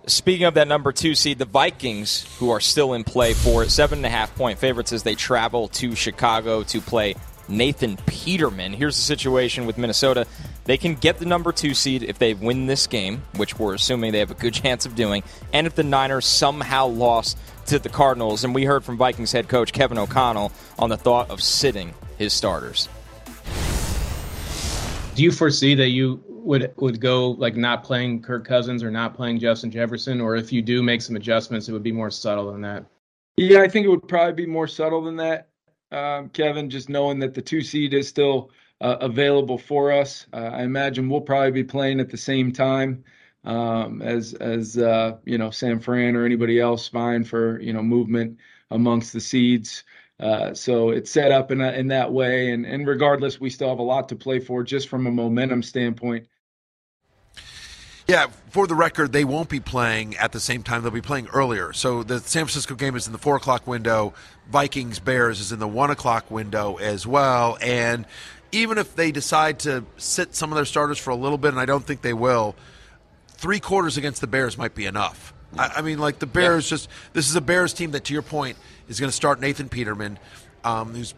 Speaking 0.07 0.47
of 0.47 0.55
that 0.55 0.67
number 0.67 0.91
two 0.91 1.15
seed, 1.15 1.39
the 1.39 1.45
Vikings, 1.45 2.27
who 2.39 2.49
are 2.49 2.61
still 2.61 2.95
in 2.95 3.05
play 3.05 3.35
for 3.35 3.63
it, 3.63 3.71
seven 3.71 3.99
and 3.99 4.07
a 4.07 4.09
half 4.09 4.35
point 4.37 4.59
favorites 4.59 4.95
as 4.95 5.03
they 5.03 5.15
travel 5.15 5.69
to 5.69 5.95
Chicago 5.95 6.63
to 6.63 6.81
play 6.81 7.15
Nathan 7.49 7.97
Peterman. 8.07 8.73
Here's 8.73 8.97
the 8.97 9.03
situation 9.03 9.67
with 9.67 9.79
Minnesota. 9.79 10.27
They 10.65 10.77
can 10.77 10.95
get 10.95 11.19
the 11.19 11.27
number 11.27 11.53
two 11.53 11.75
seed 11.75 12.03
if 12.03 12.19
they 12.19 12.35
win 12.35 12.67
this 12.67 12.87
game, 12.87 13.23
which 13.37 13.59
we're 13.59 13.75
assuming 13.75 14.13
they 14.13 14.19
have 14.19 14.31
a 14.31 14.35
good 14.35 14.55
chance 14.63 14.87
of 14.87 14.95
doing, 14.95 15.23
and 15.53 15.67
if 15.67 15.75
the 15.75 15.83
Niners 15.83 16.27
somehow 16.27 16.87
lost 16.87 17.39
to 17.67 17.79
the 17.79 17.89
Cardinals. 17.89 18.45
And 18.45 18.55
we 18.55 18.65
heard 18.65 18.85
from 18.85 18.97
Vikings 18.97 19.33
head 19.33 19.49
coach 19.49 19.73
Kevin 19.73 19.99
O'Connell 19.99 20.53
on 20.79 20.91
the 20.91 20.97
thought 20.97 21.31
of 21.31 21.43
sitting 21.43 21.95
his 22.19 22.33
starters. 22.33 22.89
Do 25.15 25.23
you 25.23 25.33
foresee 25.33 25.75
that 25.75 25.89
you 25.89 26.23
would 26.29 26.73
would 26.77 27.01
go 27.01 27.33
like 27.33 27.57
not 27.57 27.85
playing 27.85 28.23
Kirk 28.23 28.47
Cousins 28.47 28.83
or 28.83 28.91
not 28.91 29.15
playing 29.15 29.39
Justin 29.39 29.71
Jefferson, 29.71 30.21
or 30.21 30.37
if 30.37 30.53
you 30.53 30.63
do 30.63 30.83
make 30.83 31.03
some 31.03 31.17
adjustments, 31.17 31.69
it 31.69 31.73
would 31.73 31.83
be 31.83 31.93
more 31.93 32.11
subtle 32.11 32.53
than 32.53 32.63
that? 32.63 32.85
Yeah, 33.37 33.61
I 33.61 33.69
think 33.69 33.85
it 33.85 33.89
would 33.89 34.09
probably 34.09 34.33
be 34.33 34.47
more 34.47 34.67
subtle 34.67 35.03
than 35.03 35.17
that, 35.17 35.48
um, 35.93 36.29
Kevin. 36.31 36.71
Just 36.71 36.89
knowing 36.89 37.19
that 37.21 37.35
the 37.35 37.43
two 37.43 37.63
seed 37.63 37.95
is 37.95 38.09
still 38.09 38.51
uh, 38.81 38.97
available 39.01 39.59
for 39.59 39.93
us, 39.93 40.27
uh, 40.33 40.37
I 40.37 40.63
imagine 40.63 41.09
we'll 41.09 41.21
probably 41.21 41.51
be 41.51 41.65
playing 41.65 42.01
at 42.01 42.11
the 42.11 42.17
same 42.17 42.53
time 42.53 43.05
um, 43.45 44.03
as 44.03 44.35
as 44.35 44.77
uh, 44.79 45.17
you 45.25 45.39
know 45.39 45.51
San 45.51 45.81
Fran 45.81 46.17
or 46.17 46.25
anybody 46.25 46.61
else 46.61 46.89
vying 46.89 47.25
for 47.25 47.61
you 47.61 47.73
know 47.73 47.83
movement 47.83 48.39
amongst 48.71 49.13
the 49.13 49.21
seeds. 49.21 49.85
Uh, 50.21 50.53
so 50.53 50.91
it's 50.91 51.11
set 51.13 51.31
up 51.31 51.53
in 51.53 51.61
a, 51.61 51.71
in 51.73 51.89
that 51.89 52.13
way, 52.13 52.51
and 52.51 52.67
and 52.67 52.87
regardless, 52.87 53.41
we 53.41 53.51
still 53.51 53.69
have 53.69 53.79
a 53.79 53.83
lot 53.83 54.09
to 54.09 54.17
play 54.17 54.41
for 54.41 54.63
just 54.63 54.89
from 54.89 55.07
a 55.07 55.11
momentum 55.11 55.63
standpoint. 55.63 56.27
Yeah, 58.09 58.29
for 58.49 58.67
the 58.67 58.75
record, 58.75 59.13
they 59.13 59.25
won't 59.25 59.51
be 59.51 59.61
playing 59.61 60.17
at 60.17 60.33
the 60.33 60.41
same 60.41 60.63
time. 60.63 60.81
They'll 60.81 60.91
be 60.91 61.03
playing 61.03 61.29
earlier. 61.29 61.75
So 61.75 62.03
the 62.03 62.21
San 62.21 62.47
Francisco 62.47 62.75
game 62.75 62.97
is 62.97 63.07
in 63.07 63.13
the 63.13 63.19
four 63.19 63.37
o'clock 63.37 63.67
window. 63.67 64.15
Vikings 64.51 64.99
Bears 64.99 65.41
is 65.41 65.53
in 65.53 65.59
the 65.59 65.69
one 65.69 65.91
o'clock 65.91 66.31
window 66.31 66.77
as 66.77 67.07
well. 67.07 67.59
And 67.61 68.07
even 68.51 68.79
if 68.79 68.97
they 68.97 69.13
decide 69.13 69.59
to 69.61 69.85
sit 69.99 70.35
some 70.35 70.51
of 70.51 70.57
their 70.57 70.65
starters 70.65 70.97
for 70.97 71.11
a 71.11 71.17
little 71.17 71.37
bit, 71.37 71.49
and 71.49 71.61
I 71.61 71.67
don't 71.67 71.85
think 71.85 72.01
they 72.01 72.15
will, 72.15 72.57
three 73.29 73.61
quarters 73.61 73.99
against 73.99 74.23
the 74.23 74.27
Bears 74.27 74.57
might 74.57 74.75
be 74.75 74.87
enough. 74.87 75.35
I, 75.59 75.73
I 75.77 75.83
mean, 75.83 75.99
like 75.99 76.19
the 76.19 76.27
Bears, 76.27 76.67
just 76.67 76.89
this 77.13 77.29
is 77.29 77.37
a 77.37 77.43
Bears 77.43 77.75
team 77.75 77.91
that, 77.91 78.05
to 78.05 78.15
your 78.15 78.23
point, 78.23 78.57
is 78.89 78.99
going 78.99 79.11
to 79.11 79.17
start 79.17 79.39
Nathan 79.39 79.69
Peterman, 79.69 80.19
um, 80.65 80.95
who's 80.95 81.13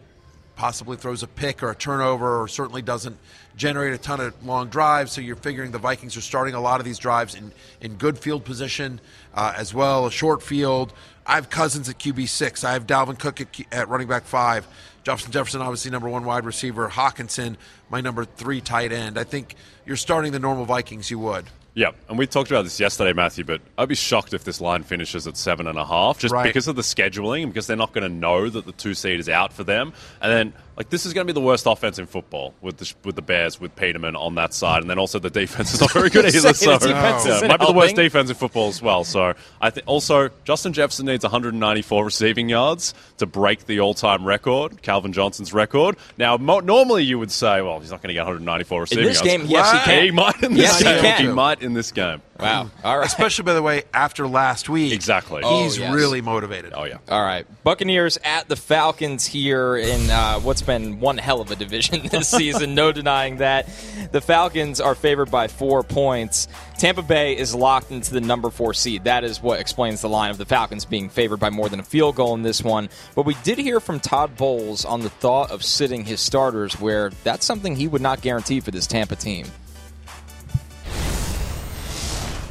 possibly 0.61 0.95
throws 0.95 1.23
a 1.23 1.27
pick 1.27 1.63
or 1.63 1.71
a 1.71 1.75
turnover, 1.75 2.39
or 2.39 2.47
certainly 2.47 2.83
doesn't 2.83 3.17
generate 3.57 3.95
a 3.95 3.97
ton 3.97 4.19
of 4.19 4.45
long 4.45 4.69
drives. 4.69 5.11
So 5.11 5.19
you're 5.19 5.35
figuring 5.35 5.71
the 5.71 5.79
Vikings 5.79 6.15
are 6.15 6.21
starting 6.21 6.53
a 6.53 6.61
lot 6.61 6.79
of 6.79 6.85
these 6.85 6.99
drives 6.99 7.33
in, 7.33 7.51
in 7.81 7.95
good 7.95 8.19
field 8.19 8.45
position 8.45 9.01
uh, 9.33 9.55
as 9.57 9.73
well, 9.73 10.05
a 10.05 10.11
short 10.11 10.43
field. 10.43 10.93
I 11.25 11.33
have 11.33 11.49
Cousins 11.49 11.89
at 11.89 11.97
QB 11.97 12.27
six. 12.27 12.63
I 12.63 12.73
have 12.73 12.85
Dalvin 12.85 13.17
Cook 13.17 13.41
at, 13.41 13.47
at 13.71 13.89
running 13.89 14.07
back 14.07 14.25
five. 14.25 14.67
Justin 15.03 15.31
Jefferson, 15.31 15.61
obviously 15.61 15.89
number 15.89 16.07
one 16.07 16.25
wide 16.25 16.45
receiver. 16.45 16.87
Hockenson, 16.89 17.55
my 17.89 17.99
number 17.99 18.23
three 18.23 18.61
tight 18.61 18.91
end. 18.91 19.17
I 19.17 19.23
think 19.23 19.55
you're 19.87 19.97
starting 19.97 20.31
the 20.31 20.37
normal 20.37 20.65
Vikings. 20.65 21.09
You 21.09 21.17
would. 21.17 21.45
Yeah, 21.73 21.91
and 22.09 22.17
we 22.17 22.27
talked 22.27 22.51
about 22.51 22.63
this 22.63 22.81
yesterday, 22.81 23.13
Matthew, 23.13 23.45
but 23.45 23.61
I'd 23.77 23.87
be 23.87 23.95
shocked 23.95 24.33
if 24.33 24.43
this 24.43 24.59
line 24.59 24.83
finishes 24.83 25.25
at 25.25 25.37
seven 25.37 25.67
and 25.67 25.77
a 25.79 25.85
half, 25.85 26.19
just 26.19 26.33
Right. 26.33 26.43
because 26.43 26.67
of 26.67 26.75
the 26.75 26.81
scheduling, 26.81 27.47
because 27.47 27.65
they're 27.65 27.77
not 27.77 27.93
going 27.93 28.03
to 28.03 28.13
know 28.13 28.49
that 28.49 28.65
the 28.65 28.73
two 28.73 28.93
seed 28.93 29.21
is 29.21 29.29
out 29.29 29.53
for 29.53 29.63
them, 29.63 29.93
and 30.21 30.31
then 30.33 30.53
like 30.77 30.89
this 30.89 31.05
is 31.05 31.13
going 31.13 31.27
to 31.27 31.33
be 31.33 31.39
the 31.39 31.45
worst 31.45 31.65
offense 31.67 31.99
in 31.99 32.05
football 32.05 32.53
with 32.61 32.77
the 32.77 32.93
with 33.03 33.15
the 33.15 33.21
Bears 33.21 33.59
with 33.59 33.75
Peterman 33.75 34.15
on 34.15 34.35
that 34.35 34.53
side, 34.53 34.81
and 34.81 34.89
then 34.89 34.97
also 34.99 35.19
the 35.19 35.29
defense 35.29 35.73
is 35.73 35.81
not 35.81 35.91
very 35.91 36.09
good 36.09 36.25
either. 36.33 36.53
Say 36.53 36.67
the 36.67 36.79
So 36.79 36.87
defense 36.87 37.25
yeah, 37.25 37.35
isn't 37.35 37.47
might 37.47 37.59
be 37.59 37.65
the 37.65 37.73
worst 37.73 37.95
defense 37.95 38.29
in 38.29 38.35
football 38.35 38.69
as 38.69 38.81
well. 38.81 39.03
So 39.03 39.33
I 39.59 39.69
think 39.69 39.87
also 39.87 40.29
Justin 40.43 40.73
Jefferson 40.73 41.05
needs 41.05 41.23
194 41.23 42.05
receiving 42.05 42.49
yards 42.49 42.93
to 43.17 43.25
break 43.25 43.65
the 43.65 43.79
all-time 43.79 44.25
record, 44.25 44.81
Calvin 44.81 45.13
Johnson's 45.13 45.53
record. 45.53 45.97
Now, 46.17 46.37
mo- 46.37 46.59
normally 46.61 47.03
you 47.03 47.19
would 47.19 47.31
say, 47.31 47.61
well, 47.61 47.79
he's 47.79 47.91
not 47.91 48.01
going 48.01 48.09
to 48.09 48.13
get 48.13 48.21
194 48.25 48.81
receiving 48.81 49.03
in 49.03 49.07
this 49.09 49.23
yards. 49.23 49.43
game, 49.43 49.45
yes, 49.49 49.71
he 49.71 49.79
can. 49.91 50.03
He 50.05 50.11
might 50.11 50.41
in 50.43 50.53
this 50.53 50.61
Yes, 50.63 50.77
he 50.79 50.83
game. 50.85 51.01
can. 51.01 51.21
He 51.21 51.27
might 51.33 51.61
in 51.61 51.73
this 51.73 51.91
game. 51.91 52.21
Wow. 52.41 52.69
All 52.83 52.97
right. 52.97 53.05
Especially, 53.07 53.43
by 53.43 53.53
the 53.53 53.61
way, 53.61 53.83
after 53.93 54.27
last 54.27 54.67
week. 54.69 54.93
Exactly. 54.93 55.43
He's 55.43 55.77
Oh, 55.77 55.81
yes. 55.83 55.93
really 55.93 56.21
motivated. 56.21 56.73
Oh 56.75 56.83
yeah. 56.85 56.97
All 57.09 57.21
right. 57.21 57.45
Buccaneers 57.63 58.17
at 58.23 58.47
the 58.47 58.55
Falcons 58.55 59.25
here 59.25 59.75
in 59.77 60.09
uh, 60.09 60.39
what's 60.39 60.61
been 60.61 60.99
one 60.99 61.17
hell 61.17 61.41
of 61.41 61.51
a 61.51 61.55
division 61.55 62.07
this 62.11 62.29
season. 62.29 62.73
No 62.75 62.91
denying 62.91 63.37
that. 63.37 63.67
The 64.11 64.21
Falcons 64.21 64.81
are 64.81 64.95
favored 64.95 65.29
by 65.31 65.47
four 65.47 65.83
points. 65.83 66.47
Tampa 66.77 67.03
Bay 67.03 67.37
is 67.37 67.53
locked 67.53 67.91
into 67.91 68.11
the 68.11 68.21
number 68.21 68.49
four 68.49 68.73
seed. 68.73 69.03
That 69.03 69.23
is 69.23 69.39
what 69.41 69.59
explains 69.59 70.01
the 70.01 70.09
line 70.09 70.31
of 70.31 70.39
the 70.39 70.45
Falcons 70.45 70.83
being 70.85 71.09
favored 71.09 71.37
by 71.39 71.51
more 71.51 71.69
than 71.69 71.79
a 71.79 71.83
field 71.83 72.15
goal 72.15 72.33
in 72.33 72.41
this 72.41 72.63
one. 72.63 72.89
But 73.13 73.25
we 73.27 73.35
did 73.43 73.59
hear 73.59 73.79
from 73.79 73.99
Todd 73.99 74.35
Bowles 74.35 74.83
on 74.83 75.01
the 75.01 75.09
thought 75.11 75.51
of 75.51 75.63
sitting 75.63 76.05
his 76.05 76.19
starters, 76.21 76.79
where 76.79 77.11
that's 77.23 77.45
something 77.45 77.75
he 77.75 77.87
would 77.87 78.01
not 78.01 78.21
guarantee 78.21 78.61
for 78.61 78.71
this 78.71 78.87
Tampa 78.87 79.15
team. 79.15 79.45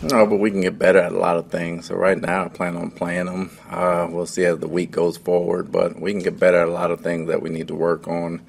No, 0.03 0.27
but 0.27 0.37
we 0.37 0.51
can 0.51 0.63
get 0.63 0.79
better 0.79 0.99
at 0.99 1.13
a 1.13 1.19
lot 1.19 1.37
of 1.37 1.51
things. 1.51 1.87
So 1.87 1.95
right 1.95 2.19
now, 2.19 2.47
I 2.47 2.49
plan 2.49 2.77
on 2.77 2.91
playing 2.91 3.27
them. 3.27 3.51
Uh, 3.69 4.09
we'll 4.11 4.27
see 4.27 4.45
as 4.45 4.59
the 4.59 4.69
week 4.69 4.91
goes 4.91 5.19
forward, 5.19 5.71
but 5.71 6.01
we 6.01 6.13
can 6.13 6.23
get 6.23 6.39
better 6.39 6.59
at 6.59 6.69
a 6.69 6.71
lot 6.71 6.91
of 6.91 7.01
things 7.03 7.29
that 7.29 7.43
we 7.43 7.51
need 7.51 7.69
to 7.69 7.75
work 7.75 8.09
on, 8.09 8.41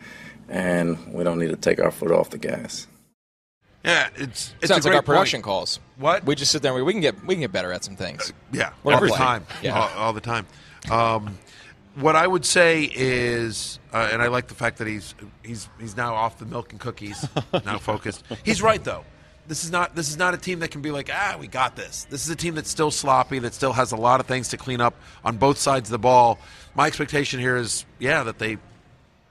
and 0.47 1.13
we 1.13 1.23
don't 1.25 1.39
need 1.39 1.49
to 1.49 1.57
take 1.57 1.79
our 1.79 1.91
foot 1.91 2.11
off 2.11 2.29
the 2.29 2.37
gas. 2.37 2.87
Yeah, 3.83 4.09
it's, 4.15 4.53
it's 4.61 4.67
Sounds 4.69 4.85
a 4.85 4.89
like 4.89 4.95
our 4.97 5.01
production 5.01 5.39
point. 5.39 5.45
calls. 5.45 5.79
What? 5.97 6.23
We 6.23 6.35
just 6.35 6.51
sit 6.51 6.61
there 6.61 6.71
and 6.71 6.77
we, 6.77 6.83
we 6.83 6.93
can 6.93 7.01
get 7.01 7.25
we 7.25 7.33
can 7.33 7.41
get 7.41 7.51
better 7.51 7.71
at 7.73 7.83
some 7.83 7.95
things. 7.95 8.31
Yeah, 8.53 8.71
We're 8.83 8.93
all 8.93 9.01
the 9.01 9.09
time. 9.09 9.45
Yeah. 9.63 9.77
all, 9.77 9.89
all 9.97 10.13
the 10.13 10.21
time. 10.21 10.45
Um, 10.89 11.37
what 11.95 12.15
I 12.15 12.25
would 12.27 12.45
say 12.45 12.83
is, 12.93 13.79
uh, 13.91 14.09
and 14.11 14.21
I 14.21 14.27
like 14.27 14.47
the 14.47 14.53
fact 14.55 14.77
that 14.77 14.87
he's 14.87 15.15
he's 15.43 15.67
he's 15.79 15.97
now 15.97 16.13
off 16.13 16.37
the 16.37 16.45
milk 16.45 16.71
and 16.71 16.79
cookies, 16.79 17.27
now 17.65 17.79
focused. 17.79 18.23
He's 18.45 18.61
right 18.61 18.83
though. 18.83 19.03
This 19.47 19.63
is 19.63 19.71
not 19.71 19.95
this 19.95 20.09
is 20.09 20.17
not 20.17 20.33
a 20.33 20.37
team 20.37 20.59
that 20.59 20.71
can 20.71 20.81
be 20.81 20.91
like 20.91 21.09
ah 21.11 21.37
we 21.39 21.47
got 21.47 21.75
this. 21.75 22.05
This 22.09 22.23
is 22.23 22.29
a 22.29 22.35
team 22.35 22.55
that's 22.55 22.69
still 22.69 22.91
sloppy, 22.91 23.39
that 23.39 23.53
still 23.53 23.73
has 23.73 23.91
a 23.91 23.97
lot 23.97 24.19
of 24.19 24.25
things 24.25 24.49
to 24.49 24.57
clean 24.57 24.81
up 24.81 24.93
on 25.25 25.37
both 25.37 25.57
sides 25.57 25.89
of 25.89 25.91
the 25.91 25.99
ball. 25.99 26.39
My 26.75 26.87
expectation 26.87 27.39
here 27.39 27.57
is 27.57 27.85
yeah 27.99 28.23
that 28.23 28.39
they 28.39 28.57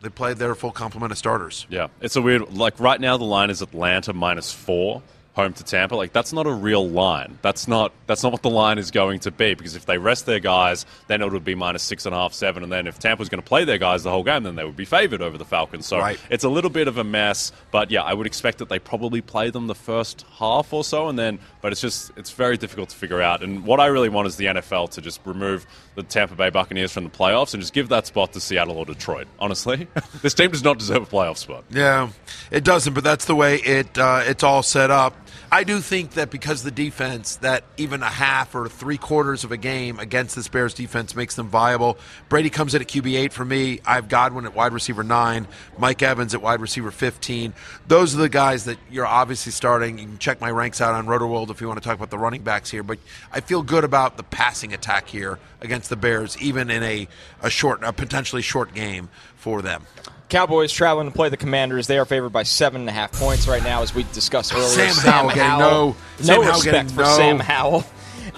they 0.02 0.08
played 0.08 0.38
their 0.38 0.54
full 0.54 0.72
complement 0.72 1.12
of 1.12 1.18
starters. 1.18 1.66
Yeah, 1.68 1.88
it's 2.00 2.16
a 2.16 2.22
weird. 2.22 2.52
Like 2.54 2.80
right 2.80 3.00
now, 3.00 3.16
the 3.16 3.24
line 3.24 3.50
is 3.50 3.62
Atlanta 3.62 4.12
minus 4.12 4.52
four, 4.52 5.02
home 5.35 5.53
to 5.55 5.64
Tampa. 5.64 5.95
Like 5.95 6.12
that's 6.12 6.33
not 6.33 6.47
a 6.47 6.53
real 6.53 6.89
line. 6.89 7.39
That's 7.43 7.68
not 7.68 7.93
that's 8.07 8.22
not 8.22 8.33
what 8.33 8.43
the 8.43 8.51
line 8.51 8.78
is 8.78 8.91
going 8.91 9.20
to 9.20 9.31
be. 9.31 9.55
Because 9.55 9.76
if 9.76 9.87
they 9.87 9.97
rest 9.99 10.26
their 10.26 10.41
guys, 10.41 10.87
then 11.07 11.22
it 11.22 11.33
would 11.33 11.45
be 11.45 11.55
minus 11.55 11.83
six 11.83 12.05
and 12.07 12.14
a 12.14 12.18
half, 12.18 12.33
seven. 12.35 12.62
And 12.62 12.72
then 12.72 12.87
if 12.87 12.99
Tampa's 12.99 13.28
going 13.28 13.43
to 13.43 13.47
play 13.49 13.64
their 13.64 13.78
guys 13.78 14.03
the 14.03 14.11
whole 14.11 14.24
game, 14.24 14.43
then 14.43 14.57
they 14.57 14.64
would 14.64 14.76
be 14.76 14.85
favored 14.85 15.22
over 15.22 15.39
the 15.39 15.45
Falcons. 15.45 15.87
So 15.87 15.99
Right. 15.99 16.18
it's 16.31 16.45
a 16.45 16.49
little 16.49 16.70
bit 16.70 16.89
of 16.89 16.99
a 16.99 17.05
mess. 17.05 17.53
But 17.70 17.91
yeah, 17.91 18.03
I 18.03 18.12
would 18.14 18.26
expect 18.26 18.59
that 18.59 18.68
they 18.68 18.78
probably 18.78 19.20
play 19.20 19.51
them 19.51 19.66
the 19.68 19.74
first 19.74 20.24
half 20.39 20.72
or 20.72 20.83
so, 20.85 21.09
and 21.09 21.18
then. 21.18 21.39
But 21.62 21.72
it's 21.72 21.81
just 21.81 22.11
it's 22.16 22.31
very 22.33 22.57
difficult 22.57 22.89
to 22.91 22.97
figure 22.97 23.20
out. 23.22 23.43
And 23.43 23.64
what 23.64 23.81
I 23.81 23.87
really 23.87 24.09
want 24.09 24.26
is 24.26 24.37
the 24.37 24.47
NFL 24.47 24.91
to 24.93 25.01
just 25.03 25.20
remove 25.24 25.66
the 25.95 26.03
Tampa 26.03 26.35
Bay 26.35 26.51
Buccaneers 26.51 26.93
from 26.93 27.05
the 27.05 27.11
playoffs 27.11 27.53
and 27.55 27.61
just 27.62 27.74
give 27.74 27.89
that 27.91 28.07
spot 28.07 28.33
to 28.33 28.41
Seattle 28.41 28.78
or 28.78 28.85
Detroit. 28.87 29.28
Honestly, 29.39 29.87
this 30.22 30.35
team 30.35 30.51
does 30.51 30.64
not 30.64 30.78
deserve 30.78 31.03
a 31.03 31.07
playoff 31.07 31.37
spot. 31.37 31.64
Yeah, 31.70 32.09
it 32.51 32.64
doesn't, 32.64 32.95
but 32.95 33.05
that's 33.05 33.26
the 33.26 33.35
way 33.35 33.57
it 33.57 33.97
uh, 33.99 34.22
it's 34.24 34.43
all 34.43 34.62
set 34.62 34.91
up. 34.91 35.14
I 35.53 35.64
do 35.64 35.80
think 35.80 36.12
that 36.12 36.30
because 36.30 36.62
the 36.62 36.70
defense, 36.70 37.36
that 37.36 37.64
even 37.76 38.05
a 38.05 38.09
half 38.09 38.55
or 38.55 38.68
three 38.68 38.98
quarters 38.98 39.42
of 39.42 39.51
a 39.51 39.57
game 39.57 39.98
against 39.98 40.36
this 40.36 40.46
Bears 40.46 40.74
defense 40.74 41.16
makes 41.16 41.34
them 41.34 41.48
viable. 41.48 41.98
Brady 42.28 42.51
comes 42.51 42.72
in 42.72 42.80
at 42.80 42.86
QB 42.86 43.18
eight 43.18 43.32
for 43.32 43.44
me. 43.44 43.80
I 43.84 43.94
have 43.94 44.09
Godwin 44.09 44.46
at 44.46 44.55
wide 44.55 44.72
receiver 44.72 45.03
nine, 45.03 45.48
Mike 45.76 46.03
Evans 46.03 46.34
at 46.34 46.42
wide 46.42 46.61
receiver 46.61 46.92
fifteen. 46.92 47.53
Those 47.88 48.14
are 48.14 48.18
the 48.18 48.28
guys 48.28 48.66
that 48.66 48.78
you're 48.92 49.07
obviously 49.07 49.51
starting. 49.51 49.98
You 49.98 50.07
can 50.07 50.18
check 50.18 50.40
my 50.40 50.53
ranks 50.53 50.80
out 50.80 50.94
on 50.94 51.07
RotoWorld 51.07 51.51
if 51.51 51.61
you 51.61 51.66
want 51.66 51.82
to 51.82 51.86
talk 51.86 51.96
about 51.96 52.11
the 52.11 52.18
running 52.18 52.42
backs 52.42 52.70
here. 52.70 52.84
But 52.84 52.98
I 53.32 53.40
feel 53.40 53.64
good 53.64 53.82
about 53.82 54.18
the 54.18 54.22
passing 54.22 54.72
attack 54.72 55.09
here 55.09 55.40
against 55.61 55.90
the 55.90 55.96
Bears, 55.96 56.40
even 56.40 56.70
in 56.70 56.84
a, 56.84 57.09
a 57.42 57.51
short, 57.51 57.82
a 57.82 57.92
potentially 57.92 58.42
short 58.42 58.72
game 58.72 59.09
for 59.34 59.62
them. 59.62 59.84
Cowboys 60.31 60.72
traveling 60.72 61.09
to 61.09 61.14
play 61.14 61.28
the 61.28 61.37
Commanders. 61.37 61.87
They 61.87 61.99
are 61.99 62.05
favored 62.05 62.31
by 62.31 62.45
seven 62.45 62.83
and 62.83 62.89
a 62.89 62.93
half 62.93 63.12
points 63.12 63.47
right 63.49 63.62
now, 63.62 63.83
as 63.83 63.95
we 63.95 64.05
discussed 64.12 64.55
earlier. 64.55 64.68
Sam 64.68 64.95
Howell 64.95 65.28
getting 65.35 65.59
no- 65.59 65.97
no 66.20 66.24
Sam 66.24 66.41
respect 66.41 66.91
for 66.93 67.03
no- 67.03 67.16
Sam 67.16 67.39
Howell. 67.41 67.85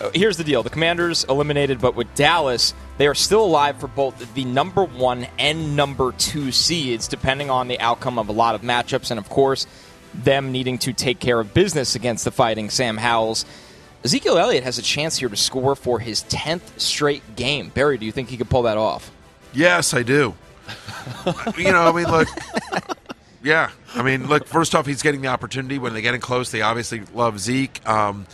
Uh, 0.00 0.10
Here's 0.14 0.36
the 0.38 0.44
deal: 0.44 0.62
the 0.62 0.70
Commanders 0.70 1.24
eliminated, 1.28 1.80
but 1.80 1.94
with 1.94 2.12
Dallas, 2.14 2.72
they 2.98 3.06
are 3.06 3.14
still 3.14 3.44
alive 3.44 3.76
for 3.78 3.88
both 3.88 4.34
the 4.34 4.44
number 4.44 4.84
one 4.84 5.26
and 5.38 5.76
number 5.76 6.12
two 6.12 6.50
seeds, 6.50 7.06
depending 7.08 7.50
on 7.50 7.68
the 7.68 7.78
outcome 7.78 8.18
of 8.18 8.28
a 8.28 8.32
lot 8.32 8.54
of 8.54 8.62
matchups, 8.62 9.10
and 9.10 9.18
of 9.20 9.28
course, 9.28 9.66
them 10.14 10.50
needing 10.50 10.78
to 10.78 10.92
take 10.94 11.18
care 11.20 11.38
of 11.38 11.52
business 11.52 11.94
against 11.94 12.24
the 12.24 12.30
Fighting 12.30 12.70
Sam 12.70 12.96
Howells. 12.96 13.44
Ezekiel 14.04 14.38
Elliott 14.38 14.64
has 14.64 14.78
a 14.78 14.82
chance 14.82 15.18
here 15.18 15.28
to 15.28 15.36
score 15.36 15.76
for 15.76 15.98
his 16.00 16.22
tenth 16.22 16.80
straight 16.80 17.36
game. 17.36 17.68
Berry, 17.68 17.98
do 17.98 18.06
you 18.06 18.12
think 18.12 18.30
he 18.30 18.36
could 18.36 18.50
pull 18.50 18.62
that 18.62 18.76
off? 18.78 19.10
Yes, 19.52 19.92
I 19.94 20.02
do. 20.02 20.34
You 21.56 21.72
know, 21.72 21.88
I 21.88 21.92
mean, 21.92 22.10
look. 22.10 22.28
Yeah, 23.42 23.70
I 23.94 24.02
mean, 24.02 24.28
look. 24.28 24.46
First 24.46 24.74
off, 24.74 24.86
he's 24.86 25.02
getting 25.02 25.20
the 25.20 25.28
opportunity 25.28 25.78
when 25.78 25.94
they 25.94 26.02
get 26.02 26.14
in 26.14 26.20
close. 26.20 26.50
They 26.50 26.62
obviously 26.62 27.02
love 27.12 27.40
Zeke. 27.40 27.86
Um, 27.88 28.26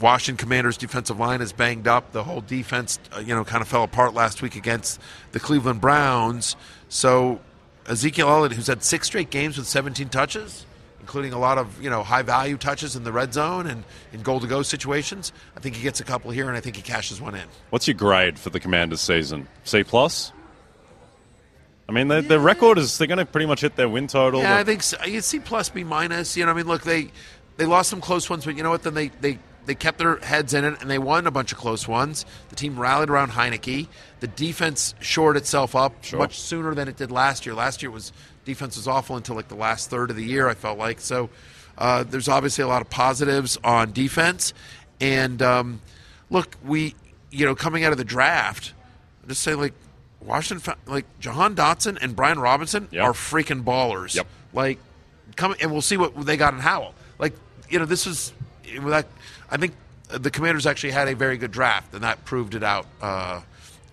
Washington 0.00 0.42
Commanders' 0.42 0.78
defensive 0.78 1.18
line 1.18 1.42
is 1.42 1.52
banged 1.52 1.86
up. 1.86 2.12
The 2.12 2.24
whole 2.24 2.40
defense, 2.40 2.98
uh, 3.14 3.20
you 3.20 3.34
know, 3.34 3.44
kind 3.44 3.60
of 3.60 3.68
fell 3.68 3.84
apart 3.84 4.14
last 4.14 4.40
week 4.40 4.56
against 4.56 4.98
the 5.32 5.40
Cleveland 5.40 5.82
Browns. 5.82 6.56
So 6.88 7.40
Ezekiel 7.86 8.28
Elliott, 8.28 8.52
who's 8.52 8.66
had 8.66 8.82
six 8.82 9.08
straight 9.08 9.30
games 9.30 9.58
with 9.58 9.66
17 9.66 10.08
touches, 10.08 10.64
including 11.00 11.32
a 11.32 11.38
lot 11.38 11.58
of 11.58 11.82
you 11.82 11.90
know 11.90 12.02
high 12.02 12.22
value 12.22 12.56
touches 12.56 12.96
in 12.96 13.04
the 13.04 13.12
red 13.12 13.34
zone 13.34 13.66
and 13.66 13.84
in 14.12 14.22
goal 14.22 14.40
to 14.40 14.46
go 14.46 14.62
situations, 14.62 15.32
I 15.56 15.60
think 15.60 15.76
he 15.76 15.82
gets 15.82 16.00
a 16.00 16.04
couple 16.04 16.30
here, 16.30 16.48
and 16.48 16.56
I 16.56 16.60
think 16.60 16.76
he 16.76 16.82
cashes 16.82 17.20
one 17.20 17.34
in. 17.34 17.46
What's 17.68 17.86
your 17.86 17.94
grade 17.94 18.38
for 18.38 18.48
the 18.48 18.60
Commanders 18.60 19.02
season? 19.02 19.48
C 19.64 19.84
plus. 19.84 20.32
I 21.90 21.92
mean, 21.92 22.06
their, 22.06 22.22
their 22.22 22.38
record 22.38 22.78
is 22.78 22.98
they're 22.98 23.08
going 23.08 23.18
to 23.18 23.26
pretty 23.26 23.46
much 23.46 23.62
hit 23.62 23.74
their 23.74 23.88
win 23.88 24.06
total. 24.06 24.42
Yeah, 24.42 24.56
I 24.56 24.62
think 24.62 24.84
so. 24.84 25.04
you 25.04 25.20
see 25.20 25.40
plus 25.40 25.70
B 25.70 25.82
minus. 25.82 26.36
You 26.36 26.46
know, 26.46 26.52
I 26.52 26.54
mean, 26.54 26.68
look, 26.68 26.82
they 26.82 27.10
they 27.56 27.66
lost 27.66 27.90
some 27.90 28.00
close 28.00 28.30
ones, 28.30 28.44
but 28.44 28.56
you 28.56 28.62
know 28.62 28.70
what? 28.70 28.84
Then 28.84 28.94
they 28.94 29.08
they 29.08 29.40
they 29.66 29.74
kept 29.74 29.98
their 29.98 30.18
heads 30.18 30.54
in 30.54 30.64
it 30.64 30.80
and 30.80 30.88
they 30.88 30.98
won 30.98 31.26
a 31.26 31.32
bunch 31.32 31.50
of 31.50 31.58
close 31.58 31.88
ones. 31.88 32.24
The 32.48 32.54
team 32.54 32.78
rallied 32.78 33.10
around 33.10 33.32
Heinicke. 33.32 33.88
The 34.20 34.28
defense 34.28 34.94
shored 35.00 35.36
itself 35.36 35.74
up 35.74 35.92
much 36.12 36.38
sooner 36.38 36.76
than 36.76 36.86
it 36.86 36.96
did 36.96 37.10
last 37.10 37.44
year. 37.44 37.56
Last 37.56 37.82
year 37.82 37.90
was 37.90 38.12
defense 38.44 38.76
was 38.76 38.86
awful 38.86 39.16
until 39.16 39.34
like 39.34 39.48
the 39.48 39.56
last 39.56 39.90
third 39.90 40.10
of 40.10 40.16
the 40.16 40.24
year. 40.24 40.48
I 40.48 40.54
felt 40.54 40.78
like 40.78 41.00
so. 41.00 41.28
Uh, 41.76 42.04
there's 42.04 42.28
obviously 42.28 42.62
a 42.62 42.68
lot 42.68 42.82
of 42.82 42.90
positives 42.90 43.58
on 43.64 43.90
defense, 43.90 44.54
and 45.00 45.42
um, 45.42 45.80
look, 46.30 46.56
we 46.64 46.94
you 47.32 47.46
know 47.46 47.56
coming 47.56 47.82
out 47.82 47.90
of 47.90 47.98
the 47.98 48.04
draft, 48.04 48.74
I'm 49.24 49.28
just 49.28 49.42
say 49.42 49.56
like 49.56 49.74
Washington, 50.20 50.74
like 50.86 51.06
Jahan 51.18 51.54
Dotson 51.54 51.98
and 52.00 52.14
Brian 52.14 52.38
Robinson 52.38 52.88
are 53.00 53.12
freaking 53.12 53.64
ballers. 53.64 54.14
Yep. 54.14 54.26
Like, 54.52 54.78
come 55.36 55.54
and 55.60 55.72
we'll 55.72 55.80
see 55.82 55.96
what 55.96 56.26
they 56.26 56.36
got 56.36 56.54
in 56.54 56.60
Howell. 56.60 56.94
Like, 57.18 57.34
you 57.68 57.78
know, 57.78 57.84
this 57.84 58.06
is 58.06 58.32
that. 58.82 59.06
I 59.50 59.56
think 59.56 59.74
the 60.08 60.30
Commanders 60.30 60.66
actually 60.66 60.92
had 60.92 61.08
a 61.08 61.14
very 61.14 61.36
good 61.36 61.50
draft, 61.50 61.94
and 61.94 62.02
that 62.04 62.24
proved 62.24 62.54
it 62.54 62.62
out 62.62 62.86
uh, 63.00 63.40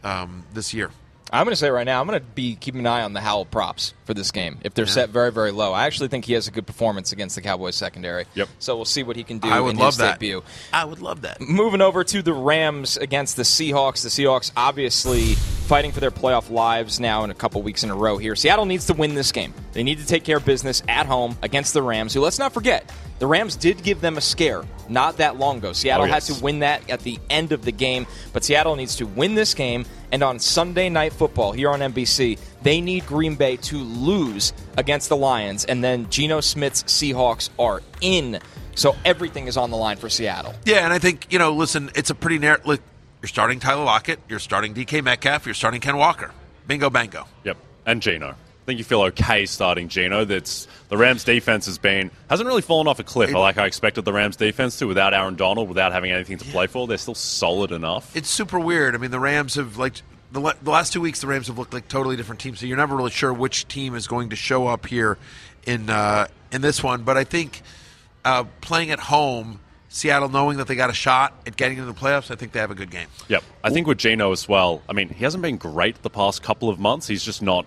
um, 0.04 0.46
this 0.54 0.74
year. 0.74 0.92
I'm 1.32 1.44
going 1.46 1.52
to 1.52 1.58
say 1.58 1.70
right 1.70 1.86
now, 1.86 2.00
I'm 2.00 2.08
going 2.08 2.20
to 2.20 2.26
be 2.26 2.56
keeping 2.56 2.80
an 2.82 2.88
eye 2.88 3.02
on 3.04 3.14
the 3.14 3.20
Howell 3.22 3.46
props 3.46 3.94
for 4.06 4.14
this 4.14 4.32
game. 4.32 4.60
If 4.64 4.74
they're 4.74 4.86
Yeah. 4.86 4.92
set 4.92 5.10
very, 5.10 5.32
very 5.32 5.52
low, 5.52 5.74
I 5.74 5.86
actually 5.86 6.08
think 6.08 6.26
he 6.26 6.34
has 6.34 6.48
a 6.48 6.52
good 6.52 6.66
performance 6.66 7.12
against 7.12 7.36
the 7.36 7.42
Cowboys 7.42 7.76
secondary. 7.76 8.26
Yep. 8.36 8.48
So 8.60 8.76
we'll 8.76 8.86
see 8.86 9.04
what 9.04 9.16
he 9.18 9.24
can 9.24 9.40
do 9.40 9.50
I 9.50 9.60
would 9.60 9.72
in 9.72 9.78
love 9.78 9.88
his 9.94 9.98
that. 9.98 10.20
debut. 10.20 10.44
I 10.72 10.86
would 10.86 11.00
love 11.02 11.22
that. 11.22 11.42
Moving 11.42 11.82
over 11.82 12.04
to 12.06 12.22
the 12.22 12.34
Rams 12.34 12.96
against 12.98 13.36
the 13.36 13.44
Seahawks. 13.44 14.04
The 14.04 14.10
Seahawks 14.10 14.52
obviously 14.56 15.34
fighting 15.36 15.92
for 15.92 16.00
their 16.00 16.12
playoff 16.12 16.50
lives 16.50 17.00
now 17.00 17.24
in 17.26 17.30
a 17.30 17.34
couple 17.36 17.62
weeks 17.62 17.84
in 17.84 17.90
a 17.90 17.96
row 17.96 18.18
here. 18.18 18.36
Seattle 18.36 18.66
needs 18.66 18.86
to 18.86 18.94
win 18.94 19.14
this 19.16 19.34
game. 19.34 19.54
They 19.74 19.84
need 19.84 20.00
to 20.00 20.06
take 20.08 20.24
care 20.24 20.38
of 20.38 20.46
business 20.46 20.82
at 20.88 21.06
home 21.08 21.38
against 21.42 21.74
the 21.74 21.82
Rams, 21.84 22.14
who, 22.14 22.22
let's 22.22 22.40
not 22.40 22.54
forget, 22.54 22.90
the 23.20 23.28
Rams 23.28 23.56
did 23.56 23.82
give 23.84 24.02
them 24.02 24.18
a 24.18 24.22
scare 24.22 24.64
not 24.90 25.18
that 25.18 25.38
long 25.38 25.58
ago. 25.58 25.74
Seattle 25.74 26.06
Oh, 26.06 26.08
yes. 26.08 26.28
had 26.28 26.36
to 26.36 26.44
win 26.44 26.60
that 26.60 26.90
at 26.90 27.02
the 27.02 27.20
end 27.30 27.52
of 27.52 27.64
the 27.66 27.72
game, 27.72 28.06
but 28.34 28.44
Seattle 28.44 28.76
needs 28.76 28.96
to 28.98 29.06
win 29.06 29.36
this 29.36 29.54
game. 29.54 29.86
And 30.12 30.24
on 30.24 30.40
Sunday 30.40 30.88
Night 30.90 31.12
Football 31.14 31.52
here 31.52 31.70
on 31.70 31.80
NBC, 31.82 32.40
they 32.62 32.80
need 32.80 33.06
Green 33.06 33.36
Bay 33.36 33.58
to 33.58 33.78
lose 33.78 34.54
against 34.78 35.10
the 35.10 35.18
Lions, 35.18 35.66
and 35.66 35.84
then 35.84 36.10
Geno 36.10 36.40
Smith's 36.42 36.84
Seahawks 36.84 37.50
are 37.60 37.82
in. 38.02 38.40
So 38.76 38.96
everything 39.04 39.48
is 39.48 39.58
on 39.58 39.70
the 39.72 39.78
line 39.78 39.98
for 39.98 40.08
Seattle. 40.08 40.54
Yeah, 40.64 40.86
and 40.86 40.94
I 40.94 41.00
think 41.00 41.28
you 41.32 41.40
know. 41.40 41.54
Listen, 41.54 41.90
it's 41.96 42.10
a 42.12 42.16
pretty 42.16 42.38
narrow. 42.38 42.60
Look, 42.64 42.80
you're 43.22 43.28
starting 43.28 43.60
Tyler 43.60 43.84
Lockett. 43.84 44.20
You're 44.30 44.40
starting 44.40 44.74
DK 44.76 45.04
Metcalf. 45.04 45.46
You're 45.46 45.56
starting 45.56 45.82
Ken 45.82 45.98
Walker. 45.98 46.32
Bingo, 46.68 46.90
bango. 46.90 47.26
Yep, 47.44 47.58
and 47.88 48.02
Geno. 48.02 48.36
I 48.68 48.72
think 48.72 48.80
you 48.80 48.84
feel 48.84 49.04
okay 49.04 49.46
starting 49.46 49.88
Geno. 49.88 50.26
That's 50.26 50.68
the 50.90 50.98
Rams' 50.98 51.24
defense 51.24 51.68
has 51.68 51.78
been 51.78 52.12
hasn't 52.30 52.48
really 52.48 52.62
fallen 52.62 52.88
off 52.88 53.00
a 53.00 53.04
cliff. 53.06 53.32
like 53.34 53.58
I 53.58 53.66
expected 53.66 54.04
the 54.04 54.12
Rams' 54.12 54.36
defense 54.36 54.78
to, 54.80 54.88
without 54.88 55.14
Aaron 55.14 55.38
Donald, 55.38 55.70
without 55.70 55.94
having 55.94 56.12
anything 56.12 56.38
to 56.38 56.44
play 56.44 56.68
for. 56.68 56.86
They're 56.86 56.98
still 56.98 57.16
solid 57.16 57.72
enough. 57.72 58.14
It's 58.14 58.30
super 58.30 58.60
weird. 58.60 58.94
I 58.94 58.98
mean, 58.98 59.12
the 59.12 59.22
Rams 59.22 59.56
have 59.56 59.78
like 59.78 60.02
the, 60.34 60.54
the 60.62 60.70
last 60.70 60.92
two 60.92 61.00
weeks. 61.00 61.22
The 61.22 61.28
Rams 61.28 61.48
have 61.48 61.58
looked 61.58 61.74
like 61.74 61.88
totally 61.88 62.18
different 62.18 62.42
teams. 62.42 62.60
So 62.60 62.66
you're 62.66 62.76
never 62.76 62.94
really 62.94 63.12
sure 63.12 63.34
which 63.34 63.70
team 63.70 63.96
is 63.96 64.06
going 64.06 64.32
to 64.32 64.36
show 64.36 64.68
up 64.68 64.86
here 64.86 65.18
in 65.66 65.90
uh, 65.90 66.28
in 66.52 66.60
this 66.60 66.84
one. 66.84 67.04
But 67.04 67.16
I 67.16 67.24
think 67.24 67.62
uh, 68.26 68.44
playing 68.60 68.92
at 68.92 69.00
home, 69.00 69.62
Seattle 69.88 70.28
knowing 70.28 70.58
that 70.58 70.68
they 70.68 70.76
got 70.76 70.90
a 70.90 70.94
shot 70.94 71.34
at 71.48 71.56
getting 71.56 71.78
into 71.78 71.90
the 71.90 71.98
playoffs, 71.98 72.32
I 72.32 72.36
think 72.36 72.52
they 72.52 72.60
have 72.60 72.72
a 72.72 72.76
good 72.76 72.92
game. 72.92 73.08
Yep, 73.30 73.46
I 73.64 73.70
think 73.70 73.88
with 73.88 73.98
Geno 73.98 74.34
as 74.34 74.50
well. 74.50 74.82
I 74.90 74.92
mean, 74.92 75.08
he 75.08 75.24
hasn't 75.24 75.42
been 75.42 75.56
great 75.56 76.02
the 76.02 76.10
past 76.10 76.44
couple 76.44 76.68
of 76.68 76.82
months. 76.82 77.08
He's 77.08 77.24
just 77.24 77.42
not. 77.42 77.66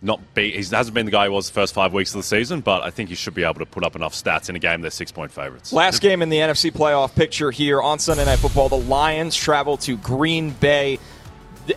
Not 0.00 0.20
he 0.36 0.52
hasn't 0.52 0.94
been 0.94 1.06
the 1.06 1.12
guy 1.12 1.24
he 1.24 1.28
was 1.28 1.48
the 1.48 1.54
first 1.54 1.74
five 1.74 1.92
weeks 1.92 2.14
of 2.14 2.18
the 2.18 2.22
season, 2.22 2.60
but 2.60 2.82
I 2.82 2.90
think 2.90 3.08
he 3.08 3.16
should 3.16 3.34
be 3.34 3.42
able 3.42 3.54
to 3.54 3.66
put 3.66 3.84
up 3.84 3.96
enough 3.96 4.14
stats 4.14 4.48
in 4.48 4.54
a 4.54 4.60
game. 4.60 4.80
They're 4.80 4.92
six 4.92 5.10
point 5.10 5.32
favorites. 5.32 5.72
Last 5.72 6.00
game 6.00 6.22
in 6.22 6.28
the 6.28 6.36
NFC 6.38 6.70
playoff 6.70 7.16
picture 7.16 7.50
here 7.50 7.82
on 7.82 7.98
Sunday 7.98 8.24
Night 8.24 8.38
Football. 8.38 8.68
The 8.68 8.78
Lions 8.78 9.34
travel 9.34 9.76
to 9.78 9.96
Green 9.96 10.50
Bay. 10.50 11.00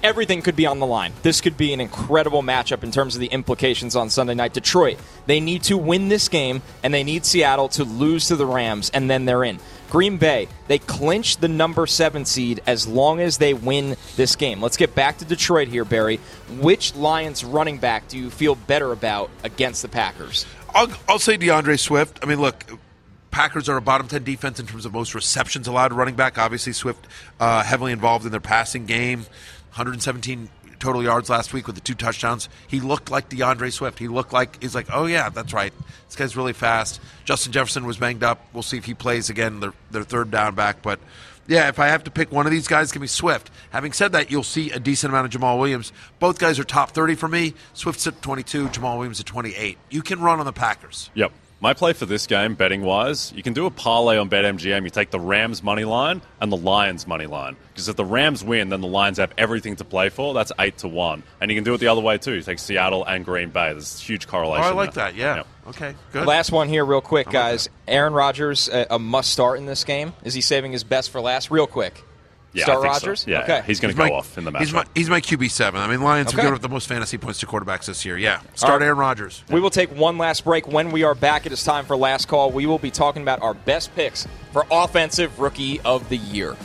everything 0.03 0.41
could 0.43 0.55
be 0.55 0.67
on 0.67 0.77
the 0.79 0.85
line. 0.85 1.13
This 1.23 1.41
could 1.41 1.57
be 1.57 1.73
an 1.73 1.81
incredible 1.81 2.43
matchup 2.43 2.83
in 2.83 2.91
terms 2.91 3.15
of 3.15 3.21
the 3.21 3.27
implications 3.27 3.95
on 3.95 4.09
Sunday 4.09 4.35
night. 4.35 4.53
Detroit, 4.53 4.99
they 5.25 5.39
need 5.39 5.63
to 5.63 5.77
win 5.77 6.07
this 6.07 6.29
game, 6.29 6.61
and 6.83 6.93
they 6.93 7.03
need 7.03 7.25
Seattle 7.25 7.69
to 7.69 7.83
lose 7.83 8.27
to 8.27 8.35
the 8.35 8.45
Rams, 8.45 8.91
and 8.93 9.09
then 9.09 9.25
they're 9.25 9.43
in. 9.43 9.59
Green 9.91 10.15
Bay, 10.15 10.47
they 10.69 10.79
clinch 10.79 11.37
the 11.37 11.49
number 11.49 11.85
seven 11.85 12.23
seed 12.23 12.61
as 12.65 12.87
long 12.87 13.19
as 13.19 13.37
they 13.37 13.53
win 13.53 13.97
this 14.15 14.37
game. 14.37 14.61
Let's 14.61 14.77
get 14.77 14.95
back 14.95 15.17
to 15.17 15.25
Detroit 15.25 15.67
here, 15.67 15.83
Berry. 15.83 16.21
Which 16.61 16.95
Lions 16.95 17.43
running 17.43 17.77
back 17.77 18.07
do 18.07 18.17
you 18.17 18.29
feel 18.29 18.55
better 18.55 18.93
about 18.93 19.29
against 19.43 19.81
the 19.81 19.89
Packers? 19.89 20.45
I'll, 20.73 20.87
I'll 21.09 21.19
say 21.19 21.37
DeAndre 21.37 21.77
Swift. 21.77 22.19
I 22.23 22.25
mean, 22.25 22.39
look, 22.39 22.63
Packers 23.31 23.67
are 23.67 23.75
a 23.75 23.81
bottom 23.81 24.07
10 24.07 24.23
defense 24.23 24.61
in 24.61 24.65
terms 24.65 24.85
of 24.85 24.93
most 24.93 25.13
receptions 25.13 25.67
allowed 25.67 25.91
running 25.91 26.15
back. 26.15 26.37
Obviously, 26.37 26.71
Swift 26.71 27.05
uh, 27.41 27.61
heavily 27.61 27.91
involved 27.91 28.23
in 28.25 28.31
their 28.31 28.39
passing 28.39 28.85
game. 28.85 29.25
117 29.71 30.47
total 30.81 31.01
yards 31.03 31.29
last 31.29 31.53
week 31.53 31.67
with 31.67 31.75
the 31.75 31.81
two 31.81 31.95
touchdowns. 31.95 32.49
He 32.67 32.81
looked 32.81 33.09
like 33.09 33.29
DeAndre 33.29 33.71
Swift. 33.71 33.99
He 33.99 34.07
looked 34.09 34.33
like 34.33 34.61
he's 34.61 34.75
like, 34.75 34.87
oh 34.91 35.05
yeah, 35.05 35.29
that's 35.29 35.53
right. 35.53 35.73
This 36.07 36.15
guy's 36.17 36.35
really 36.35 36.53
fast. 36.53 36.99
Justin 37.23 37.53
Jefferson 37.53 37.85
was 37.85 37.97
banged 37.97 38.23
up. 38.23 38.45
We'll 38.51 38.63
see 38.63 38.77
if 38.77 38.85
he 38.85 38.93
plays 38.93 39.29
again. 39.29 39.61
Their, 39.61 39.73
their 39.91 40.03
third 40.03 40.31
down 40.31 40.55
back, 40.55 40.81
but 40.81 40.99
yeah, 41.47 41.67
if 41.69 41.79
I 41.79 41.87
have 41.87 42.03
to 42.05 42.11
pick 42.11 42.31
one 42.31 42.45
of 42.45 42.51
these 42.51 42.67
guys, 42.67 42.91
give 42.91 43.01
me 43.01 43.07
Swift. 43.07 43.49
Having 43.71 43.93
said 43.93 44.11
that, 44.13 44.31
you'll 44.31 44.43
see 44.43 44.71
a 44.71 44.79
decent 44.79 45.11
amount 45.11 45.33
of 45.33 45.41
Jamaal 45.41 45.59
Williams. 45.59 45.91
Both 46.19 46.39
guys 46.39 46.59
are 46.59 46.63
top 46.63 46.91
30 46.91 47.15
for 47.15 47.27
me. 47.27 47.53
Swift's 47.73 48.07
at 48.07 48.21
22, 48.21 48.69
Jamaal 48.69 48.97
Williams 48.97 49.19
at 49.19 49.25
28. 49.25 49.77
You 49.89 50.01
can 50.01 50.21
run 50.21 50.39
on 50.39 50.45
the 50.45 50.53
Packers. 50.53 51.09
Yep. 51.13 51.31
My 51.63 51.75
play 51.75 51.93
for 51.93 52.07
this 52.07 52.25
game, 52.25 52.55
betting 52.55 52.81
wise, 52.81 53.31
you 53.35 53.43
can 53.43 53.53
do 53.53 53.67
a 53.67 53.69
parlay 53.69 54.17
on 54.17 54.31
BetMGM. 54.31 54.83
You 54.83 54.89
take 54.89 55.11
the 55.11 55.19
Rams 55.19 55.61
money 55.61 55.83
line 55.83 56.23
and 56.39 56.51
the 56.51 56.57
Lions 56.57 57.05
money 57.05 57.27
line. 57.27 57.55
Because 57.67 57.87
if 57.87 57.95
the 57.95 58.03
Rams 58.03 58.43
win, 58.43 58.69
then 58.69 58.81
the 58.81 58.87
Lions 58.87 59.19
have 59.19 59.31
everything 59.37 59.75
to 59.75 59.85
play 59.85 60.09
for. 60.09 60.33
That's 60.33 60.51
eight 60.57 60.79
to 60.79 60.87
one, 60.87 61.21
and 61.39 61.51
you 61.51 61.55
can 61.55 61.63
do 61.63 61.75
it 61.75 61.77
the 61.77 61.85
other 61.85 62.01
way 62.01 62.17
too. 62.17 62.33
You 62.33 62.41
take 62.41 62.57
Seattle 62.57 63.05
and 63.05 63.23
Green 63.23 63.51
Bay. 63.51 63.73
There's 63.73 63.99
huge 63.99 64.27
correlation. 64.27 64.65
Oh, 64.65 64.69
I 64.69 64.73
like 64.73 64.95
there. 64.95 65.05
that. 65.05 65.15
Yeah. 65.15 65.35
Yep. 65.35 65.47
Okay. 65.67 65.95
Good. 66.11 66.25
Last 66.25 66.51
one 66.51 66.67
here, 66.67 66.83
real 66.83 66.99
quick, 66.99 67.29
guys. 67.29 67.69
Aaron 67.87 68.13
Rodgers, 68.13 68.67
a, 68.67 68.87
a 68.89 68.97
must 68.97 69.31
start 69.31 69.59
in 69.59 69.67
this 69.67 69.83
game. 69.83 70.13
Is 70.23 70.33
he 70.33 70.41
saving 70.41 70.71
his 70.71 70.83
best 70.83 71.11
for 71.11 71.21
last? 71.21 71.51
Real 71.51 71.67
quick. 71.67 72.03
Yeah, 72.53 72.63
Start 72.65 72.79
I 72.79 72.81
think 72.81 72.93
so. 72.93 72.99
Rodgers? 73.07 73.25
Yeah, 73.27 73.43
Okay. 73.43 73.61
he's 73.65 73.79
going 73.79 73.93
to 73.93 73.97
go 73.97 74.07
my- 74.07 74.11
off 74.13 74.37
in 74.37 74.43
the 74.43 74.51
match. 74.51 74.61
He's 74.63 74.73
my, 74.73 74.83
he's 74.93 75.09
my 75.09 75.21
QB 75.21 75.49
seven. 75.49 75.79
I 75.79 75.87
mean, 75.87 76.01
Lions 76.01 76.27
Okay. 76.27 76.37
have 76.37 76.43
given 76.43 76.55
up 76.55 76.61
the 76.61 76.67
most 76.69 76.87
fantasy 76.87 77.17
points 77.17 77.39
to 77.39 77.45
quarterbacks 77.47 77.85
this 77.85 78.03
year. 78.03 78.17
Yeah, 78.17 78.41
start 78.55 78.73
All 78.73 78.79
right. 78.79 78.85
Aaron 78.87 78.97
Rodgers. 78.97 79.43
We 79.49 79.59
will 79.61 79.69
take 79.69 79.89
one 79.95 80.17
last 80.17 80.43
break. 80.43 80.67
When 80.67 80.91
we 80.91 81.03
are 81.03 81.15
back, 81.15 81.45
it 81.45 81.51
is 81.53 81.63
time 81.63 81.85
for 81.85 81.95
last 81.95 82.27
call. 82.27 82.51
We 82.51 82.65
will 82.65 82.79
be 82.79 82.91
talking 82.91 83.21
about 83.21 83.41
our 83.41 83.53
best 83.53 83.95
picks 83.95 84.27
for 84.51 84.65
offensive 84.69 85.39
rookie 85.39 85.79
of 85.81 86.09
the 86.09 86.17
year. 86.17 86.57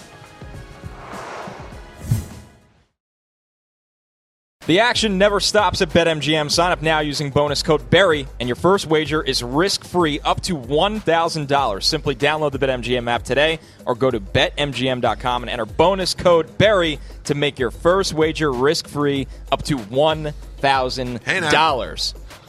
The 4.66 4.80
action 4.80 5.16
never 5.16 5.38
stops 5.38 5.80
at 5.80 5.90
BetMGM. 5.90 6.50
Sign 6.50 6.72
up 6.72 6.82
now 6.82 6.98
using 6.98 7.30
bonus 7.30 7.62
code 7.62 7.88
BERRY, 7.88 8.26
and 8.40 8.48
your 8.48 8.56
first 8.56 8.86
wager 8.86 9.22
is 9.22 9.40
risk 9.40 9.84
free 9.84 10.18
up 10.20 10.40
to 10.42 10.56
$1,000. 10.56 11.82
Simply 11.84 12.16
download 12.16 12.50
the 12.50 12.58
BetMGM 12.58 13.08
app 13.08 13.22
today 13.22 13.60
or 13.84 13.94
go 13.94 14.10
to 14.10 14.18
betmgm.com 14.18 15.44
and 15.44 15.50
enter 15.50 15.66
bonus 15.66 16.14
code 16.14 16.58
BERRY 16.58 16.98
to 17.24 17.34
make 17.36 17.60
your 17.60 17.70
first 17.70 18.12
wager 18.12 18.52
risk 18.52 18.88
free 18.88 19.28
up 19.52 19.62
to 19.62 19.76
$1,000. 19.76 21.22
Hey 21.24 21.40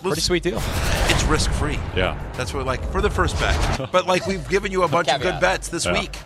Pretty 0.02 0.22
sweet 0.22 0.42
deal. 0.42 0.58
It's 1.10 1.24
risk 1.26 1.52
free. 1.52 1.80
Yeah. 1.96 2.20
That's 2.36 2.52
what 2.52 2.66
like 2.66 2.84
for 2.92 3.02
the 3.02 3.12
first 3.12 3.38
bet. 3.40 3.92
but 3.92 4.08
like 4.08 4.26
we've 4.26 4.48
given 4.50 4.72
you 4.72 4.82
a 4.84 4.88
bunch 4.88 5.08
of 5.10 5.22
good 5.22 5.40
bets 5.40 5.68
this 5.68 5.86
Yeah. 5.86 5.94
week. 5.94 6.18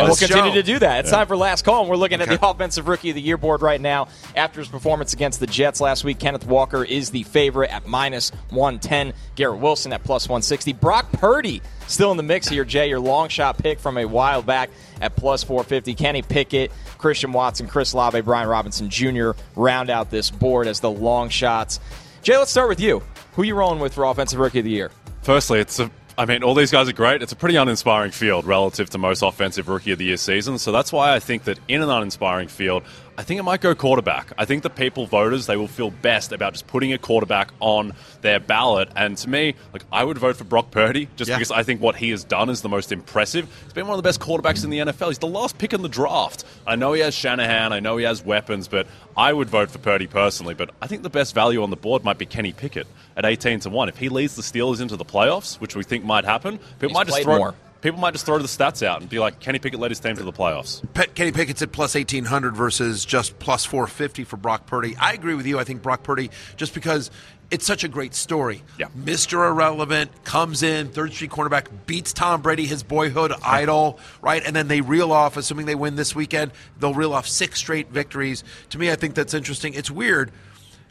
And 0.00 0.08
we'll 0.08 0.16
continue 0.16 0.50
show. 0.50 0.54
to 0.54 0.62
do 0.62 0.78
that. 0.80 1.00
It's 1.00 1.10
Yeah. 1.10 1.18
time 1.18 1.26
for 1.26 1.36
last 1.36 1.64
call, 1.64 1.80
and 1.82 1.90
we're 1.90 1.96
looking 1.96 2.20
at 2.20 2.28
the 2.28 2.38
Offensive 2.46 2.88
Rookie 2.88 3.10
of 3.10 3.14
the 3.14 3.22
Year 3.22 3.36
board 3.36 3.62
right 3.62 3.80
now. 3.80 4.08
After 4.34 4.60
his 4.60 4.68
performance 4.68 5.12
against 5.12 5.40
the 5.40 5.46
Jets 5.46 5.80
last 5.80 6.04
week, 6.04 6.18
Kenneth 6.18 6.46
Walker 6.46 6.84
is 6.84 7.10
the 7.10 7.22
favorite 7.24 7.70
at 7.70 7.86
minus 7.86 8.32
110. 8.50 9.12
Garrett 9.36 9.60
Wilson 9.60 9.92
at 9.92 10.02
plus 10.04 10.28
160. 10.28 10.72
Brock 10.72 11.10
Purdy 11.12 11.62
still 11.86 12.10
in 12.10 12.16
the 12.16 12.22
mix 12.22 12.48
here, 12.48 12.64
Jay. 12.64 12.88
Your 12.88 13.00
long 13.00 13.28
shot 13.28 13.58
pick 13.58 13.78
from 13.80 13.98
a 13.98 14.04
while 14.04 14.42
back 14.42 14.70
at 15.00 15.16
plus 15.16 15.42
450. 15.42 15.94
Kenny 15.94 16.22
Pickett, 16.22 16.70
Christian 16.98 17.32
Watson, 17.32 17.66
Chris 17.66 17.92
Olave, 17.92 18.20
Brian 18.22 18.48
Robinson 18.48 18.88
Jr. 18.90 19.30
round 19.56 19.90
out 19.90 20.10
this 20.10 20.30
board 20.30 20.66
as 20.66 20.80
the 20.80 20.90
long 20.90 21.28
shots. 21.28 21.80
Jay, 22.22 22.36
let's 22.36 22.50
start 22.50 22.68
with 22.68 22.80
you. 22.80 23.02
Who 23.34 23.42
are 23.42 23.44
you 23.44 23.54
rolling 23.54 23.78
with 23.78 23.94
for 23.94 24.04
Offensive 24.04 24.38
Rookie 24.38 24.58
of 24.58 24.64
the 24.64 24.70
Year? 24.70 24.90
Firstly, 25.22 25.60
it's 25.60 25.78
a. 25.78 25.90
I 26.20 26.26
mean, 26.26 26.42
all 26.42 26.54
these 26.54 26.70
guys 26.70 26.86
are 26.86 26.92
great. 26.92 27.22
It's 27.22 27.32
a 27.32 27.36
pretty 27.36 27.56
uninspiring 27.56 28.10
field 28.10 28.44
relative 28.44 28.90
to 28.90 28.98
most 28.98 29.22
offensive 29.22 29.68
rookie 29.68 29.92
of 29.92 29.98
the 29.98 30.04
year 30.04 30.18
seasons. 30.18 30.60
So 30.60 30.70
that's 30.70 30.92
why 30.92 31.14
I 31.14 31.18
think 31.18 31.44
that 31.44 31.58
in 31.66 31.80
an 31.80 31.88
uninspiring 31.88 32.48
field, 32.48 32.82
I 33.18 33.22
think 33.22 33.38
it 33.38 33.42
might 33.42 33.60
go 33.60 33.74
quarterback. 33.74 34.32
I 34.38 34.46
think 34.46 34.62
the 34.62 34.70
people 34.70 35.04
voters 35.04 35.44
they 35.46 35.56
will 35.56 35.68
feel 35.68 35.90
best 35.90 36.32
about 36.32 36.54
just 36.54 36.66
putting 36.66 36.92
a 36.94 36.98
quarterback 36.98 37.50
on 37.60 37.92
their 38.22 38.40
ballot. 38.40 38.88
And 38.96 39.16
to 39.18 39.28
me, 39.28 39.54
like 39.74 39.82
I 39.92 40.02
would 40.04 40.16
vote 40.16 40.36
for 40.36 40.44
Brock 40.44 40.70
Purdy 40.70 41.06
just 41.16 41.28
Yeah. 41.28 41.36
because 41.36 41.50
I 41.50 41.62
think 41.62 41.82
what 41.82 41.96
he 41.96 42.10
has 42.10 42.24
done 42.24 42.48
is 42.48 42.62
the 42.62 42.68
most 42.70 42.92
impressive. 42.92 43.46
He's 43.64 43.74
been 43.74 43.86
one 43.86 43.98
of 43.98 44.02
the 44.02 44.08
best 44.08 44.20
quarterbacks 44.20 44.64
in 44.64 44.70
the 44.70 44.78
NFL. 44.78 45.08
He's 45.08 45.18
the 45.18 45.26
last 45.26 45.58
pick 45.58 45.74
in 45.74 45.82
the 45.82 45.88
draft. 45.88 46.44
I 46.66 46.76
know 46.76 46.94
he 46.94 47.02
has 47.02 47.14
Shanahan. 47.14 47.72
I 47.74 47.80
know 47.80 47.98
he 47.98 48.04
has 48.04 48.24
weapons, 48.24 48.68
but 48.68 48.86
I 49.16 49.32
would 49.34 49.50
vote 49.50 49.70
for 49.70 49.78
Purdy 49.78 50.06
personally. 50.06 50.54
But 50.54 50.70
I 50.80 50.86
think 50.86 51.02
the 51.02 51.10
best 51.10 51.34
value 51.34 51.62
on 51.62 51.68
the 51.70 51.76
board 51.76 52.02
might 52.04 52.16
be 52.16 52.24
Kenny 52.26 52.52
Pickett 52.52 52.86
at 53.18 53.26
eighteen 53.26 53.60
to 53.60 53.70
one. 53.70 53.90
If 53.90 53.98
he 53.98 54.08
leads 54.08 54.34
the 54.36 54.42
Steelers 54.42 54.80
into 54.80 54.96
the 54.96 55.04
playoffs, 55.04 55.60
which 55.60 55.76
we 55.76 55.82
think 55.82 56.04
might 56.04 56.24
happen, 56.24 56.58
people 56.78 56.88
He's 56.88 56.94
might 56.94 57.06
just 57.08 57.22
throw. 57.22 57.36
more. 57.38 57.54
People 57.80 57.98
might 58.00 58.12
just 58.12 58.26
throw 58.26 58.38
the 58.38 58.44
stats 58.44 58.84
out 58.84 59.00
and 59.00 59.08
be 59.08 59.18
like, 59.18 59.40
Kenny 59.40 59.58
Pickett 59.58 59.80
led 59.80 59.90
his 59.90 60.00
team 60.00 60.16
to 60.16 60.22
the 60.22 60.32
playoffs. 60.32 60.82
Pe- 60.92 61.06
Kenny 61.08 61.32
Pickett's 61.32 61.62
at 61.62 61.72
plus 61.72 61.94
1800 61.94 62.54
versus 62.54 63.04
just 63.04 63.38
plus 63.38 63.64
450 63.64 64.24
for 64.24 64.36
Brock 64.36 64.66
Purdy. 64.66 64.96
I 64.96 65.12
agree 65.12 65.34
with 65.34 65.46
you. 65.46 65.58
I 65.58 65.64
think 65.64 65.82
Brock 65.82 66.02
Purdy, 66.02 66.30
just 66.56 66.74
because 66.74 67.10
it's 67.50 67.66
such 67.66 67.82
a 67.82 67.88
great 67.88 68.14
story. 68.14 68.62
Yeah. 68.78 68.86
Mr. 68.96 69.48
Irrelevant 69.48 70.24
comes 70.24 70.62
in, 70.62 70.88
third 70.88 71.12
street 71.12 71.30
cornerback, 71.30 71.66
beats 71.86 72.12
Tom 72.12 72.42
Brady, 72.42 72.66
his 72.66 72.82
boyhood 72.82 73.32
idol, 73.42 73.98
right? 74.22 74.42
And 74.44 74.54
then 74.54 74.68
they 74.68 74.82
reel 74.82 75.10
off, 75.10 75.36
assuming 75.36 75.66
they 75.66 75.74
win 75.74 75.96
this 75.96 76.14
weekend, 76.14 76.52
they'll 76.78 76.94
reel 76.94 77.12
off 77.12 77.26
six 77.26 77.58
straight 77.58 77.90
victories. 77.90 78.44
To 78.70 78.78
me, 78.78 78.90
I 78.90 78.96
think 78.96 79.14
that's 79.14 79.34
interesting. 79.34 79.74
It's 79.74 79.90
weird. 79.90 80.30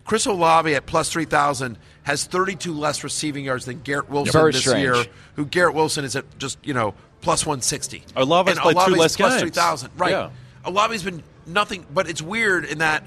Chris 0.10 0.26
Olave 0.26 0.74
at 0.74 0.88
plus 0.88 1.12
3,000 1.12 1.78
has 2.02 2.26
32 2.26 2.74
less 2.74 3.04
receiving 3.04 3.46
yards 3.46 3.66
than 3.66 3.80
Garrett 3.82 4.10
Wilson 4.10 4.32
Very 4.32 4.52
this 4.54 4.62
strange. 4.62 4.82
year, 4.82 5.06
who 5.36 5.46
Garrett 5.46 5.76
Wilson 5.76 6.04
is 6.04 6.16
at 6.16 6.26
just, 6.40 6.58
you 6.66 6.74
know, 6.74 6.96
plus 7.22 7.46
160. 7.46 8.02
Olave's 8.18 8.54
And 8.54 8.60
played 8.60 8.76
two 8.88 8.96
less 8.96 9.16
plus 9.16 9.34
games. 9.34 9.42
3,000. 9.42 9.92
Right. 9.98 10.10
Yeah. 10.10 10.32
Olave's 10.66 11.04
been 11.04 11.22
nothing, 11.46 11.86
but 11.94 12.10
it's 12.10 12.24
weird 12.24 12.66
in 12.66 12.80
that 12.80 13.04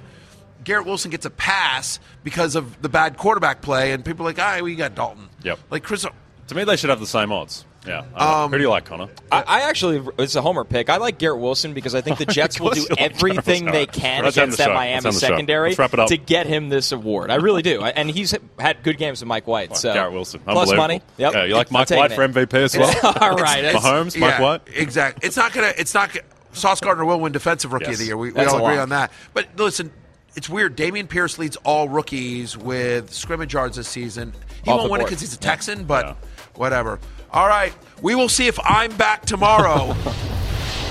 Garrett 0.62 0.86
Wilson 0.86 1.10
gets 1.10 1.26
a 1.26 1.30
pass 1.30 1.98
because 2.22 2.54
of 2.54 2.80
the 2.82 2.88
bad 2.88 3.16
quarterback 3.16 3.62
play, 3.62 3.90
and 3.90 4.04
people 4.04 4.24
are 4.24 4.28
like, 4.28 4.38
ah, 4.38 4.60
we 4.62 4.76
got 4.76 4.94
Dalton. 4.94 5.28
Yep. 5.42 5.58
Like 5.70 5.82
Chris. 5.82 6.06
To 6.46 6.54
me, 6.54 6.62
they 6.62 6.76
should 6.76 6.90
have 6.90 7.00
the 7.00 7.06
same 7.08 7.32
odds. 7.32 7.64
Yeah. 7.86 8.04
I 8.14 8.24
don't. 8.24 8.44
Um, 8.44 8.50
Who 8.52 8.58
do 8.58 8.62
you 8.62 8.70
like, 8.70 8.84
Connor? 8.84 9.08
I, 9.32 9.42
I 9.42 9.60
actually, 9.62 10.06
it's 10.18 10.36
a 10.36 10.42
homer 10.42 10.62
pick. 10.64 10.88
I 10.88 10.98
like 10.98 11.18
Garrett 11.18 11.40
Wilson 11.40 11.74
because 11.74 11.94
I 11.96 12.00
think 12.00 12.18
the 12.18 12.26
Jets 12.32 12.60
will 12.60 12.70
do 12.70 12.80
you 12.82 12.86
like 12.90 13.00
everything 13.00 13.64
they 13.66 13.86
can 13.86 14.22
Let's 14.22 14.36
against 14.36 14.58
the 14.58 14.64
that 14.64 14.68
show. 14.68 14.74
Let's 14.74 14.78
Miami 14.78 14.94
end 14.94 15.04
the 15.04 15.12
show. 15.12 15.18
secondary 15.18 15.68
Let's 15.70 15.78
wrap 15.80 15.92
it 15.94 15.98
up. 16.00 16.08
to 16.08 16.16
get 16.16 16.46
him 16.46 16.68
this 16.68 16.92
award. 16.92 17.30
I 17.32 17.36
really 17.36 17.62
do. 17.62 17.82
And 17.82 18.08
he's 18.08 18.34
had 18.58 18.82
good 18.84 18.98
games 18.98 19.20
with 19.20 19.26
Mike 19.28 19.46
White. 19.48 19.76
So 19.76 19.92
Garrett 19.92 20.12
Wilson. 20.12 20.40
plus 20.40 20.50
Unbelievable. 20.56 20.76
money. 20.82 21.02
Yep. 21.16 21.32
Yeah, 21.32 21.44
you 21.44 21.54
like 21.56 21.70
Mike 21.72 21.90
White 21.90 22.12
it. 22.12 22.14
for 22.14 22.28
MVP 22.28 22.54
as 22.54 22.76
well? 23.02 23.14
All 23.20 23.34
right. 23.36 23.64
It's- 23.64 23.82
Mahomes, 23.84 24.16
Mike 24.18 24.30
yeah, 24.38 24.40
White? 24.40 24.60
Exactly. 24.74 25.26
It's 25.26 25.36
not 25.36 25.52
gonna. 25.52 25.72
It's 25.76 25.92
not. 25.94 26.12
Gonna, 26.12 26.24
Sauce 26.52 26.80
Gardner 26.80 27.04
will 27.04 27.18
win 27.18 27.32
Defensive 27.32 27.72
Rookie 27.72 27.86
Yes. 27.86 27.94
of 27.94 27.98
the 28.00 28.04
Year. 28.04 28.16
We, 28.16 28.30
we 28.30 28.44
all 28.44 28.56
agree 28.58 28.74
lock. 28.76 28.82
on 28.82 28.88
that. 28.90 29.10
But 29.34 29.48
listen, 29.56 29.90
it's 30.36 30.48
weird. 30.50 30.76
Dameon 30.76 31.08
Pierce 31.08 31.38
leads 31.38 31.56
all 31.64 31.88
rookies 31.88 32.56
with 32.56 33.12
scrimmage 33.12 33.54
yards 33.54 33.76
this 33.76 33.88
season. 33.88 34.34
He 34.62 34.70
Off 34.70 34.78
won't 34.80 34.92
win 34.92 35.00
it 35.00 35.04
because 35.04 35.20
he's 35.20 35.32
a 35.34 35.38
Texan, 35.38 35.84
but 35.84 36.06
Yeah. 36.06 36.14
whatever. 36.54 37.00
All 37.32 37.48
right. 37.48 37.72
We 38.02 38.14
will 38.14 38.28
see 38.28 38.46
if 38.46 38.58
I'm 38.64 38.94
back 38.96 39.24
tomorrow. 39.24 39.88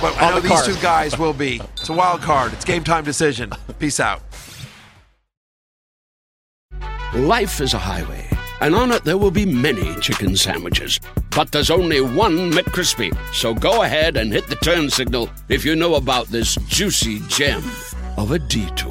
but 0.02 0.20
I 0.20 0.32
know 0.32 0.39
the 0.39 0.50
these 0.50 0.66
two 0.66 0.82
guys 0.82 1.18
will 1.18 1.34
be. 1.34 1.62
It's 1.78 1.89
a 1.89 1.94
wild 1.94 2.22
card. 2.22 2.54
It's 2.54 2.66
game 2.66 2.84
time 2.84 3.04
decision. 3.04 3.52
Peace 3.80 4.00
out. 4.00 4.22
Life 7.14 7.60
is 7.60 7.74
a 7.74 7.78
highway, 7.78 8.26
and 8.62 8.74
on 8.74 8.92
it 8.92 9.04
there 9.04 9.18
will 9.18 9.32
be 9.32 9.46
many 9.46 9.94
chicken 10.00 10.36
sandwiches. 10.36 11.00
But 11.36 11.52
there's 11.52 11.70
only 11.70 12.00
one 12.02 12.52
McCrispy. 12.52 13.16
So 13.34 13.54
go 13.54 13.84
ahead 13.84 14.18
and 14.18 14.32
hit 14.32 14.48
the 14.48 14.56
turn 14.56 14.89
signal 14.89 15.30
if 15.50 15.66
you 15.66 15.76
know 15.76 15.96
about 15.96 16.28
this 16.28 16.56
juicy 16.68 17.20
gem 17.28 17.64
of 18.18 18.32
a 18.32 18.39
detour. 18.39 18.91